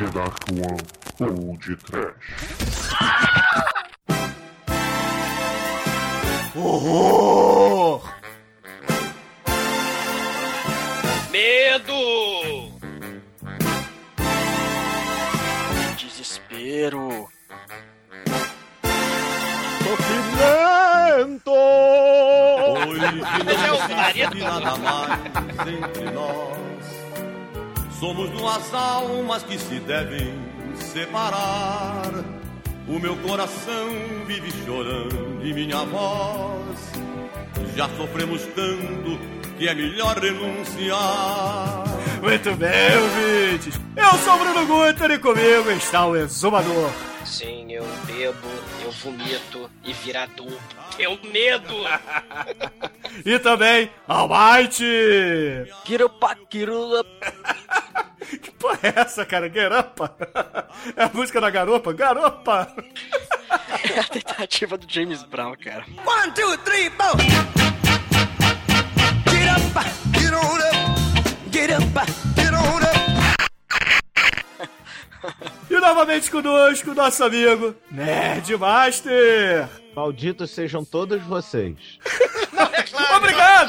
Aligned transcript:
The 0.00 0.06
Dark 0.12 0.48
One 0.48 0.80
ou 1.20 1.58
de 1.58 1.76
Trash. 1.76 2.94
Horror! 6.56 8.02
Medo! 11.30 12.72
Desespero. 15.98 17.28
Sofrimento! 19.82 21.50
Mas 23.44 23.62
é 23.62 23.72
o 23.72 23.96
marido. 23.96 24.38
nada 24.38 24.76
mais 24.78 25.68
entre 25.68 26.10
nós. 26.10 26.59
Somos 28.00 28.30
duas 28.30 28.72
almas 28.72 29.42
que 29.42 29.58
se 29.58 29.78
devem 29.80 30.32
separar. 30.74 32.10
O 32.88 32.98
meu 32.98 33.14
coração 33.16 33.90
vive 34.26 34.50
chorando 34.64 35.44
e 35.44 35.52
minha 35.52 35.84
voz. 35.84 36.78
Já 37.76 37.90
sofremos 37.90 38.40
tanto 38.54 39.18
que 39.58 39.68
é 39.68 39.74
melhor 39.74 40.16
renunciar. 40.16 41.84
Muito 42.22 42.54
bem, 42.54 42.96
ouvintes! 42.96 43.78
Eu 43.94 44.18
sou 44.24 44.32
o 44.32 44.38
Bruno 44.38 44.66
Guter 44.66 45.10
e 45.10 45.18
comigo 45.18 45.70
está 45.70 46.06
o 46.06 46.16
Exumador. 46.16 46.90
Sim, 47.26 47.70
eu 47.70 47.84
bebo, 48.06 48.48
eu 48.82 48.92
vomito 48.92 49.70
e 49.84 49.92
viro 49.92 50.18
adulto. 50.20 50.76
Tenho 50.96 51.18
medo! 51.30 51.74
E 53.24 53.38
também 53.38 53.90
Almighty! 54.08 55.66
Get 55.84 56.02
up, 56.02 56.26
get 56.50 56.68
up. 56.68 57.08
Que 58.30 58.50
porra 58.52 58.78
é 58.82 59.00
essa, 59.00 59.26
cara? 59.26 59.48
Garopa? 59.48 60.14
É 60.96 61.04
a 61.04 61.10
música 61.12 61.40
da 61.40 61.50
garopa? 61.50 61.92
Garopa! 61.92 62.72
É 63.92 63.98
a 63.98 64.04
tentativa 64.04 64.78
do 64.78 64.86
James 64.88 65.24
Brown, 65.24 65.56
cara. 65.56 65.84
One, 66.04 66.32
two, 66.32 66.56
three, 66.58 66.90
four. 66.90 67.16
Get 69.26 69.48
up, 69.48 69.62
get 70.12 70.32
on 70.32 70.60
up. 70.60 71.50
Get 71.50 71.70
up, 71.72 71.82
get 72.36 72.54
on 72.54 72.82
up. 72.82 73.00
E 75.68 75.78
novamente 75.80 76.30
conosco, 76.30 76.94
nosso 76.94 77.24
amigo 77.24 77.74
Nerdmaster! 77.92 79.68
Malditos 80.04 80.50
sejam 80.50 80.82
todos 80.82 81.22
vocês. 81.24 81.76
Obrigado! 83.16 83.60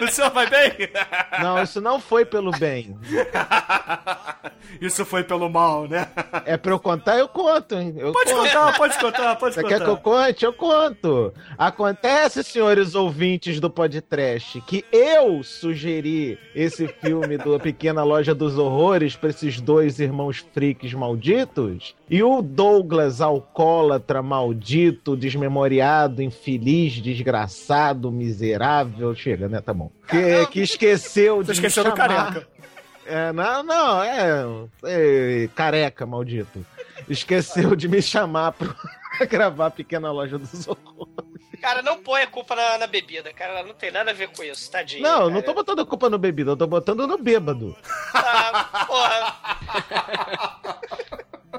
O 0.02 0.08
senhor 0.08 0.30
vai 0.32 0.48
bem? 0.50 0.72
Não, 1.40 1.62
isso 1.62 1.80
não 1.80 2.00
foi 2.00 2.24
pelo 2.24 2.50
bem. 2.52 2.96
Isso 4.80 5.04
foi 5.04 5.22
pelo 5.22 5.48
mal, 5.48 5.86
né? 5.88 6.08
É 6.44 6.56
pra 6.56 6.72
eu 6.72 6.78
contar, 6.78 7.16
eu 7.18 7.28
conto, 7.28 7.74
hein? 7.76 7.94
Eu 7.96 8.12
Pode 8.12 8.32
conto. 8.32 8.42
contar, 8.46 8.76
pode 8.76 8.98
contar, 8.98 9.36
pode 9.36 9.54
Você 9.54 9.62
contar. 9.62 9.78
quer 9.78 9.84
que 9.84 9.90
eu 9.90 9.96
conte? 9.96 10.44
Eu 10.44 10.52
conto. 10.52 11.32
Acontece, 11.56 12.42
senhores 12.42 12.94
ouvintes 12.94 13.60
do 13.60 13.70
podcast, 13.70 14.60
que 14.62 14.84
eu 14.92 15.42
sugeri 15.42 16.38
esse 16.54 16.88
filme 16.88 17.38
do 17.38 17.58
Pequena 17.60 18.02
Loja 18.02 18.34
dos 18.34 18.58
Horrores 18.58 19.14
pra 19.16 19.30
esses 19.30 19.60
dois 19.60 20.00
irmãos 20.00 20.44
freaks 20.52 20.92
malditos. 20.94 21.94
E 22.08 22.22
o 22.22 22.40
Douglas, 22.40 23.20
alcoólatra, 23.20 24.22
maldito, 24.22 25.16
desmemoriado, 25.16 26.22
infeliz, 26.22 26.94
desgraçado, 26.94 28.12
miserável. 28.12 29.12
Chega, 29.14 29.48
né? 29.48 29.60
Tá 29.60 29.74
bom. 29.74 29.90
Que, 30.08 30.46
que 30.46 30.60
esqueceu 30.60 31.38
Você 31.38 31.46
de 31.46 31.52
esqueceu 31.52 31.84
me 31.84 31.90
do 31.90 31.96
chamar. 31.96 32.32
careca. 32.32 32.48
É, 33.06 33.32
não, 33.32 33.62
não, 33.62 34.02
é, 34.02 34.44
é, 34.84 35.48
Careca, 35.54 36.04
maldito. 36.04 36.64
Esqueceu 37.08 37.76
de 37.76 37.88
me 37.88 38.02
chamar 38.02 38.52
pra 38.52 38.74
gravar 39.26 39.70
Pequena 39.70 40.10
Loja 40.10 40.38
dos 40.38 40.66
Horrores. 40.66 41.36
Cara, 41.60 41.82
não 41.82 42.02
põe 42.02 42.22
a 42.22 42.26
culpa 42.26 42.54
na, 42.54 42.78
na 42.78 42.86
bebida, 42.86 43.32
cara. 43.32 43.62
Não 43.62 43.74
tem 43.74 43.90
nada 43.90 44.10
a 44.10 44.14
ver 44.14 44.28
com 44.28 44.42
isso, 44.42 44.70
tadinho. 44.70 45.02
Não, 45.02 45.18
cara. 45.18 45.30
não 45.30 45.42
tô 45.42 45.54
botando 45.54 45.80
a 45.80 45.86
culpa 45.86 46.10
no 46.10 46.18
bebida, 46.18 46.50
eu 46.52 46.56
tô 46.56 46.66
botando 46.66 47.06
no 47.06 47.16
bêbado. 47.18 47.76
Ah, 48.14 48.84
porra. 48.86 49.36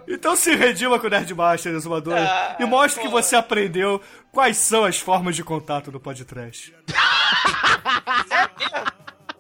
Então 0.08 0.36
se 0.36 0.56
redima 0.56 1.00
com 1.00 1.08
o 1.08 1.10
Nerdmaster, 1.10 1.74
Exumador, 1.74 2.16
Ah, 2.18 2.56
e 2.60 2.66
mostre 2.66 3.02
que 3.02 3.08
você 3.10 3.36
aprendeu 3.36 4.02
quais 4.32 4.58
são 4.58 4.86
as 4.86 4.98
formas 5.00 5.36
de 5.36 5.44
contato 5.44 5.92
do 5.92 6.00
podcast. 6.00 6.74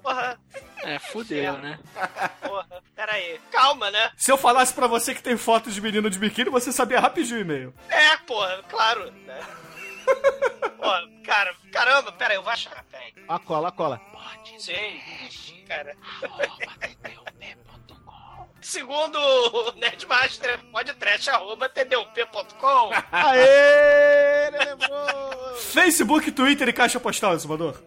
Porra, 0.01 0.39
É, 0.83 1.00
fudeu, 1.00 1.53
né? 1.57 1.79
porra. 2.41 2.67
Pera 2.95 3.11
aí. 3.13 3.39
Calma, 3.51 3.91
né? 3.91 4.11
Se 4.17 4.31
eu 4.31 4.38
falasse 4.38 4.73
pra 4.73 4.88
você 4.88 5.13
que 5.13 5.22
tem 5.23 5.38
fotos 5.38 5.73
de 5.73 5.81
menino 5.81 6.09
de 6.09 6.17
biquíni, 6.19 6.50
você 6.50 6.72
sabia 6.72 7.00
rapidinho 7.00 7.38
o 7.39 7.41
e-mail. 7.41 7.73
É, 7.89 8.17
porra, 8.17 8.63
claro. 8.69 9.11
Né? 9.11 9.39
Porra, 10.77 11.01
cara, 11.25 11.53
caramba, 11.72 12.11
pera 12.13 12.31
aí, 12.31 12.38
eu 12.38 12.44
vou 12.44 12.51
achar. 12.51 12.81
Pera 12.89 13.03
aí. 13.03 13.13
A 13.27 13.38
cola, 13.39 13.67
a 13.67 13.72
cola. 13.72 14.00
Sim, 14.57 15.01
cara. 15.67 15.95
Segundo 18.67 19.17
o 19.17 19.72
Nerdmaster, 19.78 20.59
podtrash.tdup.com. 20.73 22.91
Aê! 23.13 24.51
Facebook, 25.57 26.29
Twitter 26.33 26.67
e 26.67 26.73
caixa 26.73 27.00
postal, 27.00 27.33
Exumador. 27.33 27.81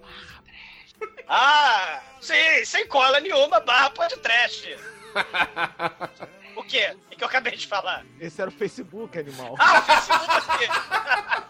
Ah, 1.28 2.00
sim, 2.18 2.64
sem 2.64 2.86
cola 2.86 3.20
nenhuma, 3.20 3.60
barra 3.60 3.90
podtrash. 3.90 4.68
O 6.56 6.64
quê? 6.64 6.96
O 7.10 7.16
que 7.16 7.22
eu 7.24 7.28
acabei 7.28 7.56
de 7.56 7.66
falar? 7.66 8.04
Esse 8.18 8.40
era 8.42 8.50
o 8.50 8.52
Facebook, 8.52 9.18
animal. 9.18 9.54
Ah, 9.58 9.78
o 9.78 9.82
Facebook. 9.82 10.68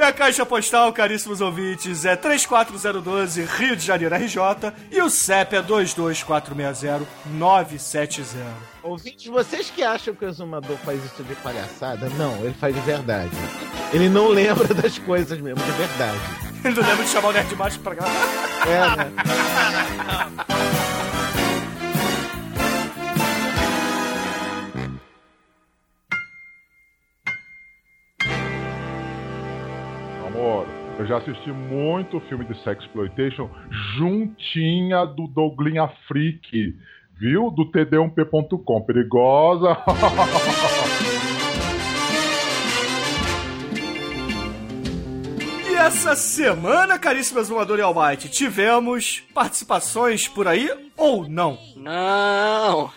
E 0.00 0.02
a 0.02 0.12
caixa 0.14 0.46
postal, 0.46 0.90
caríssimos 0.94 1.42
ouvintes, 1.42 2.06
é 2.06 2.16
34012 2.16 3.42
Rio 3.42 3.76
de 3.76 3.84
Janeiro 3.84 4.14
RJ 4.14 4.72
e 4.90 5.02
o 5.02 5.10
CEP 5.10 5.56
é 5.56 5.62
22460-970. 5.62 7.04
Ouvintes, 8.82 9.26
vocês 9.26 9.68
que 9.68 9.82
acham 9.82 10.14
que 10.14 10.24
o 10.24 10.28
exumador 10.28 10.78
faz 10.78 11.04
isso 11.04 11.22
de 11.22 11.34
palhaçada, 11.34 12.08
não, 12.16 12.34
ele 12.42 12.54
faz 12.54 12.74
de 12.74 12.80
verdade. 12.80 13.36
Ele 13.92 14.08
não 14.08 14.28
lembra 14.28 14.72
das 14.72 14.96
coisas 14.96 15.38
mesmo, 15.38 15.62
de 15.62 15.72
verdade. 15.72 16.18
Ele 16.64 16.80
não 16.80 16.88
lembra 16.88 17.04
de 17.04 17.10
chamar 17.10 17.28
o 17.28 17.32
Nerdmaster 17.32 17.82
pra 17.82 17.94
gravar. 17.94 18.26
É, 18.66 18.96
né? 18.96 19.12
Já 31.10 31.18
assisti 31.18 31.50
muito 31.50 32.20
filme 32.28 32.44
de 32.44 32.56
sexploitation 32.62 33.50
juntinha 33.96 35.04
do 35.04 35.26
Douglinha 35.26 35.88
Freak, 36.06 36.76
viu? 37.18 37.50
Do 37.50 37.68
td1p.com. 37.72 38.80
Perigosa. 38.82 39.76
E 45.68 45.74
essa 45.74 46.14
semana, 46.14 46.98
caríssimo 46.98 47.40
Exumador 47.40 47.78
e 47.78 47.82
Almighty, 47.82 48.28
tivemos 48.28 49.20
participações 49.32 50.28
por 50.28 50.46
aí 50.46 50.70
ou 50.96 51.26
não? 51.28 51.58
Não! 51.74 52.90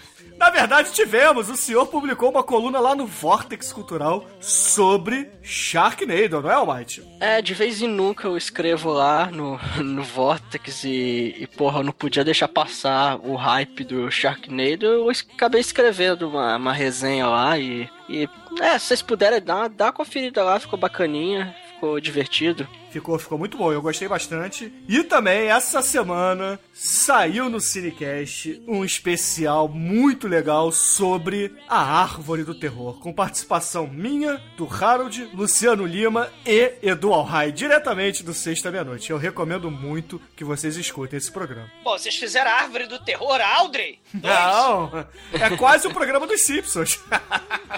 Na 0.43 0.49
verdade, 0.49 0.91
tivemos. 0.91 1.49
O 1.49 1.55
senhor 1.55 1.87
publicou 1.87 2.29
uma 2.29 2.43
coluna 2.43 2.77
lá 2.77 2.93
no 2.93 3.07
Vortex 3.07 3.71
Cultural 3.71 4.27
sobre 4.41 5.31
Sharknado, 5.41 6.41
não 6.41 6.51
é, 6.51 6.53
Almighty? 6.53 7.01
É, 7.21 7.41
de 7.41 7.53
vez 7.53 7.81
em 7.81 7.87
nunca 7.87 8.27
eu 8.27 8.35
escrevo 8.35 8.91
lá 8.91 9.27
no, 9.27 9.57
no 9.81 10.03
Vortex 10.03 10.83
e, 10.83 11.33
e, 11.39 11.47
porra, 11.47 11.79
eu 11.79 11.83
não 11.85 11.93
podia 11.93 12.25
deixar 12.25 12.49
passar 12.49 13.15
o 13.25 13.35
hype 13.35 13.85
do 13.85 14.11
Sharknado. 14.11 14.85
Eu 14.85 15.09
acabei 15.09 15.61
escrevendo 15.61 16.27
uma, 16.27 16.57
uma 16.57 16.73
resenha 16.73 17.25
lá 17.25 17.57
e, 17.57 17.89
e. 18.09 18.27
É, 18.59 18.77
se 18.77 18.87
vocês 18.87 19.01
puderem 19.01 19.41
dar, 19.41 19.69
dá 19.69 19.85
uma 19.85 19.93
conferida 19.93 20.43
lá, 20.43 20.59
ficou 20.59 20.77
bacaninha, 20.77 21.55
ficou 21.73 22.01
divertido. 22.01 22.67
Ficou, 22.93 23.17
ficou 23.17 23.39
muito 23.39 23.57
bom, 23.57 23.73
eu 23.73 23.81
gostei 23.81 24.07
bastante. 24.07 24.71
E 24.87 25.03
também, 25.03 25.49
essa 25.49 25.81
semana, 25.81 26.59
saiu 26.71 27.49
no 27.49 27.59
Cinecast 27.59 28.61
um 28.67 28.85
especial 28.85 29.67
muito 29.67 30.27
legal 30.27 30.71
sobre 30.71 31.55
a 31.67 31.81
Árvore 31.81 32.43
do 32.43 32.53
Terror, 32.53 32.99
com 32.99 33.11
participação 33.11 33.87
minha, 33.87 34.39
do 34.55 34.67
Harold, 34.71 35.27
Luciano 35.33 35.87
Lima 35.87 36.29
e 36.45 36.73
Edu 36.83 37.11
Alhai, 37.11 37.51
diretamente 37.51 38.21
do 38.21 38.31
Sexta 38.31 38.69
Meia-Noite. 38.69 39.09
Eu 39.09 39.17
recomendo 39.17 39.71
muito 39.71 40.21
que 40.35 40.43
vocês 40.43 40.77
escutem 40.77 41.17
esse 41.17 41.31
programa. 41.31 41.67
Bom, 41.83 41.97
vocês 41.97 42.15
fizeram 42.15 42.51
a 42.51 42.53
árvore 42.53 42.85
do 42.85 42.99
terror, 42.99 43.41
Audrey? 43.57 43.99
Dois. 44.13 44.33
Não, 44.33 45.07
é 45.33 45.57
quase 45.57 45.87
o 45.87 45.93
programa 45.93 46.27
dos 46.27 46.41
Simpsons. 46.41 46.99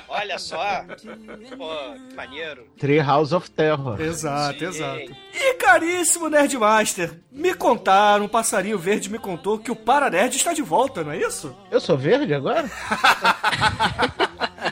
Olha 0.10 0.36
Olha 0.36 0.40
só. 0.40 0.84
Pô, 1.56 1.70
que 2.10 2.16
maneiro. 2.16 2.68
Tree 2.78 3.00
House 3.00 3.32
of 3.32 3.50
Terror. 3.52 4.02
Exato, 4.02 4.60
Sim. 4.60 4.66
exato. 4.66 5.05
E 5.34 5.54
caríssimo 5.56 6.30
Nerdmaster, 6.30 7.20
me 7.32 7.54
contaram, 7.54 8.26
um 8.26 8.28
passarinho 8.28 8.78
verde 8.78 9.10
me 9.10 9.20
contou 9.20 9.60
que 9.60 9.72
o 9.72 9.76
Paranerd 9.76 10.36
está 10.36 10.54
de 10.54 10.62
volta, 10.62 11.04
não 11.04 11.12
é 11.12 11.18
isso? 11.18 11.56
Eu 11.70 11.80
sou 11.80 11.98
verde 11.98 12.34
agora? 12.34 12.70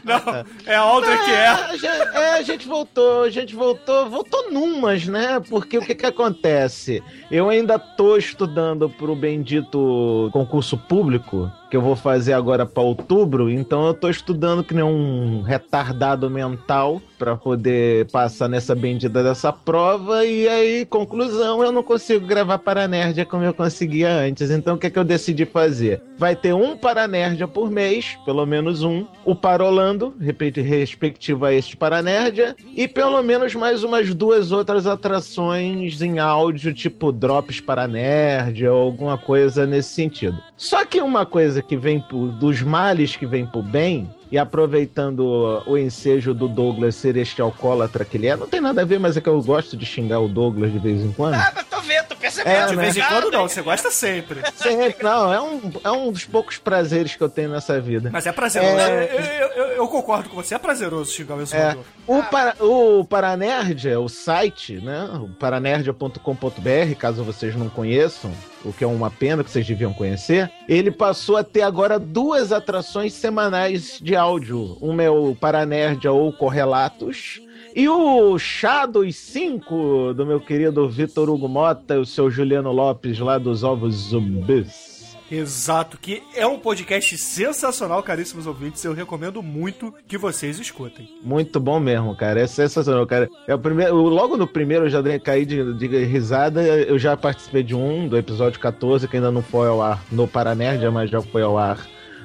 Não, 0.04 0.44
é 0.66 0.76
a 0.76 0.82
Aldra 0.82 1.18
que 1.18 1.32
é. 1.32 1.78
gente, 1.78 1.86
é, 1.86 2.34
a 2.34 2.42
gente 2.42 2.68
voltou, 2.68 3.24
a 3.24 3.30
gente 3.30 3.56
voltou, 3.56 4.10
voltou 4.10 4.52
numas, 4.52 5.06
né? 5.08 5.40
Porque 5.50 5.78
o 5.78 5.82
que 5.82 5.96
que 5.96 6.06
acontece? 6.06 7.02
Eu 7.32 7.50
ainda 7.50 7.80
tô 7.80 8.18
estudando 8.18 8.90
pro 8.90 9.16
bendito 9.16 10.30
concurso 10.34 10.78
público, 10.78 11.50
que 11.74 11.78
eu 11.78 11.82
vou 11.82 11.96
fazer 11.96 12.34
agora 12.34 12.68
pra 12.68 12.84
outubro, 12.84 13.50
então 13.50 13.88
eu 13.88 13.96
tô 13.96 14.08
estudando 14.08 14.64
que 14.64 14.76
nem 14.76 14.84
um 14.84 15.42
retardado 15.42 16.30
mental 16.30 17.02
pra 17.18 17.36
poder 17.36 18.06
passar 18.12 18.48
nessa 18.48 18.76
bendita 18.76 19.24
dessa 19.24 19.52
prova 19.52 20.24
e 20.24 20.48
aí, 20.48 20.86
conclusão, 20.86 21.64
eu 21.64 21.72
não 21.72 21.82
consigo 21.82 22.28
gravar 22.28 22.60
Paranerdia 22.60 23.26
como 23.26 23.44
eu 23.44 23.56
conseguia 23.56 24.12
antes. 24.12 24.52
Então 24.52 24.76
o 24.76 24.78
que 24.78 24.88
que 24.88 25.00
eu 25.00 25.04
decidi 25.04 25.46
fazer? 25.46 26.00
Vai 26.16 26.36
ter 26.36 26.54
um 26.54 26.78
Paranerdia 26.78 27.48
por 27.48 27.72
mês, 27.72 28.20
pelo 28.24 28.46
menos 28.46 28.84
um, 28.84 29.08
o 29.26 29.34
Parolando, 29.34 30.14
respectivo 30.20 31.44
a 31.44 31.54
este 31.54 31.76
Paranerdia, 31.76 32.56
e 32.76 32.88
pelo 32.88 33.24
menos 33.24 33.56
mais 33.56 33.84
umas 33.84 34.14
duas 34.14 34.52
outras 34.52 34.86
atrações 34.86 36.04
em 36.04 36.20
áudio, 36.20 36.72
tipo 36.72 37.12
Drops 37.12 37.60
Paranerdia 37.60 38.72
ou 38.72 38.84
alguma 38.84 39.18
coisa 39.18 39.66
nesse 39.66 39.90
sentido. 39.90 40.38
Só 40.56 40.86
que 40.86 41.02
uma 41.02 41.26
coisa 41.26 41.63
que 41.68 41.78
vem 41.78 42.00
pro- 42.00 42.28
dos 42.28 42.62
males 42.62 43.16
que 43.16 43.26
vem 43.26 43.46
pro 43.46 43.62
bem, 43.62 44.10
e 44.34 44.38
aproveitando 44.40 45.62
o 45.68 45.78
ensejo 45.78 46.34
do 46.34 46.48
Douglas 46.48 46.96
ser 46.96 47.16
este 47.18 47.40
alcoólatra 47.40 48.04
que 48.04 48.18
ele 48.18 48.26
é, 48.26 48.36
não 48.36 48.48
tem 48.48 48.60
nada 48.60 48.82
a 48.82 48.86
ver, 48.86 49.00
mas 49.00 49.16
é 49.16 49.22
que 49.22 49.30
eu 49.30 49.40
gosto 49.44 49.78
de 49.78 49.86
xingar 49.86 50.20
o 50.22 50.28
Douglas 50.28 50.72
de 50.72 50.80
vez 50.80 51.02
em 51.02 51.12
quando. 51.12 51.36
Ah, 51.36 51.52
mas 51.54 51.66
tô 51.68 51.80
vendo, 51.82 52.08
tô 52.08 52.16
percebendo. 52.16 52.52
É, 52.56 52.66
De 52.66 52.76
né? 52.76 52.82
vez 52.82 52.98
em 52.98 53.02
quando 53.04 53.30
não, 53.30 53.48
você 53.48 53.62
gosta 53.62 53.92
sempre. 53.92 54.42
Sempre, 54.56 55.04
não, 55.04 55.32
é 55.32 55.40
um, 55.40 55.62
é 55.84 55.92
um 55.92 56.12
dos 56.12 56.26
poucos 56.26 56.58
prazeres 56.58 57.16
que 57.16 57.22
eu 57.22 57.30
tenho 57.30 57.50
nessa 57.50 57.80
vida. 57.80 58.10
Mas 58.12 58.26
é 58.26 58.32
prazeroso. 58.32 58.76
É. 58.80 59.10
Eu, 59.40 59.48
eu- 59.48 59.74
eu 59.74 59.88
concordo 59.88 60.30
com 60.30 60.36
você, 60.36 60.56
é 60.56 60.58
prazeroso 60.58 61.12
xingar 61.12 61.36
o 61.36 61.40
É, 61.40 61.44
exumador. 61.44 61.84
o, 62.08 62.24
para, 62.24 62.56
o 62.60 63.06
Paranerdia, 63.06 64.00
o 64.00 64.10
site, 64.10 64.74
né? 64.78 65.08
O 65.22 65.30
paranerdia.com.br, 65.30 66.96
caso 66.98 67.24
vocês 67.24 67.56
não 67.56 67.70
conheçam, 67.70 68.32
o 68.64 68.72
que 68.72 68.84
é 68.84 68.88
uma 68.88 69.12
pena 69.12 69.44
que 69.44 69.50
vocês 69.52 69.66
deviam 69.68 69.94
conhecer, 69.94 70.50
ele 70.68 70.90
passou 70.92 71.38
a 71.38 71.44
ter 71.44 71.62
agora 71.62 72.00
duas 72.00 72.52
atrações 72.52 73.14
semanais 73.14 74.00
de 74.02 74.16
áudio. 74.24 74.78
Uma 74.80 75.04
é 75.04 75.10
o 75.10 75.36
Paranerdia 75.36 76.12
ou 76.12 76.32
Correlatos. 76.32 77.42
E 77.76 77.90
o 77.90 78.38
Shadow 78.38 79.10
5 79.12 80.14
do 80.14 80.26
meu 80.26 80.40
querido 80.40 80.88
Vitor 80.88 81.30
Hugo 81.30 81.48
Mota 81.48 81.96
e 81.96 81.98
o 81.98 82.06
seu 82.06 82.30
Juliano 82.30 82.72
Lopes 82.72 83.20
lá 83.20 83.38
dos 83.38 83.64
Ovos 83.64 83.96
Zumbis. 83.96 84.94
Exato, 85.32 85.98
que 85.98 86.22
é 86.36 86.46
um 86.46 86.60
podcast 86.60 87.18
sensacional, 87.18 88.04
caríssimos 88.04 88.46
ouvintes. 88.46 88.84
Eu 88.86 88.94
recomendo 88.94 89.42
muito 89.42 89.92
que 90.08 90.18
vocês 90.18 90.60
escutem. 90.60 91.10
Muito 91.24 91.60
bom 91.60 91.80
mesmo, 91.80 92.16
cara. 92.16 92.40
É 92.40 92.46
sensacional, 92.46 93.08
cara. 93.08 93.28
É 93.48 93.56
o 93.56 93.60
primeiro, 93.60 93.96
logo 93.96 94.38
no 94.38 94.46
primeiro 94.46 94.86
eu 94.86 94.90
já 94.90 95.02
caí 95.20 95.44
de, 95.46 95.74
de 95.74 95.88
risada. 96.06 96.62
Eu 96.62 97.00
já 97.00 97.18
participei 97.18 97.64
de 97.64 97.74
um, 97.74 98.08
do 98.08 98.16
episódio 98.16 98.60
14, 98.60 99.08
que 99.08 99.18
ainda 99.18 99.32
não 99.32 99.42
foi 99.42 99.68
ao 99.68 99.82
ar 99.82 100.04
no 100.12 100.28
Paranerdia, 100.28 100.92
mas 100.92 101.10
já 101.10 101.22
foi 101.22 101.42
ao 101.42 101.58
ar 101.58 101.80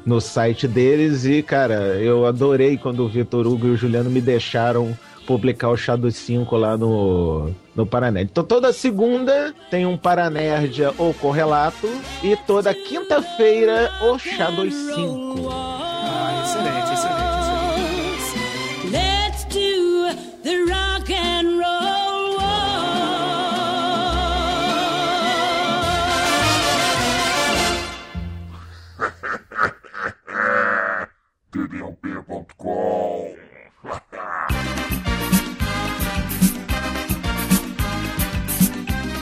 no 0.09 0.21
site 0.21 0.67
deles. 0.67 1.25
E, 1.27 1.43
cara, 1.43 1.97
eu 2.01 2.25
adorei 2.25 2.79
quando 2.79 3.05
o 3.05 3.09
Vitor 3.09 3.47
Hugo 3.47 3.67
e 3.67 3.71
o 3.71 3.77
Juliano 3.77 4.11
me 4.11 4.21
deixaram 4.21 4.97
publicar 5.27 5.69
o 5.69 5.77
Shadow 5.77 6.11
5 6.11 6.57
lá 6.57 6.75
no, 6.79 7.51
no 7.77 7.87
Paranerd. 7.87 8.31
Então 8.33 8.43
toda 8.43 8.73
segunda 8.73 9.55
tem 9.71 9.85
um 9.85 9.95
Paranerdia 9.95 10.95
ou 10.97 11.13
correlato 11.13 11.87
e 12.23 12.35
toda 12.47 12.73
quinta-feira 12.73 13.93
o 14.11 14.19
Shadow 14.19 14.71
5. 14.71 15.98
td1p.com 32.59 33.39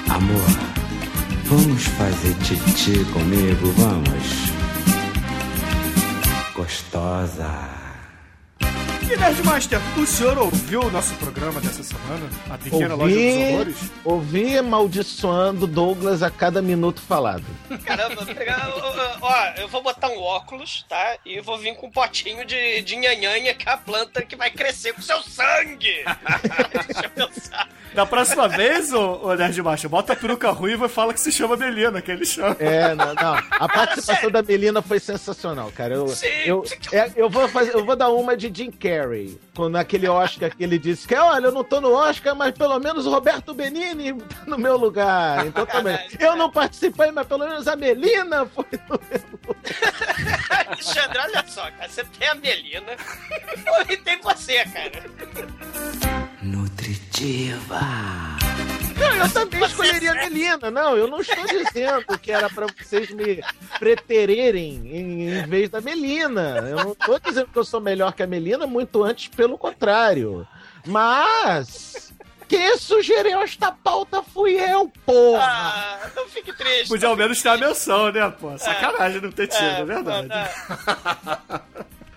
Amor, 0.08 0.40
vamos 1.44 1.84
fazer 1.84 2.34
titi 2.42 3.04
comigo, 3.12 3.72
vamos? 3.76 4.50
Gostosa. 6.54 7.85
E 9.08 9.16
Nerdmaster, 9.16 9.78
o 9.96 10.04
senhor 10.04 10.36
ouviu 10.36 10.80
o 10.80 10.90
nosso 10.90 11.14
programa 11.14 11.60
dessa 11.60 11.80
semana? 11.80 12.28
A 12.50 12.58
Pequena 12.58 12.96
Loja 12.96 13.14
dos 13.14 13.24
Ouvi, 13.24 13.54
Horrores? 13.54 13.76
ouvi 14.04 14.58
amaldiçoando 14.58 15.64
Douglas 15.64 16.24
a 16.24 16.30
cada 16.30 16.60
minuto 16.60 17.00
falado. 17.00 17.44
Caramba, 17.84 18.24
vou 18.24 18.34
pegar, 18.34 18.68
ó, 18.68 18.80
ó, 18.80 19.18
ó, 19.20 19.60
eu 19.60 19.68
vou 19.68 19.80
botar 19.80 20.08
um 20.08 20.18
óculos, 20.18 20.84
tá? 20.88 21.18
E 21.24 21.40
vou 21.40 21.56
vir 21.56 21.76
com 21.76 21.86
um 21.86 21.90
potinho 21.90 22.44
de, 22.44 22.82
de 22.82 22.96
nhanhanha, 22.96 23.54
que 23.54 23.68
é 23.68 23.72
a 23.72 23.76
planta 23.76 24.22
que 24.22 24.34
vai 24.34 24.50
crescer 24.50 24.92
com 24.92 25.00
seu 25.00 25.22
sangue. 25.22 26.04
Deixa 26.88 27.06
eu 27.06 27.28
pensar. 27.28 27.68
Da 27.94 28.04
próxima 28.04 28.48
vez, 28.48 28.92
ô, 28.92 29.20
ô 29.22 29.34
Nerdmaster, 29.34 29.88
bota 29.88 30.14
a 30.14 30.16
peruca 30.16 30.50
ruiva 30.50 30.86
e 30.86 30.88
fala 30.88 31.14
que 31.14 31.20
se 31.20 31.30
chama 31.30 31.56
Melina, 31.56 32.02
que 32.02 32.10
ele 32.10 32.26
chama. 32.26 32.56
É, 32.58 32.92
não, 32.94 33.14
não. 33.14 33.36
A 33.52 33.68
participação 33.68 34.32
da 34.32 34.42
Melina 34.42 34.82
foi 34.82 34.98
sensacional, 34.98 35.70
cara. 35.70 35.94
Eu, 35.94 36.08
Sim. 36.08 36.26
eu, 36.44 36.64
é, 36.92 37.10
eu, 37.14 37.30
vou 37.30 37.48
fazer, 37.48 37.72
eu 37.72 37.84
vou 37.84 37.94
dar 37.94 38.10
uma 38.10 38.36
de 38.36 38.50
Jim 38.52 38.72
Carrey. 38.72 38.95
Quando 39.54 39.72
naquele 39.74 40.08
Oscar 40.08 40.54
que 40.54 40.62
ele 40.62 40.78
disse 40.78 41.06
que, 41.06 41.14
olha, 41.14 41.46
eu 41.46 41.52
não 41.52 41.64
tô 41.64 41.80
no 41.80 41.92
Oscar, 41.92 42.34
mas 42.34 42.56
pelo 42.56 42.78
menos 42.78 43.06
o 43.06 43.10
Roberto 43.10 43.54
Benini 43.54 44.12
tá 44.14 44.44
no 44.46 44.58
meu 44.58 44.76
lugar. 44.76 45.46
Então 45.46 45.66
também. 45.66 45.98
Eu 46.18 46.36
não 46.36 46.50
participei, 46.50 47.10
mas 47.10 47.26
pelo 47.26 47.46
menos 47.46 47.66
a 47.68 47.76
Melina 47.76 48.46
foi 48.46 48.66
no 48.88 49.00
meu 49.10 49.20
lugar. 49.48 50.66
Alexandre, 50.66 51.18
olha 51.18 51.44
só, 51.46 51.70
cara. 51.70 51.88
Você 51.88 52.04
tem 52.04 52.28
a 52.28 52.34
Melina 52.34 52.92
e 53.88 53.96
tem 53.96 54.20
você, 54.20 54.64
cara. 54.64 55.02
Nutritiva. 56.42 57.80
Não, 58.98 59.14
eu 59.16 59.30
também 59.32 59.64
escolheria 59.64 60.12
a 60.12 60.14
Melina. 60.14 60.70
Não, 60.70 60.96
eu 60.96 61.06
não 61.06 61.20
estou 61.20 61.44
dizendo 61.46 62.18
que 62.18 62.32
era 62.32 62.48
pra 62.48 62.66
vocês 62.66 63.10
me 63.10 63.42
pretererem 63.78 64.74
em, 64.86 65.38
em 65.38 65.46
vez 65.46 65.68
da 65.68 65.80
Melina. 65.80 66.64
Eu 66.68 66.76
não 66.76 66.92
estou 66.92 67.18
dizendo 67.20 67.48
que 67.52 67.58
eu 67.58 67.64
sou 67.64 67.80
melhor 67.80 68.12
que 68.12 68.22
a 68.22 68.26
Melina, 68.26 68.66
muito 68.66 69.02
antes, 69.04 69.28
pelo 69.28 69.58
contrário. 69.58 70.46
Mas. 70.86 72.12
Quem 72.48 72.78
sugeriu 72.78 73.40
esta 73.40 73.72
pauta 73.72 74.22
fui 74.22 74.52
eu, 74.54 74.88
porra! 75.04 75.42
Ah, 75.42 76.10
não 76.14 76.28
fique 76.28 76.52
triste. 76.52 76.86
Podia 76.88 77.08
ao 77.08 77.16
menos 77.16 77.42
ter 77.42 77.48
a 77.48 77.56
menção, 77.56 78.12
né, 78.12 78.30
pô? 78.30 78.56
Sacanagem 78.56 79.20
não 79.20 79.32
ter 79.32 79.48
tido, 79.48 79.64
é, 79.64 79.80
É, 79.80 79.84
verdade. 79.84 80.28
não, 80.28 81.60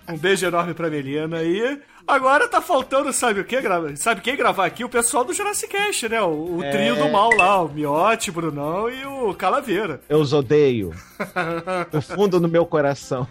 Um 0.14 0.16
beijo 0.16 0.46
enorme 0.46 0.72
pra 0.72 0.88
Melina 0.88 1.42
e 1.42 1.80
agora 2.10 2.48
tá 2.48 2.60
faltando, 2.60 3.12
sabe 3.12 3.40
o 3.40 3.44
que? 3.44 3.56
Sabe 3.96 4.20
quem 4.20 4.36
gravar 4.36 4.66
aqui? 4.66 4.84
O 4.84 4.88
pessoal 4.88 5.24
do 5.24 5.32
Jurassic 5.32 5.70
Cast, 5.72 6.08
né? 6.08 6.20
O, 6.22 6.56
o 6.58 6.62
É. 6.64 6.70
trio 6.70 6.96
do 6.96 7.08
mal 7.08 7.30
lá, 7.36 7.60
o 7.62 7.68
Miote, 7.68 8.30
Brunão 8.30 8.90
e 8.90 9.04
o 9.06 9.32
Calaveira. 9.34 10.00
Eu 10.08 10.18
os 10.20 10.32
odeio. 10.32 10.92
No 11.92 12.00
fundo 12.02 12.40
do 12.40 12.48
meu 12.48 12.64
coração. 12.66 13.26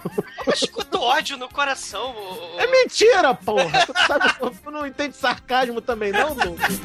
Eu 0.46 0.54
escuto 0.54 1.00
ódio 1.02 1.38
no 1.38 1.50
coração. 1.50 2.16
ô- 2.16 2.56
ô- 2.56 2.60
É 2.60 2.68
mentira, 2.68 3.34
porra! 3.34 3.86
Tu, 3.86 3.94
sabe, 4.08 4.34
tu 4.64 4.72
não 4.72 4.86
entende 4.86 5.16
sarcasmo 5.16 5.82
também, 5.82 6.12
não, 6.12 6.36
Douglas? 6.36 6.80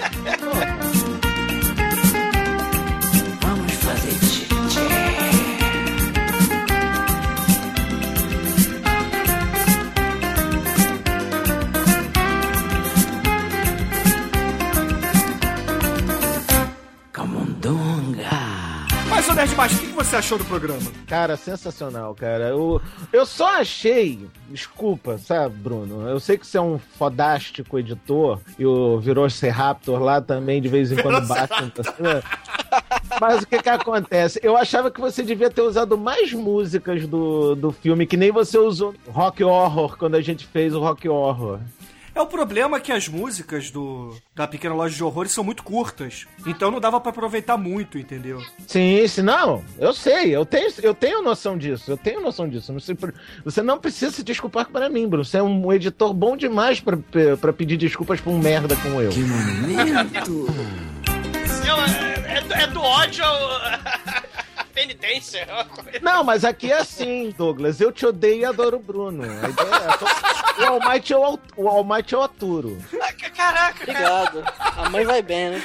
Vamos 3.40 3.72
fazer 3.74 4.18
titi. 4.20 4.53
Ô 19.34 19.36
Nerdmaster, 19.36 19.82
o 19.82 19.88
que 19.88 19.92
você 19.94 20.14
achou 20.14 20.38
do 20.38 20.44
programa? 20.44 20.80
Cara, 21.08 21.36
sensacional, 21.36 22.14
cara. 22.14 22.50
Eu, 22.50 22.80
eu 23.12 23.26
só 23.26 23.58
achei, 23.58 24.28
desculpa, 24.48 25.18
sabe, 25.18 25.56
Bruno? 25.56 26.08
Eu 26.08 26.20
sei 26.20 26.38
que 26.38 26.46
você 26.46 26.56
é 26.56 26.60
um 26.60 26.78
fodástico 26.78 27.76
editor 27.76 28.38
e 28.56 28.64
o 28.64 29.00
Velociraptor 29.00 30.00
lá 30.00 30.20
também 30.20 30.62
de 30.62 30.68
vez 30.68 30.92
em 30.92 30.96
quando 31.02 31.26
bate. 31.26 31.52
Mas 33.20 33.42
o 33.42 33.46
que 33.48 33.60
que 33.60 33.68
acontece? 33.68 34.38
Eu 34.40 34.56
achava 34.56 34.88
que 34.88 35.00
você 35.00 35.24
devia 35.24 35.50
ter 35.50 35.62
usado 35.62 35.98
mais 35.98 36.32
músicas 36.32 37.04
do, 37.04 37.56
do 37.56 37.72
filme, 37.72 38.06
que 38.06 38.16
nem 38.16 38.30
você 38.30 38.56
usou 38.56 38.94
Rock 39.08 39.42
Horror, 39.42 39.98
quando 39.98 40.14
a 40.14 40.20
gente 40.20 40.46
fez 40.46 40.76
o 40.76 40.78
Rock 40.78 41.08
Horror. 41.08 41.58
É 42.14 42.20
o 42.20 42.26
problema 42.26 42.78
que 42.78 42.92
as 42.92 43.08
músicas 43.08 43.70
do 43.72 44.16
da 44.34 44.46
Pequena 44.46 44.72
Loja 44.74 44.94
de 44.94 45.02
Horrores 45.02 45.32
são 45.32 45.42
muito 45.42 45.62
curtas. 45.64 46.26
Então 46.46 46.70
não 46.70 46.78
dava 46.80 47.00
pra 47.00 47.10
aproveitar 47.10 47.56
muito, 47.56 47.98
entendeu? 47.98 48.40
Sim, 48.68 49.04
sim, 49.08 49.22
não, 49.22 49.64
eu 49.78 49.92
sei, 49.92 50.34
eu 50.34 50.46
tenho, 50.46 50.68
eu 50.82 50.94
tenho 50.94 51.22
noção 51.22 51.58
disso, 51.58 51.90
eu 51.90 51.96
tenho 51.96 52.20
noção 52.20 52.48
disso. 52.48 52.72
Não 52.72 52.78
sei 52.80 52.94
por- 52.94 53.12
você 53.44 53.62
não 53.62 53.78
precisa 53.78 54.12
se 54.12 54.22
desculpar 54.22 54.68
para 54.70 54.88
mim, 54.88 55.08
Bruno. 55.08 55.24
Você 55.24 55.38
é 55.38 55.42
um 55.42 55.72
editor 55.72 56.14
bom 56.14 56.36
demais 56.36 56.78
pra- 56.80 56.98
pra 57.40 57.52
pedir 57.52 57.76
desculpas 57.76 58.20
pra 58.20 58.30
um 58.30 58.38
merda 58.38 58.76
como 58.76 59.00
eu. 59.00 59.10
Que 59.10 59.20
momento! 59.24 60.46
Seu, 61.64 61.76
é, 61.76 62.36
é 62.38 62.40
do- 62.42 62.54
é 62.54 62.66
do 62.68 62.80
ódio 62.80 63.24
ao- 63.24 63.60
penitência. 64.74 65.38
é 65.38 65.52
uma 65.52 65.64
coisa- 65.64 66.00
Não, 66.02 66.24
mas 66.24 66.44
aqui 66.44 66.72
é 66.72 66.78
assim, 66.78 67.32
Douglas. 67.36 67.80
Eu 67.80 67.92
te 67.92 68.04
odeio 68.04 68.40
e 68.40 68.44
adoro 68.44 68.76
o 68.76 68.80
Bruno. 68.80 69.22
A 69.22 69.48
ideia 69.48 69.74
é- 69.74 70.62
o 70.62 70.66
Almighty 70.74 71.12
eu, 71.12 71.24
au- 71.24 71.38
o 71.56 71.68
Almighty 71.68 72.14
eu 72.14 72.22
aturo. 72.22 72.76
Caraca, 72.90 73.30
cara. 73.30 73.74
Obrigado. 73.80 74.44
A 74.76 74.88
mãe 74.90 75.04
vai 75.04 75.22
bem, 75.22 75.50
né? 75.50 75.62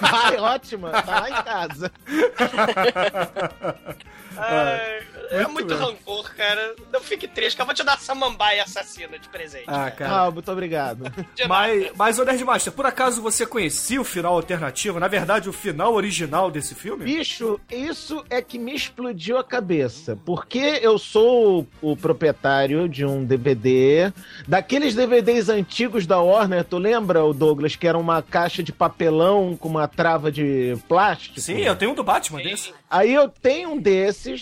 Vai, 0.00 0.36
ótima, 0.38 0.90
tá 1.02 1.20
lá 1.20 1.30
em 1.30 1.42
casa. 1.44 1.92
Ai, 4.38 5.02
é 5.30 5.46
muito 5.46 5.58
muito 5.68 5.74
rancor, 5.74 6.34
cara. 6.34 6.74
Não 6.92 7.00
fique 7.00 7.28
triste, 7.28 7.56
que 7.56 7.62
eu 7.62 7.66
vou 7.66 7.74
te 7.74 7.84
dar 7.84 7.98
samambaia 7.98 8.62
assassina 8.62 9.18
de 9.18 9.28
presente. 9.28 9.64
Ah, 9.66 9.90
cara. 9.90 10.22
Ah, 10.22 10.30
muito 10.30 10.50
obrigado. 10.50 11.04
Mas, 11.46 11.90
mas, 11.96 12.18
ô 12.18 12.24
Nerdmaster, 12.24 12.72
por 12.72 12.84
acaso 12.84 13.22
você 13.22 13.46
conhecia 13.46 14.00
o 14.00 14.04
final 14.04 14.34
alternativo? 14.34 14.98
Na 14.98 15.08
verdade, 15.08 15.48
o 15.48 15.52
final 15.52 15.94
original 15.94 16.50
desse 16.50 16.74
filme? 16.74 17.04
Bicho, 17.04 17.60
isso 17.70 18.24
é 18.28 18.42
que 18.42 18.58
me 18.58 18.74
explodiu 18.74 19.38
a 19.38 19.44
cabeça. 19.44 20.18
Porque 20.24 20.80
eu 20.82 20.98
sou 20.98 21.66
o 21.80 21.96
proprietário 21.96 22.88
de 22.88 23.04
um 23.04 23.24
DVD, 23.24 24.12
daqueles 24.46 24.94
DVDs 24.94 25.48
antigos 25.48 26.06
da 26.06 26.20
Warner, 26.20 26.64
tu 26.64 26.76
lembra, 26.76 27.24
o 27.24 27.32
Douglas, 27.32 27.76
que 27.76 27.86
era 27.86 27.96
uma 27.96 28.20
caixa 28.20 28.62
de 28.62 28.72
papelão 28.72 29.56
com 29.56 29.68
uma 29.68 29.86
trava 29.86 30.30
de 30.30 30.76
plástico? 30.88 31.40
Sim, 31.40 31.60
eu 31.60 31.76
tenho 31.76 31.92
um 31.92 31.94
do 31.94 32.04
Batman 32.04 32.42
desse. 32.42 32.74
Aí 32.90 33.12
eu 33.12 33.28
tenho 33.28 33.72
um 33.72 33.78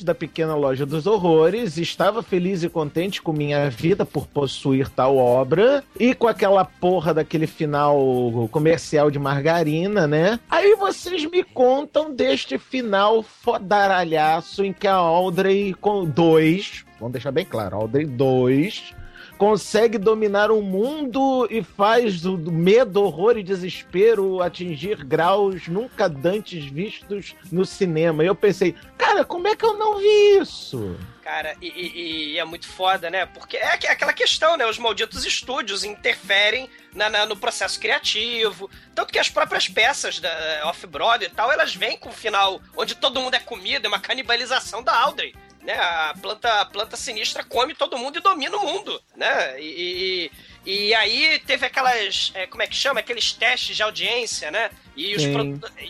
da 0.02 0.14
Pequena 0.14 0.54
Loja 0.54 0.84
dos 0.84 1.06
Horrores, 1.06 1.76
estava 1.78 2.22
feliz 2.22 2.62
e 2.62 2.68
contente 2.68 3.22
com 3.22 3.32
minha 3.32 3.70
vida 3.70 4.04
por 4.04 4.26
possuir 4.26 4.88
tal 4.88 5.16
obra, 5.16 5.84
e 5.98 6.14
com 6.14 6.26
aquela 6.26 6.64
porra 6.64 7.14
daquele 7.14 7.46
final 7.46 8.48
comercial 8.50 9.10
de 9.10 9.18
margarina, 9.18 10.06
né? 10.06 10.40
Aí 10.50 10.74
vocês 10.74 11.24
me 11.24 11.44
contam 11.44 12.12
deste 12.12 12.58
final 12.58 13.22
fodaralhaço 13.22 14.64
em 14.64 14.72
que 14.72 14.88
a 14.88 14.94
Audrey 14.94 15.72
com 15.74 16.04
dois, 16.04 16.84
vamos 16.98 17.12
deixar 17.12 17.30
bem 17.30 17.44
claro, 17.44 17.76
Audrey 17.76 18.04
2 18.04 19.05
consegue 19.38 19.98
dominar 19.98 20.50
o 20.50 20.62
mundo 20.62 21.46
e 21.50 21.62
faz 21.62 22.24
o 22.24 22.36
do 22.36 22.50
medo, 22.50 23.02
horror 23.02 23.36
e 23.36 23.42
desespero 23.42 24.40
atingir 24.42 25.04
graus 25.04 25.68
nunca 25.68 26.08
dantes 26.08 26.64
vistos 26.64 27.34
no 27.52 27.64
cinema. 27.64 28.24
E 28.24 28.26
eu 28.26 28.34
pensei, 28.34 28.74
cara, 28.96 29.24
como 29.24 29.46
é 29.48 29.54
que 29.56 29.64
eu 29.64 29.76
não 29.76 29.98
vi 29.98 30.38
isso? 30.40 30.96
Cara, 31.22 31.56
e, 31.60 31.66
e- 31.68 32.32
e 32.34 32.38
é 32.38 32.44
muito 32.44 32.68
foda, 32.68 33.10
né? 33.10 33.26
Porque 33.26 33.56
é 33.56 33.74
aqu- 33.74 33.90
aquela 33.90 34.12
questão, 34.12 34.56
né? 34.56 34.64
Os 34.64 34.78
malditos 34.78 35.24
estúdios 35.26 35.82
interferem 35.82 36.70
na- 36.94 37.10
na- 37.10 37.26
no 37.26 37.36
processo 37.36 37.80
criativo. 37.80 38.70
Tanto 38.94 39.12
que 39.12 39.18
as 39.18 39.28
próprias 39.28 39.68
peças 39.68 40.20
da 40.20 40.28
eh, 40.28 40.64
Off-Broad 40.66 41.24
e 41.24 41.28
tal, 41.28 41.50
elas 41.50 41.74
vêm 41.74 41.96
com 41.98 42.10
um 42.10 42.12
final 42.12 42.60
onde 42.76 42.94
todo 42.94 43.20
mundo 43.20 43.34
é 43.34 43.40
comida, 43.40 43.86
é 43.86 43.88
uma 43.88 43.98
canibalização 43.98 44.82
da 44.84 44.96
Audrey. 44.96 45.34
Né? 45.66 45.74
A 45.74 46.14
planta, 46.22 46.60
a 46.60 46.64
planta 46.64 46.96
sinistra 46.96 47.42
come 47.42 47.74
todo 47.74 47.98
mundo 47.98 48.18
e 48.18 48.22
domina 48.22 48.56
o 48.56 48.64
mundo, 48.64 49.02
né? 49.16 49.60
E, 49.60 50.30
e- 50.64 50.86
e 50.88 50.94
aí 50.94 51.38
teve 51.40 51.66
aquelas, 51.66 52.30
eh, 52.34 52.46
como 52.46 52.62
é 52.62 52.66
que 52.68 52.74
chama? 52.74 53.00
Aqueles 53.00 53.32
testes 53.32 53.74
de 53.76 53.82
audiência, 53.82 54.50
né? 54.50 54.70
E, 54.96 55.14
os 55.16 55.22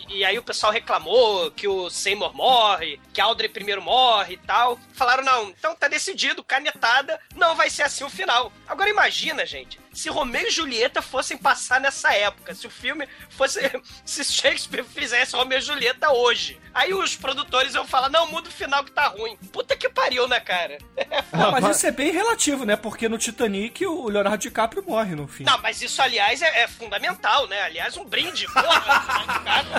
e 0.09 0.25
aí 0.25 0.37
o 0.37 0.43
pessoal 0.43 0.71
reclamou 0.71 1.49
que 1.51 1.67
o 1.67 1.89
Seymour 1.91 2.33
morre, 2.35 2.99
que 3.13 3.21
Audrey 3.21 3.49
primeiro 3.49 3.81
morre 3.81 4.33
e 4.33 4.37
tal. 4.37 4.79
Falaram, 4.93 5.23
não, 5.23 5.49
então 5.49 5.75
tá 5.75 5.87
decidido, 5.87 6.43
canetada, 6.43 7.19
não 7.35 7.55
vai 7.55 7.69
ser 7.69 7.83
assim 7.83 8.03
o 8.03 8.09
final. 8.09 8.51
Agora 8.67 8.89
imagina, 8.89 9.45
gente, 9.45 9.79
se 9.97 10.09
Romeu 10.09 10.47
e 10.47 10.51
Julieta 10.51 11.01
fossem 11.01 11.35
passar 11.37 11.81
nessa 11.81 12.13
época, 12.13 12.53
se 12.53 12.67
o 12.67 12.69
filme 12.69 13.07
fosse. 13.29 13.59
Se 14.05 14.23
Shakespeare 14.23 14.83
fizesse 14.83 15.35
Romeu 15.35 15.57
e 15.57 15.61
Julieta 15.61 16.11
hoje. 16.11 16.59
Aí 16.73 16.93
os 16.93 17.15
produtores 17.15 17.73
iam 17.73 17.85
falar, 17.85 18.09
não, 18.09 18.27
muda 18.31 18.47
o 18.47 18.51
final 18.51 18.83
que 18.83 18.91
tá 18.91 19.07
ruim. 19.07 19.35
Puta 19.51 19.75
que 19.75 19.89
pariu, 19.89 20.27
né, 20.27 20.39
cara? 20.39 20.77
Ah, 21.33 21.51
mas 21.51 21.75
isso 21.77 21.85
é 21.87 21.91
bem 21.91 22.11
relativo, 22.11 22.65
né? 22.65 22.75
Porque 22.75 23.07
no 23.09 23.17
Titanic 23.17 23.85
o 23.85 24.07
Leonardo 24.09 24.37
DiCaprio 24.37 24.83
morre 24.87 25.15
no 25.15 25.27
fim. 25.27 25.43
Não, 25.43 25.57
mas 25.61 25.81
isso, 25.81 26.01
aliás, 26.01 26.41
é, 26.41 26.63
é 26.63 26.67
fundamental, 26.67 27.47
né? 27.47 27.61
Aliás, 27.61 27.95
um 27.97 28.05
brinde, 28.05 28.47
porra. 28.51 29.77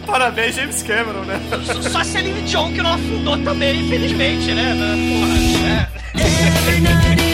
Parabéns, 0.06 0.54
James 0.56 0.82
Cameron, 0.82 1.24
né? 1.24 1.40
Só- 1.66 1.82
Só 1.82 1.90
se 1.90 1.96
a 1.96 2.04
Celine 2.04 2.42
Dion 2.42 2.72
que 2.72 2.82
não 2.82 2.94
afundou 2.94 3.42
também, 3.44 3.80
infelizmente, 3.80 4.52
né? 4.54 4.74
Porra, 6.14 7.22
é. 7.22 7.25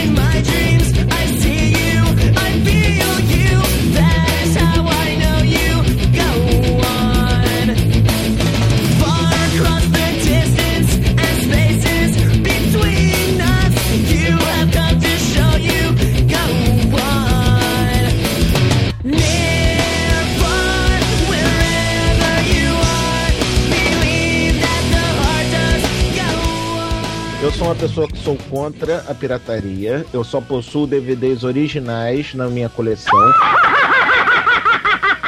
Sou 27.57 27.67
uma 27.67 27.75
pessoa 27.75 28.07
que 28.07 28.17
sou 28.17 28.37
contra 28.49 29.05
a 29.07 29.13
pirataria. 29.13 30.05
Eu 30.11 30.23
só 30.23 30.41
possuo 30.41 30.87
DVDs 30.87 31.43
originais 31.43 32.33
na 32.33 32.47
minha 32.47 32.69
coleção. 32.69 33.13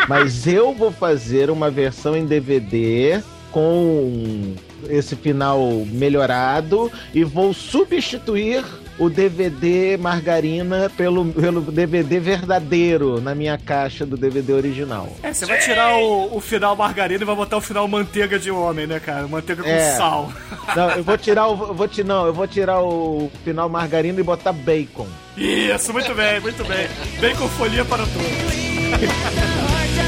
Mas 0.08 0.48
eu 0.48 0.74
vou 0.74 0.92
fazer 0.92 1.50
uma 1.50 1.70
versão 1.70 2.16
em 2.16 2.26
DVD 2.26 3.22
com 3.52 4.54
esse 4.90 5.16
final 5.16 5.60
melhorado 5.88 6.92
e 7.14 7.24
vou 7.24 7.54
substituir 7.54 8.64
o 8.98 9.10
DVD 9.10 9.98
margarina 9.98 10.90
pelo, 10.96 11.26
pelo 11.26 11.62
DVD 11.62 12.20
verdadeiro 12.20 13.20
na 13.20 13.36
minha 13.36 13.58
caixa 13.58 14.06
do 14.06 14.16
DVD 14.16 14.54
original. 14.54 15.10
É, 15.22 15.34
você 15.34 15.46
vai 15.46 15.60
tirar 15.60 15.98
o, 15.98 16.38
o 16.38 16.40
final 16.42 16.76
margarina 16.76 17.22
e 17.22 17.26
vai 17.26 17.36
botar 17.36 17.58
o 17.58 17.62
final 17.62 17.88
manteiga 17.88 18.40
de 18.40 18.50
homem, 18.52 18.88
né, 18.88 19.00
cara? 19.00 19.28
Manteiga 19.28 19.64
com 19.64 19.70
É. 19.70 19.96
sal. 19.96 20.32
Não, 20.76 20.90
eu 20.92 21.04
vou 21.04 21.18
tirar 21.18 21.48
o, 21.48 21.68
eu 21.68 21.74
vou 21.74 21.90
não, 22.06 22.26
eu 22.26 22.34
vou 22.34 22.48
tirar 22.48 22.82
o 22.82 23.32
final 23.44 23.70
margarina 23.70 24.20
e 24.20 24.24
botar 24.24 24.52
bacon. 24.52 25.08
Isso, 25.38 25.94
muito 25.94 26.14
bem, 26.14 26.40
muito 26.40 26.64
bem. 26.66 27.36
Com 27.36 27.48
folia 27.50 27.86
para 27.86 28.04
todos. 28.06 28.16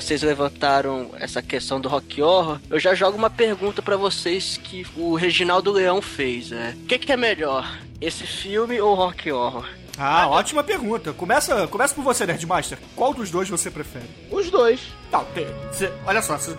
Vocês 0.00 0.22
levantaram 0.22 1.10
essa 1.18 1.42
questão 1.42 1.80
do 1.80 1.88
rock 1.88 2.22
horror. 2.22 2.60
Eu 2.70 2.78
já 2.78 2.94
jogo 2.94 3.18
uma 3.18 3.28
pergunta 3.28 3.82
pra 3.82 3.96
vocês 3.96 4.56
que 4.62 4.86
o 4.96 5.16
Reginaldo 5.16 5.72
Leão 5.72 6.00
fez. 6.00 6.52
É, 6.52 6.74
o 6.80 6.86
que, 6.86 6.98
que 7.00 7.12
é 7.12 7.16
melhor, 7.16 7.68
esse 8.00 8.24
filme 8.24 8.80
ou 8.80 8.94
rock 8.94 9.32
horror? 9.32 9.66
Ah, 9.98 10.28
ótima 10.28 10.62
pergunta. 10.62 11.12
Começa, 11.12 11.66
começa 11.66 11.92
por 11.92 12.04
você, 12.04 12.24
Nerdmaster. 12.24 12.78
Qual 12.94 13.12
dos 13.12 13.28
dois 13.28 13.48
você 13.48 13.72
prefere? 13.72 14.04
Os 14.30 14.48
dois. 14.48 14.78
Não, 15.10 15.26
cê- 15.72 15.90
olha 16.06 16.22
só. 16.22 16.38
cê- 16.38 16.56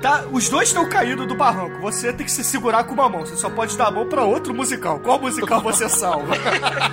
tá, 0.00 0.24
os 0.30 0.48
dois 0.48 0.68
estão 0.68 0.88
caindo 0.88 1.26
do 1.26 1.34
barranco. 1.34 1.80
Você 1.80 2.12
tem 2.12 2.24
que 2.24 2.30
se 2.30 2.44
segurar 2.44 2.84
com 2.84 2.94
uma 2.94 3.08
mão. 3.08 3.26
Você 3.26 3.34
só 3.36 3.50
pode 3.50 3.76
dar 3.76 3.88
a 3.88 3.90
mão 3.90 4.08
pra 4.08 4.22
outro 4.22 4.54
musical. 4.54 5.00
Qual 5.00 5.18
musical 5.18 5.60
você 5.60 5.88
salva? 5.88 6.34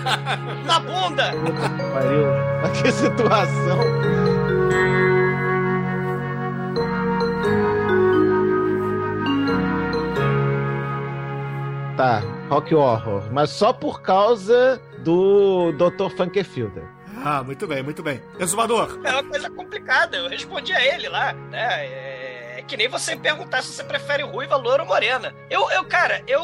Na 0.65 0.79
bunda! 0.79 1.31
Pariu. 1.93 2.81
Que 2.81 2.91
situação. 2.91 3.77
Tá, 11.97 12.21
rock 12.47 12.75
horror. 12.75 13.23
Mas 13.31 13.49
só 13.49 13.73
por 13.73 14.01
causa 14.03 14.79
do 14.99 15.71
Dr. 15.71 16.15
Funkerfielder. 16.15 16.83
ah, 17.25 17.41
muito 17.43 17.65
bem, 17.65 17.81
muito 17.81 18.03
bem. 18.03 18.21
Exumador. 18.39 18.99
É 19.03 19.11
uma 19.13 19.23
coisa 19.23 19.49
complicada, 19.49 20.15
eu 20.17 20.29
respondi 20.29 20.71
a 20.73 20.85
ele 20.93 21.09
lá, 21.09 21.33
né? 21.33 21.85
É, 21.87 22.16
que 22.67 22.77
nem 22.77 22.87
você 22.87 23.15
perguntar 23.15 23.63
se 23.63 23.73
você 23.73 23.83
prefere 23.83 24.23
ruiva, 24.23 24.55
loura 24.55 24.83
ou 24.83 24.87
morena. 24.87 25.33
Eu, 25.49 25.69
eu 25.71 25.85
cara, 25.85 26.21
eu 26.27 26.43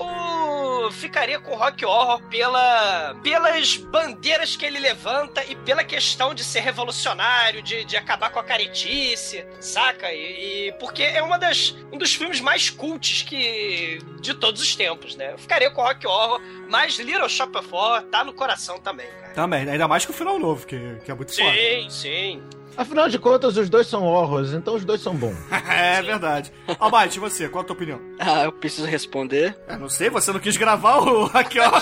ficaria 0.91 1.39
com 1.39 1.55
Rock 1.55 1.85
Horror 1.85 2.21
pela, 2.29 3.15
pelas 3.21 3.77
bandeiras 3.77 4.55
que 4.55 4.65
ele 4.65 4.79
levanta 4.79 5.43
e 5.45 5.55
pela 5.55 5.83
questão 5.83 6.33
de 6.33 6.43
ser 6.43 6.61
revolucionário, 6.61 7.61
de, 7.61 7.83
de 7.85 7.97
acabar 7.97 8.29
com 8.29 8.39
a 8.39 8.43
caretice, 8.43 9.45
saca? 9.59 10.11
E, 10.11 10.69
e 10.69 10.71
porque 10.73 11.03
é 11.03 11.21
uma 11.21 11.37
das, 11.37 11.75
um 11.91 11.97
dos 11.97 12.13
filmes 12.13 12.39
mais 12.39 12.69
cults 12.69 13.21
que, 13.23 13.99
de 14.19 14.33
todos 14.33 14.61
os 14.61 14.75
tempos, 14.75 15.15
né? 15.15 15.33
Eu 15.33 15.37
ficaria 15.37 15.69
com 15.69 15.81
Rock 15.81 16.07
Horror, 16.07 16.41
mas 16.69 16.97
Little 16.97 17.29
Shop 17.29 17.57
of 17.57 17.67
Horror 17.71 18.03
tá 18.03 18.23
no 18.23 18.33
coração 18.33 18.79
também. 18.79 19.22
Também, 19.33 19.67
ainda 19.69 19.87
mais 19.87 20.05
que 20.05 20.11
o 20.11 20.13
final 20.13 20.37
novo, 20.39 20.65
que, 20.65 20.77
que 21.03 21.11
é 21.11 21.13
muito 21.13 21.35
foda. 21.35 21.51
Sim, 21.51 21.89
sim. 21.89 22.43
Afinal 22.75 23.07
de 23.07 23.19
contas, 23.19 23.55
os 23.55 23.69
dois 23.69 23.87
são 23.87 24.03
horrors, 24.03 24.51
então 24.53 24.75
os 24.75 24.83
dois 24.83 25.01
são 25.01 25.15
bons. 25.15 25.35
é 25.69 26.01
verdade. 26.01 26.51
Almighty, 26.79 27.17
e 27.17 27.19
você? 27.19 27.47
Qual 27.49 27.63
a 27.63 27.65
tua 27.65 27.75
opinião? 27.75 27.99
Ah, 28.19 28.45
eu 28.45 28.51
preciso 28.51 28.87
responder. 28.87 29.55
Eu 29.67 29.77
não 29.77 29.89
sei, 29.89 30.09
você 30.09 30.31
não 30.31 30.39
quis 30.39 30.55
gravar 30.57 30.97
o 30.97 31.25
Rock 31.27 31.59
Horror. 31.59 31.81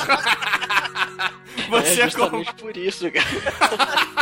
Você 1.69 2.01
é 2.01 2.05
é 2.05 2.09
como... 2.09 2.43
justamente 2.43 2.53
por 2.55 2.75
isso, 2.75 3.11
cara. 3.11 4.20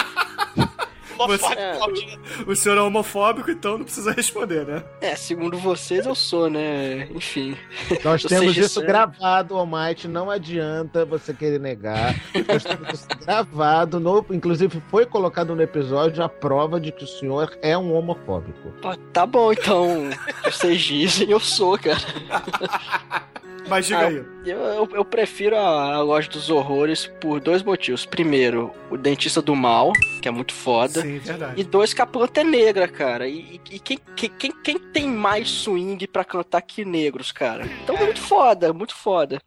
Homofóbico, 1.19 1.61
É. 1.61 1.75
Claudinho. 1.77 2.19
O 2.47 2.55
senhor 2.55 2.77
é 2.77 2.81
homofóbico, 2.81 3.51
então 3.51 3.77
não 3.77 3.85
precisa 3.85 4.11
responder, 4.11 4.65
né? 4.65 4.83
É, 5.01 5.15
segundo 5.15 5.57
vocês 5.57 6.05
eu 6.05 6.15
sou, 6.15 6.49
né? 6.49 7.07
Enfim. 7.13 7.57
Nós 8.03 8.23
temos 8.25 8.55
isso 8.57 8.79
né? 8.81 8.87
gravado, 8.87 9.55
Almighty, 9.55 10.07
não 10.07 10.29
adianta 10.29 11.05
você 11.05 11.33
querer 11.33 11.59
negar. 11.59 12.15
Nós 12.47 12.63
temos 12.63 12.93
isso 12.93 13.07
gravado, 13.25 13.99
no, 13.99 14.25
inclusive 14.31 14.81
foi 14.89 15.05
colocado 15.05 15.55
no 15.55 15.61
episódio 15.61 16.23
a 16.23 16.29
prova 16.29 16.79
de 16.79 16.91
que 16.91 17.03
o 17.03 17.07
senhor 17.07 17.57
é 17.61 17.77
um 17.77 17.93
homofóbico. 17.93 18.69
Tá 19.13 19.25
bom, 19.25 19.51
então. 19.51 20.09
Vocês 20.45 20.81
dizem, 20.81 21.29
eu 21.29 21.39
sou, 21.39 21.77
cara. 21.77 21.99
Mas 23.69 23.85
diga 23.85 23.99
Ah, 23.99 24.07
aí. 24.07 24.25
Eu, 24.45 24.57
eu, 24.59 24.89
eu 24.93 25.05
prefiro 25.05 25.55
a, 25.55 25.93
a 25.95 26.01
loja 26.01 26.29
dos 26.29 26.49
horrores 26.49 27.05
por 27.21 27.39
dois 27.39 27.61
motivos. 27.63 28.05
Primeiro, 28.05 28.73
o 28.89 28.97
dentista 28.97 29.41
do 29.41 29.55
mal, 29.55 29.93
que 30.21 30.27
é 30.27 30.31
muito 30.31 30.53
foda. 30.53 31.01
Sim, 31.01 31.19
verdade. 31.19 31.61
E 31.61 31.63
dois, 31.63 31.93
que 31.93 32.01
a 32.01 32.05
planta 32.05 32.41
é 32.41 32.43
negra, 32.43 32.87
cara. 32.87 33.27
E, 33.27 33.61
e- 33.71 33.79
quem, 33.79 33.99
quem, 34.15 34.29
quem, 34.29 34.51
quem 34.63 34.79
tem 34.79 35.07
mais 35.07 35.49
swing 35.49 36.07
pra 36.07 36.25
cantar 36.25 36.61
que 36.61 36.83
negros, 36.83 37.31
cara? 37.31 37.65
Então 37.83 37.95
é 37.95 38.03
muito 38.05 38.21
foda, 38.21 38.73
muito 38.73 38.95
foda. 38.95 39.39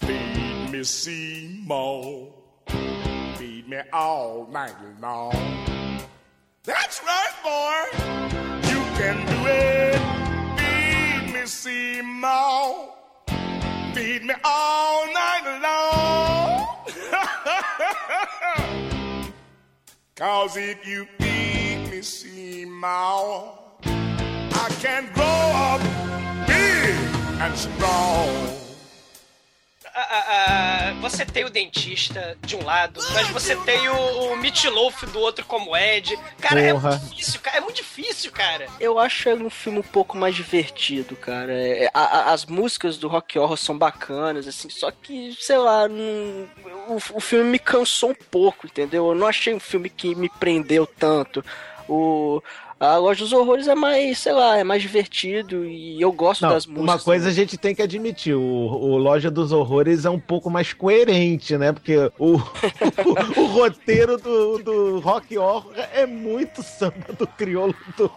Feed 0.00 0.70
me 0.70 0.84
Seymour. 0.84 2.28
Feed 3.38 3.68
me 3.68 3.82
all 3.92 4.48
night 4.50 4.74
long. 5.00 5.30
That's 6.64 7.00
right, 7.04 7.34
boy. 7.42 8.70
You 8.70 8.80
can 8.96 9.24
do 9.26 9.46
it. 9.48 10.19
Me 11.40 11.46
Seymour. 11.46 12.92
Feed 13.94 14.24
me 14.24 14.34
all 14.44 15.06
night 15.06 15.60
long. 15.62 16.66
Cause 20.16 20.58
if 20.58 20.86
you 20.86 21.06
feed 21.18 21.90
me 21.90 22.02
see 22.02 22.64
Seymour, 22.64 23.58
I 23.84 24.68
can 24.82 25.08
grow 25.14 25.50
up 25.54 25.80
big 26.46 26.94
and 27.40 27.56
strong. 27.56 28.69
Ah, 29.94 30.90
ah, 30.90 30.92
você 31.00 31.24
tem 31.26 31.44
o 31.44 31.50
dentista 31.50 32.36
de 32.42 32.56
um 32.56 32.64
lado, 32.64 33.00
mas 33.12 33.28
você 33.28 33.56
tem 33.56 33.88
o, 33.88 34.32
o 34.32 34.36
Meatloaf 34.36 35.04
do 35.06 35.18
outro 35.18 35.44
como 35.44 35.76
Ed. 35.76 36.16
Cara, 36.40 36.60
é 36.60 36.72
Porra. 36.72 36.90
muito 36.90 37.08
difícil, 37.10 37.40
cara. 37.40 37.56
É 37.56 37.60
muito 37.60 37.76
difícil, 37.76 38.32
cara. 38.32 38.66
Eu 38.78 38.98
acho 38.98 39.28
ele 39.28 39.44
um 39.44 39.50
filme 39.50 39.78
um 39.80 39.82
pouco 39.82 40.16
mais 40.16 40.34
divertido, 40.34 41.16
cara. 41.16 41.52
É, 41.52 41.90
a- 41.92 42.00
a- 42.18 42.32
as 42.32 42.46
músicas 42.46 42.96
do 42.98 43.08
Rock 43.08 43.38
Horror 43.38 43.56
são 43.56 43.76
bacanas, 43.76 44.46
assim, 44.46 44.70
só 44.70 44.90
que, 44.90 45.36
sei 45.40 45.58
lá, 45.58 45.88
não- 45.88 46.48
o, 46.88 46.96
o 47.14 47.20
filme 47.20 47.50
me 47.50 47.58
cansou 47.58 48.10
um 48.10 48.14
pouco, 48.30 48.66
entendeu? 48.66 49.08
Eu 49.08 49.14
não 49.14 49.26
achei 49.26 49.52
um 49.54 49.60
filme 49.60 49.90
que 49.90 50.14
me 50.14 50.28
prendeu 50.28 50.86
tanto. 50.86 51.44
O, 51.88 52.40
a 52.80 52.96
Loja 52.96 53.22
dos 53.24 53.32
Horrores 53.32 53.68
é 53.68 53.74
mais, 53.74 54.18
sei 54.18 54.32
lá, 54.32 54.56
é 54.58 54.64
mais 54.64 54.80
divertido 54.82 55.64
e 55.66 56.00
eu 56.00 56.10
gosto 56.10 56.40
Não, 56.42 56.48
das 56.50 56.64
músicas. 56.66 56.88
uma 56.88 56.98
coisa 56.98 57.28
a 57.28 57.32
gente 57.32 57.58
tem 57.58 57.74
que 57.74 57.82
admitir, 57.82 58.34
o, 58.34 58.40
o 58.40 58.96
Loja 58.96 59.30
dos 59.30 59.52
Horrores 59.52 60.04
é 60.06 60.10
um 60.10 60.18
pouco 60.18 60.48
mais 60.50 60.72
coerente, 60.72 61.56
né? 61.58 61.72
Porque 61.72 61.94
o, 62.18 62.36
o, 63.36 63.40
o 63.40 63.46
roteiro 63.46 64.16
do, 64.16 64.58
do 64.58 64.98
Rock 65.00 65.36
Horror 65.36 65.72
é 65.92 66.06
muito 66.06 66.62
samba 66.62 67.12
do 67.18 67.26
crioulo 67.26 67.74
do 67.96 68.10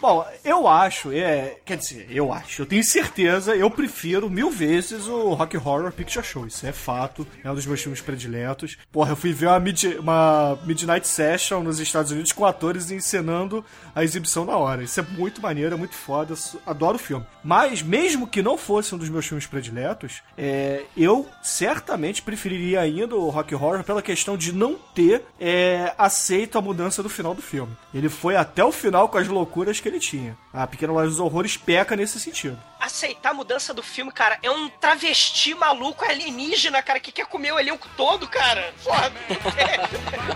Bom, 0.00 0.24
eu 0.44 0.66
acho, 0.68 1.12
é, 1.12 1.56
quer 1.64 1.76
dizer, 1.76 2.06
eu 2.10 2.32
acho, 2.32 2.62
eu 2.62 2.66
tenho 2.66 2.82
certeza, 2.84 3.54
eu 3.54 3.70
prefiro 3.70 4.30
mil 4.30 4.50
vezes 4.50 5.06
o 5.06 5.34
Rock 5.34 5.56
Horror 5.56 5.92
Picture 5.92 6.24
Show, 6.24 6.46
isso 6.46 6.66
é 6.66 6.72
fato, 6.72 7.26
é 7.44 7.50
um 7.50 7.54
dos 7.54 7.66
meus 7.66 7.80
filmes 7.82 8.00
prediletos. 8.00 8.76
Porra, 8.92 9.12
eu 9.12 9.16
fui 9.16 9.32
ver 9.32 9.46
uma, 9.46 9.60
mid- 9.60 9.98
uma 9.98 10.58
Midnight 10.64 11.06
Session 11.06 11.60
nos 11.62 11.78
Estados 11.80 12.12
Unidos 12.12 12.32
com 12.32 12.44
atores 12.46 12.90
encenando 12.90 13.64
a 13.94 14.04
exibição 14.10 14.44
na 14.44 14.56
hora. 14.56 14.82
Isso 14.82 15.00
é 15.00 15.02
muito 15.02 15.40
maneiro, 15.40 15.74
é 15.74 15.78
muito 15.78 15.94
foda, 15.94 16.34
adoro 16.66 16.96
o 16.96 16.98
filme. 16.98 17.24
Mas, 17.42 17.82
mesmo 17.82 18.26
que 18.26 18.42
não 18.42 18.58
fosse 18.58 18.94
um 18.94 18.98
dos 18.98 19.08
meus 19.08 19.26
filmes 19.26 19.46
prediletos, 19.46 20.22
é, 20.36 20.84
eu 20.96 21.26
certamente 21.42 22.22
preferiria 22.22 22.80
ainda 22.80 23.16
o 23.16 23.30
Rock 23.30 23.54
Horror 23.54 23.82
pela 23.84 24.02
questão 24.02 24.36
de 24.36 24.52
não 24.52 24.76
ter 24.94 25.22
é, 25.40 25.94
aceito 25.96 26.58
a 26.58 26.62
mudança 26.62 27.02
do 27.02 27.08
final 27.08 27.34
do 27.34 27.42
filme. 27.42 27.76
Ele 27.94 28.08
foi 28.08 28.36
até 28.36 28.64
o 28.64 28.72
final 28.72 29.08
com 29.08 29.18
as 29.18 29.28
loucuras 29.28 29.80
que 29.80 29.88
ele 29.88 29.98
tinha. 29.98 30.36
A 30.52 30.66
Pequena 30.66 30.92
Loja 30.92 31.08
dos 31.08 31.20
Horrores 31.20 31.56
peca 31.56 31.96
nesse 31.96 32.18
sentido. 32.18 32.58
Aceitar 32.80 33.30
a 33.30 33.34
mudança 33.34 33.74
do 33.74 33.82
filme, 33.82 34.10
cara, 34.10 34.38
é 34.42 34.50
um 34.50 34.68
travesti 34.68 35.54
maluco 35.54 36.02
alienígena, 36.04 36.82
cara, 36.82 36.98
que 36.98 37.12
quer 37.12 37.26
comer 37.26 37.52
o 37.52 37.58
elenco 37.58 37.86
todo, 37.94 38.26
cara. 38.26 38.72
Porra, 38.82 39.12
é, 39.58 39.76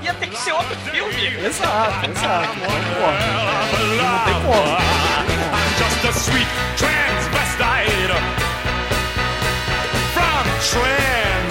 ia 0.05 0.13
ter 0.15 0.29
que 0.29 0.37
ser 0.37 0.53
outro 0.53 0.77
filme. 0.91 1.27
Exato, 1.47 2.11
exato. 2.11 2.55
Não 3.97 4.19
tem 4.25 4.35
como. 4.43 4.77
I'm 5.55 5.71
just 5.79 6.05
a 6.05 6.13
sweet 6.13 6.49
transvestite 6.77 8.13
from 10.13 10.45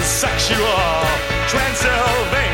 transsexual 0.03 1.03
Transylvania. 1.49 2.53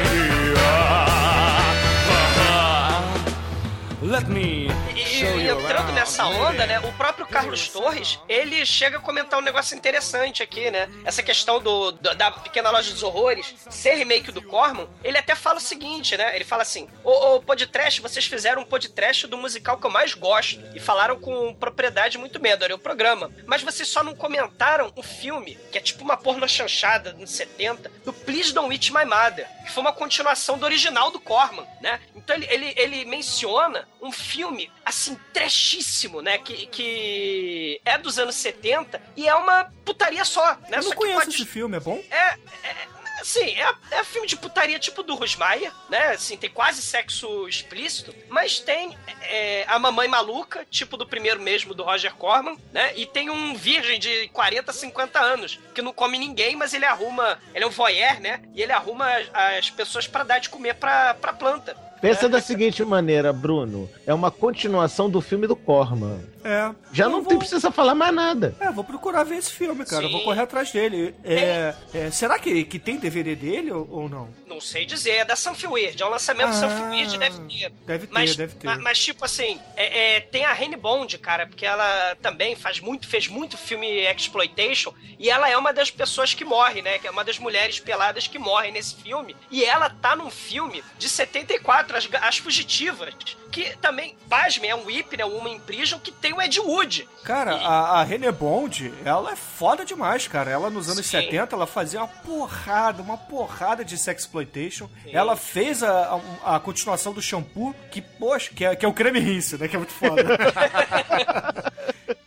Let 4.01 4.29
me 4.29 4.71
E, 5.19 5.47
entrando 5.49 5.91
nessa 5.91 6.23
baby. 6.23 6.35
onda, 6.37 6.65
né, 6.65 6.79
o 6.79 6.93
próprio 6.93 7.25
Carlos 7.27 7.67
Torres, 7.67 8.19
ele 8.27 8.65
chega 8.65 8.97
a 8.97 9.01
comentar 9.01 9.39
um 9.39 9.41
negócio 9.41 9.75
interessante 9.75 10.41
aqui, 10.41 10.71
né? 10.71 10.89
Essa 11.03 11.21
questão 11.21 11.59
do, 11.59 11.91
da 11.91 12.31
Pequena 12.31 12.69
Loja 12.69 12.91
dos 12.91 13.03
Horrores 13.03 13.53
ser 13.69 13.95
remake 13.95 14.31
do 14.31 14.41
Corman, 14.41 14.87
ele 15.03 15.17
até 15.17 15.35
fala 15.35 15.57
o 15.57 15.61
seguinte, 15.61 16.15
né? 16.15 16.35
Ele 16.35 16.45
fala 16.45 16.61
assim, 16.61 16.87
ô, 17.03 17.35
ô 17.35 17.41
podcast, 17.41 18.01
vocês 18.01 18.25
fizeram 18.25 18.61
um 18.61 18.65
podcast 18.65 19.27
do 19.27 19.37
musical 19.37 19.77
que 19.77 19.85
eu 19.85 19.91
mais 19.91 20.13
gosto 20.13 20.61
e 20.73 20.79
falaram 20.79 21.19
com 21.19 21.53
propriedade 21.53 22.17
muito 22.17 22.39
bem, 22.39 22.53
adorei 22.53 22.75
o 22.75 22.79
programa, 22.79 23.31
mas 23.45 23.61
vocês 23.61 23.87
só 23.87 24.03
não 24.03 24.15
comentaram 24.15 24.91
o 24.95 25.03
filme, 25.03 25.57
que 25.71 25.77
é 25.77 25.81
tipo 25.81 26.03
uma 26.03 26.15
porno 26.17 26.47
chanchada 26.47 27.13
nos 27.13 27.31
70, 27.31 27.91
do 28.05 28.13
Please 28.13 28.53
Don't 28.53 28.73
Eat 28.73 28.91
My 28.93 29.05
Mother, 29.05 29.47
que 29.65 29.71
foi 29.71 29.81
uma 29.81 29.93
continuação 29.93 30.57
do 30.57 30.65
original 30.65 31.11
do 31.11 31.19
Corman, 31.19 31.65
né? 31.81 31.99
Então 32.15 32.35
ele, 32.35 32.47
ele, 32.49 32.73
ele 32.77 33.05
menciona 33.05 33.87
um 34.01 34.11
filme, 34.11 34.71
assim, 34.85 35.08
trashíssimo, 35.33 36.21
né? 36.21 36.37
Que, 36.37 36.67
que 36.67 37.81
é 37.85 37.97
dos 37.97 38.17
anos 38.19 38.35
70 38.35 39.01
e 39.15 39.27
é 39.27 39.35
uma 39.35 39.71
putaria 39.85 40.25
só, 40.25 40.55
né? 40.69 40.77
Eu 40.77 40.83
Só 40.83 40.89
não 40.89 40.91
que 40.91 40.97
conheço 40.97 41.19
pode- 41.21 41.35
esse 41.35 41.45
filme, 41.45 41.77
é 41.77 41.79
bom? 41.79 42.01
é, 42.09 42.15
é 42.63 42.89
assim, 43.21 43.49
é, 43.59 43.73
é 43.91 44.03
filme 44.05 44.25
de 44.27 44.37
putaria 44.37 44.79
tipo 44.79 45.03
do 45.03 45.13
Rosmaia, 45.13 45.73
né? 45.89 46.11
Assim, 46.13 46.37
tem 46.37 46.49
quase 46.49 46.81
sexo 46.81 47.47
explícito, 47.49 48.15
mas 48.29 48.59
tem 48.59 48.97
é, 49.23 49.65
a 49.67 49.77
mamãe 49.77 50.07
maluca, 50.07 50.65
tipo 50.71 50.95
do 50.95 51.05
primeiro 51.05 51.41
mesmo 51.41 51.73
do 51.73 51.83
Roger 51.83 52.13
Corman, 52.15 52.57
né? 52.71 52.93
E 52.95 53.05
tem 53.05 53.29
um 53.29 53.55
virgem 53.55 53.99
de 53.99 54.29
40, 54.29 54.71
50 54.71 55.19
anos, 55.19 55.59
que 55.75 55.81
não 55.81 55.91
come 55.91 56.17
ninguém, 56.17 56.55
mas 56.55 56.73
ele 56.73 56.85
arruma, 56.85 57.37
ele 57.53 57.65
é 57.65 57.67
um 57.67 57.71
voyeur, 57.71 58.21
né? 58.21 58.41
E 58.55 58.61
ele 58.61 58.71
arruma 58.71 59.05
as, 59.13 59.27
as 59.33 59.69
pessoas 59.69 60.07
pra 60.07 60.23
dar 60.23 60.39
de 60.39 60.47
comer 60.49 60.75
pra, 60.75 61.13
pra 61.15 61.33
planta. 61.33 61.75
Pensa 62.01 62.29
da 62.29 62.39
seguinte 62.41 62.83
maneira, 62.83 63.31
Bruno. 63.33 63.89
É 64.05 64.13
uma 64.13 64.31
continuação 64.31 65.09
do 65.09 65.21
filme 65.21 65.47
do 65.47 65.55
Corman. 65.55 66.19
É. 66.43 66.71
Já 66.93 67.05
Eu 67.05 67.09
não 67.09 67.19
vou- 67.21 67.27
tem, 67.29 67.37
precisa 67.37 67.69
falar 67.69 67.93
mais 67.93 68.13
nada. 68.15 68.55
É, 68.59 68.71
vou 68.71 68.83
procurar 68.83 69.23
ver 69.25 69.35
esse 69.37 69.51
filme, 69.51 69.83
cara. 69.85 70.05
Sim. 70.05 70.11
vou 70.13 70.23
correr 70.23 70.41
atrás 70.41 70.71
dele. 70.71 71.13
É, 71.23 71.73
é, 71.93 72.09
será 72.11 72.39
que, 72.39 72.63
que 72.63 72.79
tem 72.79 72.97
DVD 72.97 73.35
dele 73.35 73.71
ou, 73.71 73.87
ou 73.91 74.09
não? 74.09 74.29
Não 74.47 74.61
sei 74.61 74.85
dizer, 74.85 75.11
é 75.11 75.25
da 75.25 75.35
Sunfield, 75.35 76.01
é 76.01 76.05
um 76.05 76.09
lançamento 76.09 76.49
Ah. 76.49 76.53
Sunfield, 76.53 77.17
deve 77.17 77.39
ter. 77.41 77.71
Deve 77.85 78.07
ter, 78.07 78.13
Mas, 78.13 78.35
deve 78.35 78.55
ter. 78.55 78.67
ma- 78.67 78.77
mas, 78.77 78.99
tipo 78.99 79.23
assim, 79.25 79.59
é- 79.75 80.15
é, 80.15 80.19
tem 80.21 80.45
a 80.45 80.53
Rene 80.53 80.75
Bond, 80.77 81.17
cara, 81.17 81.45
porque 81.45 81.65
ela 81.65 82.15
também 82.21 82.55
faz 82.55 82.79
muito, 82.79 83.07
fez 83.07 83.27
muito 83.27 83.57
filme 83.57 83.87
exploitation 84.09 84.93
e 85.19 85.29
ela 85.29 85.49
é 85.49 85.57
uma 85.57 85.73
das 85.73 85.91
pessoas 85.91 86.33
que 86.33 86.45
morre, 86.45 86.81
né? 86.81 86.97
Que 86.99 87.07
é 87.07 87.11
uma 87.11 87.23
das 87.23 87.37
mulheres 87.37 87.79
peladas 87.79 88.27
que 88.27 88.39
morrem 88.39 88.71
nesse 88.71 88.95
filme. 88.95 89.35
E 89.51 89.63
ela 89.63 89.89
tá 89.89 90.15
num 90.15 90.29
filme 90.29 90.81
de 90.97 91.09
74 91.09 91.88
4, 91.89 91.97
as, 91.97 92.09
as 92.21 92.37
fugitivas, 92.37 93.13
que 93.51 93.75
também, 93.77 94.15
pasme, 94.29 94.67
é 94.67 94.75
um 94.75 94.85
whip, 94.85 95.17
né? 95.17 95.25
Uma 95.25 95.49
in 95.49 95.59
prison 95.59 95.99
que 95.99 96.11
tem 96.11 96.33
o 96.33 96.41
Ed 96.41 96.59
Wood. 96.59 97.07
Cara, 97.23 97.55
a, 97.55 97.99
a 97.99 98.03
René 98.03 98.31
Bond, 98.31 98.93
ela 99.03 99.31
é 99.31 99.35
foda 99.35 99.83
demais, 99.83 100.27
cara. 100.27 100.51
Ela 100.51 100.69
nos 100.69 100.89
anos 100.89 101.05
Sim. 101.05 101.21
70, 101.21 101.55
ela 101.55 101.67
fazia 101.67 101.99
uma 101.99 102.07
porrada, 102.07 103.01
uma 103.01 103.17
porrada 103.17 103.83
de 103.83 103.97
sexploitation. 103.97 104.89
Ela 105.07 105.35
fez 105.35 105.81
a, 105.83 106.21
a, 106.43 106.55
a 106.55 106.59
continuação 106.59 107.13
do 107.13 107.21
shampoo, 107.21 107.75
que, 107.91 108.01
poxa, 108.01 108.51
que 108.53 108.63
é, 108.63 108.75
que 108.75 108.85
é 108.85 108.87
o 108.87 108.93
creme 108.93 109.19
rinse, 109.19 109.57
né? 109.57 109.67
Que 109.67 109.75
é 109.75 109.79
muito 109.79 109.93
foda. 109.93 110.23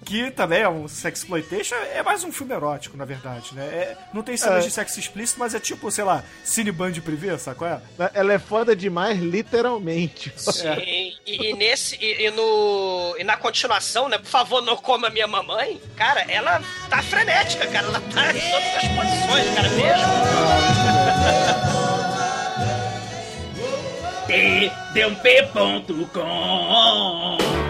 que 0.04 0.30
também 0.30 0.60
é 0.62 0.68
um 0.68 0.88
sexploitation, 0.88 1.74
é 1.94 2.02
mais 2.02 2.24
um 2.24 2.32
filme 2.32 2.52
erótico, 2.54 2.96
na 2.96 3.04
verdade, 3.04 3.54
né? 3.54 3.64
É- 3.64 3.96
não 4.12 4.22
tem 4.22 4.36
cenas 4.36 4.64
É. 4.64 4.66
de 4.68 4.72
sexo 4.74 4.98
explícito, 4.98 5.38
mas 5.38 5.54
é 5.54 5.60
tipo, 5.60 5.90
sei 5.90 6.04
lá, 6.04 6.22
Cineband 6.44 6.92
sabe 7.38 7.56
qual 7.58 7.70
é? 7.70 7.80
Ela 8.14 8.32
é 8.34 8.38
foda 8.38 8.74
demais, 8.74 9.18
literalmente. 9.18 10.32
Sim, 10.36 11.14
e, 11.26 11.50
e 11.50 11.54
nesse. 11.54 11.96
E, 12.00 12.26
e 12.26 12.30
no. 12.30 13.14
E 13.18 13.24
na 13.24 13.36
continuação, 13.36 14.08
né? 14.08 14.18
Por 14.18 14.26
favor, 14.26 14.60
não 14.62 14.76
coma 14.76 15.08
minha 15.10 15.26
mamãe. 15.26 15.80
Cara, 15.96 16.22
ela 16.30 16.60
tá 16.88 17.02
frenética, 17.02 17.66
cara. 17.68 17.86
Ela 17.86 18.00
tá 18.00 18.30
em 18.30 18.40
todas 18.50 18.76
as 18.76 18.88
posições, 18.88 19.54
cara, 19.54 19.68
mesmo. 19.70 20.12
tdump.com 26.02 27.61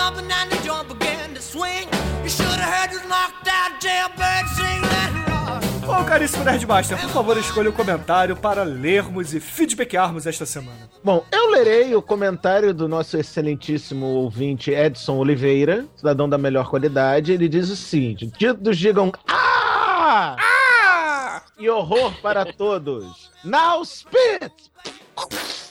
jumping 0.00 0.30
and 0.32 0.50
the 0.50 0.56
joint 0.66 0.88
began 0.88 1.34
to 1.34 1.42
swing. 1.42 1.86
You 2.22 2.30
should 2.30 2.46
have 2.46 2.72
heard 2.74 2.90
this 2.90 3.04
knocked 3.06 3.48
out 3.48 3.80
jailbird 3.80 4.46
sing 4.56 4.80
that 4.92 5.12
rock. 5.28 5.60
Bom, 5.86 6.04
caríssimo 6.04 6.44
Nerdmaster, 6.44 6.96
por 6.98 7.10
favor, 7.10 7.36
escolha 7.36 7.68
o 7.68 7.72
comentário 7.72 8.34
para 8.36 8.62
lermos 8.62 9.34
e 9.34 9.40
feedbackarmos 9.40 10.26
esta 10.26 10.46
semana. 10.46 10.88
Bom, 11.04 11.24
eu 11.30 11.50
lerei 11.50 11.94
o 11.94 12.00
comentário 12.00 12.72
do 12.72 12.88
nosso 12.88 13.18
excelentíssimo 13.18 14.06
ouvinte 14.06 14.70
Edson 14.70 15.16
Oliveira, 15.16 15.86
cidadão 15.96 16.28
da 16.28 16.38
melhor 16.38 16.70
qualidade. 16.70 17.32
Ele 17.32 17.48
diz 17.48 17.68
o 17.68 17.76
seguinte: 17.76 18.30
Títulos 18.30 18.78
digam 18.78 19.12
ah! 19.28 20.36
E 21.58 21.68
horror 21.68 22.14
para 22.22 22.50
todos. 22.54 23.30
Now 23.44 23.84
spit! 23.84 24.50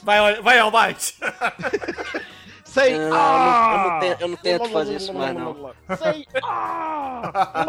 Vai, 0.04 0.40
vai, 0.40 0.58
Almighty! 0.60 1.14
Say 2.70 2.94
Ah, 2.94 3.10
ah! 3.12 3.69
Eu 4.06 4.10
não- 4.10 4.16
eu 4.20 4.28
não 4.28 4.28
não 4.28 4.36
tento 4.36 4.68
fazer 4.70 4.96
isso 4.96 5.12
mais, 5.14 5.34
não. 5.34 5.72
Say 5.96 6.26
ah! 6.42 7.64